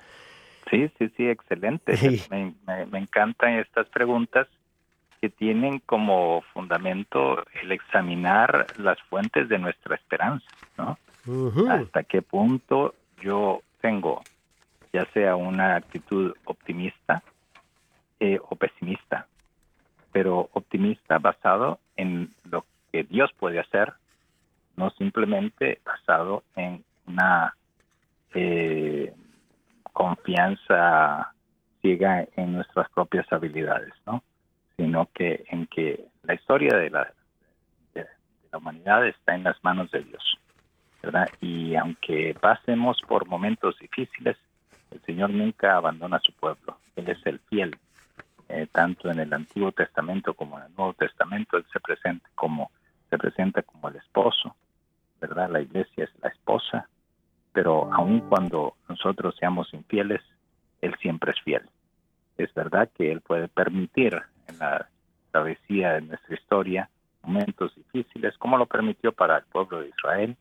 Sí, 0.71 0.91
sí, 0.99 1.09
sí, 1.17 1.29
excelente. 1.29 1.97
Sí. 1.97 2.23
Me, 2.31 2.55
me- 2.67 2.87
me 2.87 2.99
encantan 2.99 3.55
estas 3.55 3.89
preguntas 3.89 4.49
que 5.21 5.31
tienen 5.31 5.79
como 5.87 6.43
fundamento 6.53 7.45
el 7.62 7.73
examinar 7.73 8.67
las 8.79 9.01
fuentes 9.03 9.49
de 9.49 9.59
nuestra 9.59 9.95
esperanza, 9.97 10.47
¿no? 10.77 10.99
Hasta 11.71 12.05
qué 12.05 12.23
punto 12.23 12.95
yo 13.23 13.62
tengo 13.81 14.23
ya 14.93 15.05
sea 15.12 15.37
una 15.37 15.77
actitud 15.77 16.35
optimista 16.45 17.23
eh, 18.21 18.39
o 18.49 18.57
pesimista, 18.57 19.27
pero 20.12 20.49
optimista 20.53 21.19
basado 21.19 21.81
en 21.97 22.31
lo 22.51 22.64
que 22.93 23.05
Dios 23.05 23.31
puede 23.39 23.59
hacer, 23.61 23.93
no 24.77 24.91
simplemente 24.91 25.81
basado 25.85 26.45
en 26.55 26.83
una 27.07 27.55
eh, 28.33 29.12
confianza 29.97 31.32
ciega 31.80 32.26
en 32.36 32.53
nuestras 32.53 32.86
propias 32.90 33.26
habilidades, 33.32 33.94
¿no? 34.05 34.22
Sino 34.76 35.09
que 35.14 35.47
en 35.49 35.66
que 35.68 36.05
la 36.22 36.34
historia 36.34 36.76
de 36.76 36.90
la, 36.90 37.12
humanidad 38.53 39.07
está 39.07 39.34
en 39.34 39.44
las 39.44 39.62
manos 39.64 39.90
de 39.90 40.03
Dios, 40.03 40.38
¿verdad? 41.03 41.28
Y 41.40 41.76
aunque 41.76 42.34
pasemos 42.38 42.99
por 43.09 43.26
momentos 43.26 43.78
difíciles, 43.78 44.36
el 44.90 45.01
Señor 45.03 45.30
nunca 45.30 45.76
abandona 45.76 46.16
a 46.16 46.20
su 46.20 46.32
pueblo. 46.32 46.78
Él 46.94 47.09
es 47.09 47.18
el 47.24 47.38
fiel, 47.51 47.76
eh, 48.49 48.66
tanto 48.72 49.11
en 49.11 49.20
el 49.20 49.32
Antiguo 49.32 49.72
Testamento 49.72 50.34
como 50.34 50.59
en 50.59 50.66
el 50.66 50.74
Nuevo 50.74 50.92
Testamento. 50.92 51.57
Él 51.57 51.64
se 51.72 51.80
presenta 51.80 52.28
como 52.34 52.70
se 53.09 53.16
presenta 53.16 53.62
como 53.62 53.88
el 53.88 53.97
esposo, 53.97 54.57
¿verdad? 55.20 55.51
La 55.51 55.61
iglesia 55.61 56.05
es 56.05 56.11
la 56.22 56.28
esposa, 56.28 56.88
pero 57.57 57.91
aun 57.91 58.21
cuando 58.21 58.75
nosotros 58.87 59.35
seamos 59.41 59.73
infieles, 59.73 60.21
Él 60.83 60.95
siempre 61.01 61.33
es 61.33 61.41
fiel. 61.41 61.63
Es 62.37 62.53
verdad 62.53 62.91
que 62.95 63.11
Él 63.11 63.23
puede 63.23 63.49
permitir 63.49 64.15
en 64.47 64.59
la 64.59 64.91
travesía 65.31 65.95
de 65.95 66.03
nuestra 66.03 66.35
historia 66.35 66.91
momentos 67.23 67.75
difíciles, 67.75 68.37
como 68.37 68.59
lo 68.59 68.67
permitió 68.67 69.11
para 69.11 69.39
el 69.39 69.45
pueblo 69.45 69.81
de 69.81 69.89
Israel, 69.89 70.37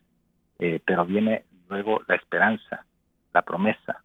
eh, 0.60 0.82
pero 0.86 1.06
viene 1.06 1.46
luego 1.70 2.02
la 2.06 2.16
esperanza, 2.16 2.86
la 3.34 3.44
promesa, 3.44 4.04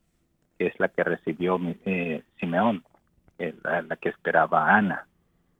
que 0.56 0.68
es 0.68 0.78
la 0.78 0.86
que 0.86 1.02
recibió 1.02 1.58
eh, 1.86 2.22
Simeón, 2.38 2.84
eh, 3.40 3.56
la, 3.64 3.82
la 3.82 3.96
que 3.96 4.10
esperaba 4.10 4.72
Ana, 4.72 5.08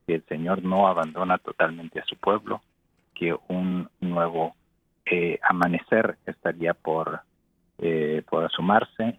que 0.07 0.15
el 0.15 0.25
Señor 0.27 0.63
no 0.63 0.87
abandona 0.87 1.37
totalmente 1.39 1.99
a 1.99 2.05
su 2.05 2.15
pueblo, 2.17 2.63
que 3.13 3.37
un 3.49 3.91
nuevo 3.99 4.55
amanecer 5.43 6.17
estaría 6.25 6.73
por, 6.73 7.23
eh, 7.81 8.22
asomarse 8.45 9.18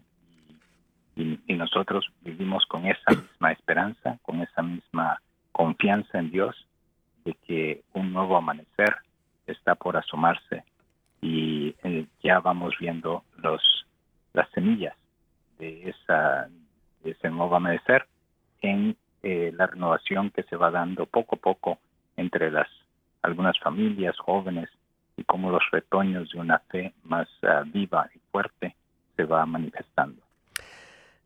y, 1.16 1.40
nosotros 1.54 2.08
vivimos 2.22 2.66
con 2.66 2.86
esa 2.86 3.12
misma 3.12 3.52
esperanza, 3.52 4.18
con 4.24 4.42
esa 4.42 4.62
misma 4.62 5.22
confianza 5.52 6.20
en 6.20 6.32
Dios 6.32 6.56
de 7.24 7.34
que 7.46 7.84
un 7.94 8.14
nuevo 8.14 8.36
amanecer 8.38 8.96
está 9.46 9.76
por 9.76 9.98
asomarse 9.98 10.64
y 11.22 11.76
eh, 11.84 12.08
ya 12.24 12.40
vamos 12.40 12.74
viendo 12.80 13.24
los 13.38 13.62
las 14.34 14.50
semillas 14.52 14.96
de 15.60 15.90
esa 15.90 16.48
ese 17.04 17.30
nuevo 17.30 17.56
amanecer 17.56 18.08
en 18.62 18.96
eh, 19.22 19.52
la 19.56 19.68
renovación 19.68 20.32
que 20.32 20.44
se 20.44 20.56
va 20.56 20.72
dando 20.72 21.06
poco 21.06 21.36
a 21.36 21.40
poco 21.40 21.80
entre 22.18 22.50
las 22.50 22.68
algunas 23.22 23.60
familias 23.60 24.18
jóvenes 24.18 24.70
y 25.18 25.24
como 25.24 25.52
los 25.52 25.64
retoños 25.72 26.32
de 26.32 26.40
una 26.40 26.60
fe 26.70 26.94
más 27.04 27.28
uh, 27.44 27.70
viva 27.72 28.10
y 28.16 28.20
fuerte 28.32 28.76
se 29.16 29.24
va 29.24 29.46
manifestando. 29.46 30.22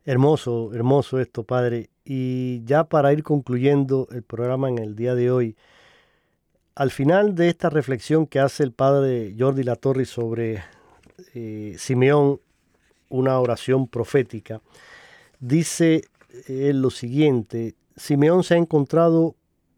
Hermoso, 0.04 0.72
hermoso 0.72 1.18
esto, 1.18 1.42
Padre. 1.42 1.90
Y 2.04 2.64
ya 2.64 2.84
para 2.84 3.12
ir 3.12 3.22
concluyendo 3.22 4.06
el 4.12 4.22
programa 4.22 4.68
en 4.68 4.78
el 4.78 4.94
día 4.94 5.14
de 5.14 5.30
hoy, 5.30 5.56
al 6.76 6.90
final 6.90 7.34
de 7.34 7.48
esta 7.48 7.70
reflexión 7.70 8.26
que 8.26 8.38
hace 8.38 8.62
el 8.62 8.72
Padre 8.72 9.34
Jordi 9.36 9.64
Latorri 9.64 10.04
sobre 10.04 10.62
eh, 11.34 11.74
Simeón, 11.78 12.38
una 13.08 13.38
oración 13.40 13.88
profética, 13.88 14.60
dice 15.40 16.02
él 16.48 16.82
lo 16.82 16.90
siguiente, 16.90 17.74
Simeón 17.96 18.44
se 18.44 18.54
ha 18.54 18.58
encontrado 18.58 19.34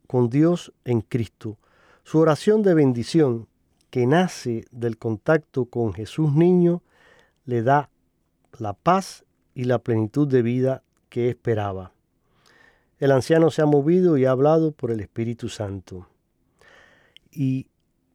con 0.06 0.28
Dios 0.28 0.72
en 0.84 1.00
Cristo. 1.02 1.56
Su 2.02 2.18
oración 2.18 2.62
de 2.62 2.74
bendición, 2.74 3.46
que 3.90 4.06
nace 4.06 4.64
del 4.70 4.98
contacto 4.98 5.66
con 5.66 5.92
Jesús 5.92 6.32
niño, 6.34 6.82
le 7.44 7.62
da 7.62 7.90
la 8.58 8.74
paz 8.74 9.24
y 9.54 9.64
la 9.64 9.78
plenitud 9.78 10.28
de 10.28 10.42
vida 10.42 10.82
que 11.08 11.28
esperaba. 11.28 11.92
El 12.98 13.12
anciano 13.12 13.50
se 13.50 13.62
ha 13.62 13.66
movido 13.66 14.18
y 14.18 14.24
ha 14.24 14.32
hablado 14.32 14.72
por 14.72 14.90
el 14.90 15.00
Espíritu 15.00 15.48
Santo. 15.48 16.08
Y 17.30 17.68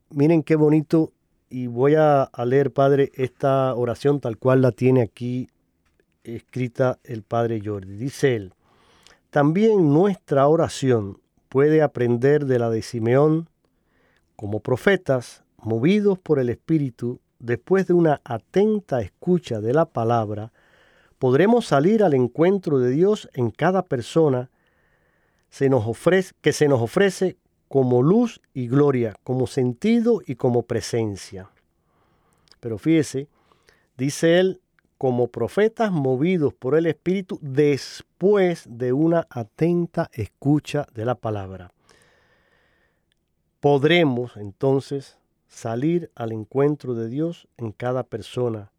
miren 0.09 0.43
qué 0.43 0.55
bonito, 0.55 1.13
y 1.49 1.67
voy 1.67 1.95
a, 1.95 2.29
leer, 2.45 2.71
Padre, 2.71 3.11
esta 3.13 3.75
oración 3.75 4.19
tal 4.19 4.37
cual 4.37 4.61
la 4.61 4.71
tiene 4.71 5.01
aquí 5.01 5.49
escrita 6.23 6.99
el 7.03 7.21
Padre 7.21 7.61
Jordi. 7.63 7.95
Dice 7.95 8.35
él, 8.35 8.53
también 9.29 9.93
nuestra 9.93 10.47
oración 10.47 11.19
puede 11.49 11.81
aprender 11.81 12.45
de 12.45 12.59
la 12.59 12.69
de 12.69 12.81
Simeón 12.81 13.49
como 14.35 14.61
profetas, 14.61 15.42
movidos 15.65 16.19
por 16.19 16.39
el 16.39 16.49
Espíritu, 16.49 17.19
después 17.39 17.87
de 17.87 17.93
una 17.93 18.21
atenta 18.23 19.01
escucha 19.01 19.59
de 19.61 19.73
la 19.73 19.85
palabra, 19.85 20.51
podremos 21.19 21.65
salir 21.65 22.03
al 22.03 22.13
encuentro 22.13 22.79
de 22.79 22.91
Dios 22.91 23.29
en 23.33 23.51
cada 23.51 23.83
persona 23.83 24.49
se 25.49 25.69
nos 25.69 25.85
ofrece, 25.85 26.33
que 26.41 26.51
se 26.51 26.67
nos 26.67 26.81
ofrece 26.81 27.37
como 27.67 28.01
luz 28.01 28.41
y 28.55 28.67
gloria, 28.67 29.15
como 29.23 29.45
sentido 29.45 30.21
y 30.25 30.35
como 30.35 30.63
presencia. 30.63 31.49
Pero 32.59 32.79
fíjese, 32.79 33.27
dice 33.95 34.39
él, 34.39 34.61
como 34.97 35.27
profetas 35.27 35.91
movidos 35.91 36.53
por 36.53 36.75
el 36.75 36.85
Espíritu 36.85 37.37
después 37.41 38.65
de 38.67 38.93
una 38.93 39.27
atenta 39.29 40.09
escucha 40.13 40.87
de 40.93 41.05
la 41.05 41.15
palabra. 41.15 41.71
Podremos 43.59 44.37
entonces 44.37 45.17
salir 45.53 46.09
al 46.15 46.31
encuentro 46.31 46.95
de 46.95 47.07
Dios 47.07 47.47
en 47.57 47.71
cada 47.71 48.03
persona. 48.03 48.71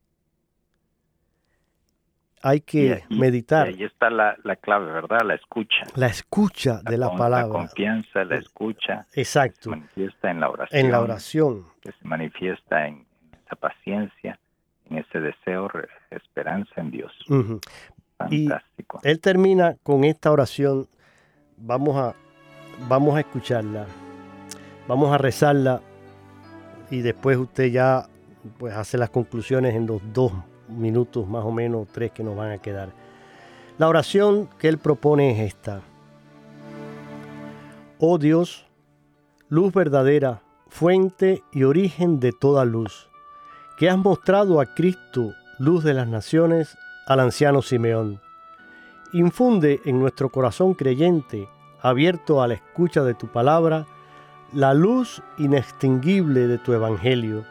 Hay 2.43 2.61
que 2.61 3.05
y, 3.09 3.15
meditar. 3.19 3.71
Y 3.71 3.75
ahí 3.75 3.85
está 3.85 4.11
la, 4.11 4.37
la, 4.43 4.57
clave, 4.57 4.93
¿verdad? 4.93 5.21
La 5.25 5.35
escucha. 5.35 5.87
La 5.95 6.09
escucha 6.09 6.81
la 6.85 6.91
de 6.91 6.99
la 6.99 7.09
con, 7.09 7.19
palabra. 7.19 7.47
La 7.47 7.69
confianza, 7.69 8.25
la 8.25 8.37
escucha. 8.37 9.07
Exacto. 9.15 9.71
Se 9.71 9.71
manifiesta 9.71 10.31
en 10.31 10.41
la 10.41 10.51
oración. 10.51 10.85
En 10.85 10.91
la 10.91 11.01
oración. 11.01 11.67
Que 11.81 11.93
se 11.93 12.09
manifiesta 12.09 12.87
en 12.89 13.07
esa 13.47 13.57
paciencia, 13.57 14.39
en 14.91 14.99
ese 14.99 15.21
deseo, 15.21 15.71
esperanza 16.11 16.73
en 16.77 16.91
Dios. 16.91 17.13
Uh 17.29 17.35
-huh. 17.35 17.61
Fantástico. 18.19 19.01
Y 19.03 19.09
él 19.09 19.21
termina 19.21 19.77
con 19.83 20.05
esta 20.05 20.31
oración. 20.33 20.89
Vamos 21.57 21.97
a, 21.97 22.15
vamos 22.89 23.17
a 23.17 23.21
escucharla. 23.21 23.87
Vamos 24.89 25.15
a 25.15 25.19
rezarla. 25.19 25.81
Y 26.95 27.03
después 27.03 27.37
usted 27.37 27.73
ya 27.73 28.09
pues 28.57 28.73
hace 28.73 28.97
las 28.99 29.11
conclusiones 29.11 29.75
en 29.75 29.85
los 29.85 30.01
dos 30.13 30.31
minutos 30.69 31.27
más 31.29 31.45
o 31.45 31.51
menos, 31.51 31.89
tres 31.91 32.13
que 32.13 32.23
nos 32.23 32.37
van 32.37 32.53
a 32.53 32.59
quedar. 32.59 32.93
La 33.79 33.89
oración 33.89 34.49
que 34.61 34.69
él 34.69 34.79
propone 34.79 35.33
es 35.33 35.53
esta. 35.53 35.81
Oh 37.99 38.17
Dios, 38.17 38.69
luz 39.49 39.75
verdadera, 39.75 40.43
fuente 40.69 41.43
y 41.51 41.65
origen 41.65 42.21
de 42.21 42.31
toda 42.31 42.65
luz, 42.65 43.09
que 43.77 43.91
has 43.91 43.99
mostrado 43.99 44.61
a 44.61 44.67
Cristo, 44.67 45.33
luz 45.59 45.83
de 45.83 45.95
las 45.95 46.07
naciones, 46.07 46.79
al 47.09 47.19
anciano 47.19 47.61
Simeón. 47.61 48.21
Infunde 49.13 49.81
en 49.85 49.99
nuestro 49.99 50.29
corazón 50.29 50.75
creyente, 50.75 51.49
abierto 51.83 52.41
a 52.41 52.47
la 52.47 52.55
escucha 52.55 53.03
de 53.03 53.15
tu 53.15 53.27
palabra, 53.27 53.85
la 54.55 54.73
luz 54.73 55.21
inextinguible 55.37 56.47
de 56.47 56.59
tu 56.59 56.73
Evangelio, 56.73 57.45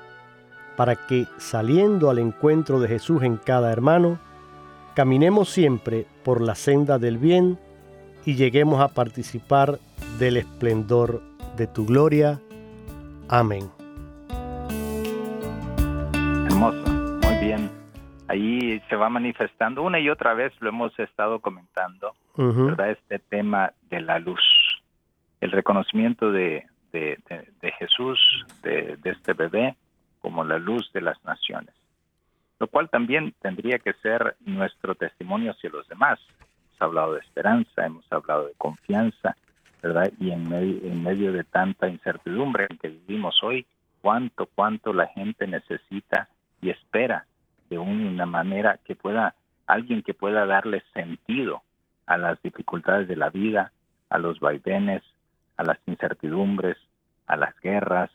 para 0.77 0.95
que, 0.95 1.27
saliendo 1.37 2.09
al 2.09 2.17
encuentro 2.17 2.79
de 2.79 2.87
Jesús 2.87 3.23
en 3.23 3.37
cada 3.37 3.71
hermano, 3.71 4.19
caminemos 4.95 5.49
siempre 5.49 6.05
por 6.23 6.41
la 6.41 6.55
senda 6.55 6.97
del 6.99 7.17
bien 7.17 7.59
y 8.25 8.35
lleguemos 8.35 8.79
a 8.79 8.87
participar 8.87 9.79
del 10.17 10.37
esplendor 10.37 11.21
de 11.57 11.67
tu 11.67 11.85
gloria. 11.85 12.39
Amén. 13.27 13.69
Hermoso, 16.45 16.89
muy 17.23 17.45
bien. 17.45 17.69
Ahí 18.29 18.81
se 18.89 18.95
va 18.95 19.09
manifestando 19.09 19.83
una 19.83 19.99
y 19.99 20.09
otra 20.09 20.33
vez, 20.33 20.53
lo 20.61 20.69
hemos 20.69 20.97
estado 20.97 21.39
comentando. 21.39 22.13
¿verdad? 22.35 22.91
Este 22.91 23.19
tema 23.19 23.73
de 23.91 24.01
la 24.01 24.17
luz, 24.17 24.41
el 25.39 25.51
reconocimiento 25.51 26.31
de, 26.31 26.65
de- 26.99 27.71
Jesús, 27.79 28.19
de, 28.61 28.97
de 28.97 29.09
este 29.11 29.33
bebé, 29.33 29.75
como 30.21 30.43
la 30.43 30.57
luz 30.57 30.89
de 30.93 31.01
las 31.01 31.21
naciones, 31.25 31.73
lo 32.59 32.67
cual 32.67 32.89
también 32.89 33.33
tendría 33.41 33.79
que 33.79 33.93
ser 33.93 34.35
nuestro 34.41 34.95
testimonio 34.95 35.51
hacia 35.51 35.69
los 35.69 35.87
demás. 35.89 36.19
Hemos 36.39 36.81
hablado 36.81 37.13
de 37.13 37.19
esperanza, 37.19 37.85
hemos 37.85 38.05
hablado 38.11 38.47
de 38.47 38.53
confianza, 38.57 39.35
¿verdad? 39.81 40.11
Y 40.19 40.31
en 40.31 40.47
medio, 40.47 40.77
en 40.89 41.03
medio 41.03 41.33
de 41.33 41.43
tanta 41.43 41.89
incertidumbre 41.89 42.67
en 42.69 42.77
que 42.77 42.87
vivimos 42.89 43.43
hoy, 43.43 43.65
cuánto, 44.01 44.45
cuánto 44.45 44.93
la 44.93 45.07
gente 45.07 45.45
necesita 45.47 46.29
y 46.61 46.69
espera 46.69 47.25
de 47.69 47.79
una 47.79 48.25
manera 48.25 48.79
que 48.85 48.95
pueda, 48.95 49.35
alguien 49.67 50.03
que 50.03 50.13
pueda 50.13 50.45
darle 50.45 50.83
sentido 50.93 51.63
a 52.05 52.17
las 52.17 52.41
dificultades 52.41 53.07
de 53.07 53.15
la 53.17 53.29
vida, 53.29 53.71
a 54.09 54.17
los 54.19 54.39
vaivenes, 54.39 55.01
a 55.57 55.63
las 55.63 55.79
incertidumbres, 55.85 56.77
a 57.27 57.35
las 57.37 57.59
guerras, 57.61 58.09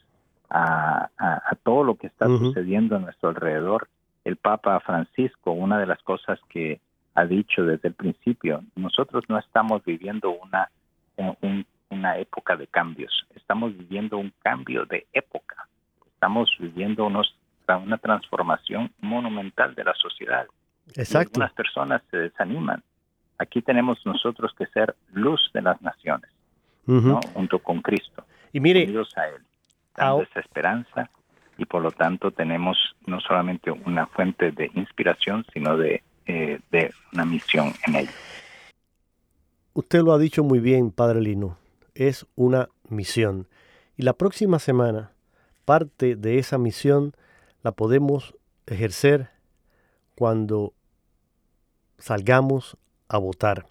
a, 0.51 1.11
a- 1.19 1.43
a 1.51 1.55
todo 1.63 1.85
lo 1.85 1.95
que 1.97 2.07
está 2.07 2.27
sucediendo 2.39 2.97
a 2.97 2.99
nuestro 3.01 3.29
alrededor. 3.31 3.89
El 4.25 4.37
Papa 4.37 4.79
Francisco, 4.81 5.53
una 5.53 5.79
de 5.79 5.87
las 5.87 6.03
cosas 6.03 6.39
que 6.49 6.81
ha 7.15 7.25
dicho 7.25 7.65
desde 7.65 7.89
el 7.89 7.95
principio, 7.95 8.63
nosotros 8.77 9.25
no 9.29 9.39
estamos 9.39 9.85
viviendo 9.85 10.31
una, 10.31 10.71
un- 11.17 11.67
una 11.91 12.19
época 12.19 12.57
de 12.57 12.67
cambios, 12.67 13.27
estamos 13.35 13.77
viviendo 13.77 14.19
un 14.19 14.33
cambio 14.43 14.85
de 14.85 15.07
época, 15.15 15.67
estamos 16.07 16.51
viviendo 16.59 17.07
unos, 17.07 17.35
una 17.85 17.97
transformación 17.99 18.91
monumental 19.01 19.75
de 19.75 19.85
la 19.85 19.95
sociedad. 19.95 20.47
Exacto. 20.95 21.31
algunas 21.41 21.53
personas 21.53 22.03
se 22.11 22.17
desaniman. 22.19 22.83
Aquí 23.39 23.63
tenemos 23.63 24.05
nosotros 24.07 24.53
que 24.57 24.67
ser 24.67 24.95
luz 25.13 25.51
de 25.55 25.63
las 25.63 25.81
naciones. 25.83 26.31
¿no? 26.87 27.21
junto 27.35 27.59
con 27.59 27.83
Cristo, 27.83 28.25
Y 28.53 28.61
mire, 28.61 28.85
unidos 28.85 29.13
a 29.17 29.29
Él, 29.29 29.43
dando 29.97 30.23
esa 30.23 30.41
esperanza 30.41 31.11
y 31.57 31.65
por 31.65 31.83
lo 31.83 31.91
tanto 31.91 32.31
tenemos 32.31 32.77
no 33.07 33.21
solamente 33.21 33.71
una 33.71 34.07
fuente 34.07 34.53
de 34.53 34.71
inspiración, 34.75 35.45
sino 35.53 35.77
de, 35.77 36.03
eh, 36.27 36.61
de 36.71 36.93
una 37.13 37.25
misión 37.25 37.73
en 37.87 37.97
ello. 37.97 38.13
usted 39.75 40.03
lo 40.03 40.13
ha 40.13 40.19
dicho 40.19 40.45
muy 40.45 40.61
bien, 40.61 40.91
Padre 40.91 41.21
Lino, 41.21 41.59
es 41.95 42.27
una 42.37 42.69
misión. 42.89 43.49
Y 43.97 44.03
la 44.03 44.13
próxima 44.13 44.59
semana, 44.61 45.13
parte 45.65 46.15
de 46.15 46.39
esa 46.39 46.59
misión 46.59 47.13
la 47.63 47.73
podemos 47.73 48.35
ejercer 48.67 49.31
cuando 50.15 50.73
salgamos 51.99 52.77
a 53.09 53.19
votar. 53.19 53.67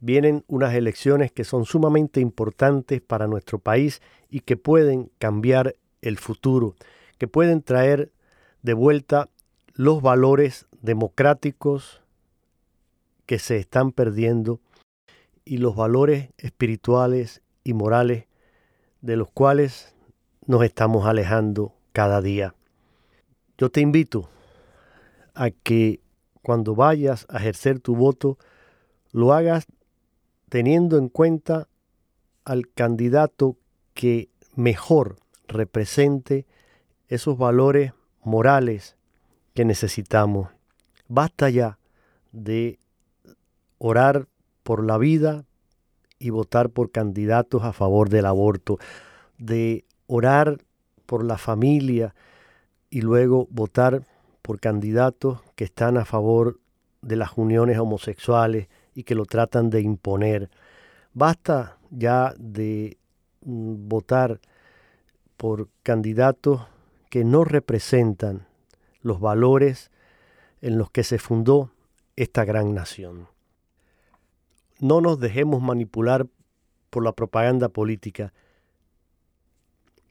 Vienen 0.00 0.44
unas 0.48 0.74
elecciones 0.74 1.30
que 1.30 1.44
son 1.44 1.64
sumamente 1.64 2.20
importantes 2.20 3.00
para 3.00 3.26
nuestro 3.26 3.58
país 3.58 4.00
y 4.30 4.40
que 4.40 4.56
pueden 4.56 5.10
cambiar 5.18 5.76
el 6.00 6.18
futuro, 6.18 6.74
que 7.18 7.28
pueden 7.28 7.62
traer 7.62 8.10
de 8.62 8.74
vuelta 8.74 9.28
los 9.74 10.02
valores 10.02 10.66
democráticos 10.80 12.02
que 13.26 13.38
se 13.38 13.58
están 13.58 13.92
perdiendo 13.92 14.60
y 15.44 15.58
los 15.58 15.76
valores 15.76 16.30
espirituales 16.38 17.42
y 17.64 17.74
morales 17.74 18.26
de 19.00 19.16
los 19.16 19.30
cuales 19.30 19.94
nos 20.46 20.64
estamos 20.64 21.06
alejando 21.06 21.74
cada 21.92 22.20
día. 22.20 22.54
Yo 23.58 23.70
te 23.70 23.80
invito 23.80 24.28
a 25.34 25.50
que 25.50 26.00
cuando 26.42 26.74
vayas 26.74 27.26
a 27.28 27.36
ejercer 27.36 27.80
tu 27.80 27.94
voto, 27.94 28.38
lo 29.12 29.32
hagas 29.32 29.66
teniendo 30.50 30.98
en 30.98 31.08
cuenta 31.08 31.68
al 32.44 32.68
candidato 32.68 33.56
que 33.94 34.28
mejor 34.56 35.16
represente 35.48 36.44
esos 37.08 37.38
valores 37.38 37.92
morales 38.22 38.96
que 39.54 39.64
necesitamos. 39.64 40.48
Basta 41.08 41.48
ya 41.50 41.78
de 42.32 42.78
orar 43.78 44.26
por 44.64 44.84
la 44.84 44.98
vida 44.98 45.44
y 46.18 46.30
votar 46.30 46.70
por 46.70 46.90
candidatos 46.90 47.62
a 47.62 47.72
favor 47.72 48.08
del 48.08 48.26
aborto, 48.26 48.78
de 49.38 49.84
orar 50.08 50.58
por 51.06 51.24
la 51.24 51.38
familia 51.38 52.14
y 52.90 53.02
luego 53.02 53.46
votar 53.50 54.04
por 54.42 54.58
candidatos 54.58 55.40
que 55.54 55.64
están 55.64 55.96
a 55.96 56.04
favor 56.04 56.58
de 57.02 57.16
las 57.16 57.30
uniones 57.36 57.78
homosexuales 57.78 58.68
y 58.94 59.04
que 59.04 59.14
lo 59.14 59.24
tratan 59.24 59.70
de 59.70 59.80
imponer. 59.80 60.50
Basta 61.12 61.78
ya 61.90 62.34
de 62.38 62.98
mm, 63.42 63.88
votar 63.88 64.40
por 65.36 65.68
candidatos 65.82 66.62
que 67.08 67.24
no 67.24 67.44
representan 67.44 68.46
los 69.02 69.20
valores 69.20 69.90
en 70.60 70.78
los 70.78 70.90
que 70.90 71.02
se 71.04 71.18
fundó 71.18 71.72
esta 72.16 72.44
gran 72.44 72.74
nación. 72.74 73.28
No 74.78 75.00
nos 75.00 75.18
dejemos 75.18 75.62
manipular 75.62 76.26
por 76.90 77.04
la 77.04 77.12
propaganda 77.12 77.68
política 77.68 78.32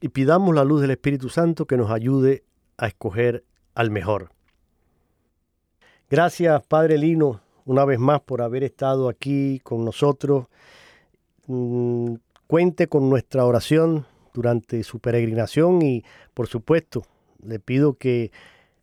y 0.02 0.10
pidamos 0.10 0.56
la 0.56 0.64
luz 0.64 0.82
del 0.82 0.92
Espíritu 0.92 1.30
Santo 1.30 1.66
que 1.66 1.78
nos 1.78 1.92
ayude 1.92 2.44
a 2.78 2.88
escoger 2.88 3.44
al 3.76 3.92
mejor. 3.92 4.32
Gracias, 6.10 6.66
Padre 6.66 6.98
Lino, 6.98 7.42
una 7.70 7.86
vez 7.86 8.00
más 8.00 8.20
por 8.22 8.42
haber 8.42 8.64
estado 8.64 9.10
aquí 9.10 9.60
con 9.64 9.86
nosotros. 9.86 10.48
Mm, 11.46 12.16
Cuente 12.48 12.88
con 12.88 13.12
nuestra 13.12 13.46
oración 13.46 14.08
durante 14.34 14.82
su 14.82 14.98
peregrinación 14.98 15.84
y, 15.84 16.04
por 16.34 16.48
supuesto, 16.48 17.04
le 17.44 17.60
pido 17.60 17.94
que 17.94 18.32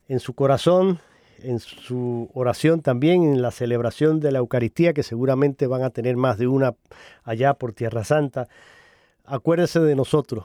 en 0.06 0.20
su 0.20 0.34
corazón, 0.34 1.00
en 1.42 1.58
su 1.58 2.30
oración 2.32 2.80
también, 2.80 3.24
en 3.24 3.42
la 3.42 3.50
celebración 3.50 4.20
de 4.20 4.30
la 4.30 4.38
Eucaristía, 4.38 4.92
que 4.92 5.02
seguramente 5.02 5.66
van 5.66 5.82
a 5.82 5.90
tener 5.90 6.16
más 6.16 6.38
de 6.38 6.46
una 6.46 6.76
allá 7.24 7.54
por 7.54 7.72
Tierra 7.72 8.04
Santa, 8.04 8.46
acuérdese 9.24 9.80
de 9.80 9.96
nosotros 9.96 10.44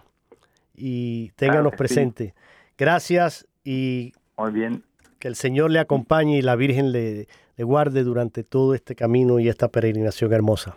y 0.73 1.29
ténganos 1.35 1.73
sí. 1.73 1.77
presente. 1.77 2.33
Gracias 2.75 3.47
y 3.63 4.13
Muy 4.35 4.51
bien, 4.51 4.83
que 5.19 5.27
el 5.27 5.35
Señor 5.35 5.69
le 5.69 5.77
acompañe 5.77 6.39
y 6.39 6.41
la 6.41 6.55
Virgen 6.55 6.91
le, 6.91 7.27
le 7.62 7.66
guarde 7.66 8.03
durante 8.03 8.43
todo 8.43 8.74
este 8.74 8.95
camino 8.95 9.38
y 9.38 9.47
esta 9.47 9.68
peregrinación 9.68 10.34
hermosa. 10.34 10.76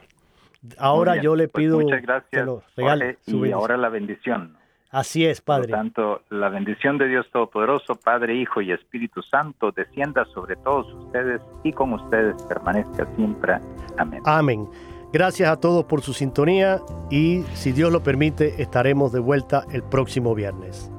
Ahora 0.76 1.12
bien. 1.12 1.24
yo 1.24 1.34
le 1.34 1.48
Pues 1.48 1.64
pido 1.64 1.80
muchas 1.80 2.00
que 2.00 2.06
gracias, 2.06 2.46
regale 2.76 3.16
Jorge, 3.24 3.48
y 3.48 3.52
ahora 3.52 3.78
la 3.78 3.88
bendición. 3.88 4.58
Así 4.90 5.24
es, 5.24 5.40
Por 5.40 5.56
Padre. 5.56 5.70
lo 5.70 5.76
tanto, 5.78 6.20
la 6.28 6.50
bendición 6.50 6.98
de 6.98 7.08
Dios 7.08 7.26
Todopoderoso, 7.32 7.94
Padre, 7.96 8.34
Hijo 8.36 8.60
y 8.60 8.70
Espíritu 8.70 9.22
Santo, 9.22 9.72
descienda 9.72 10.26
sobre 10.26 10.56
todos 10.56 10.92
ustedes 10.92 11.40
y 11.62 11.72
con 11.72 11.94
ustedes 11.94 12.40
permanezca 12.42 13.08
siempre. 13.16 13.54
Amén. 13.96 14.20
Amén. 14.26 14.68
Gracias 15.10 15.48
a 15.48 15.58
todos 15.58 15.84
por 15.84 16.02
su 16.02 16.12
sintonía 16.12 16.80
y 17.10 17.44
si 17.54 17.72
Dios 17.72 17.90
lo 17.92 18.02
permite 18.02 18.60
estaremos 18.62 19.10
de 19.10 19.20
vuelta 19.20 19.64
el 19.72 19.82
próximo 19.84 20.34
viernes. 20.34 20.90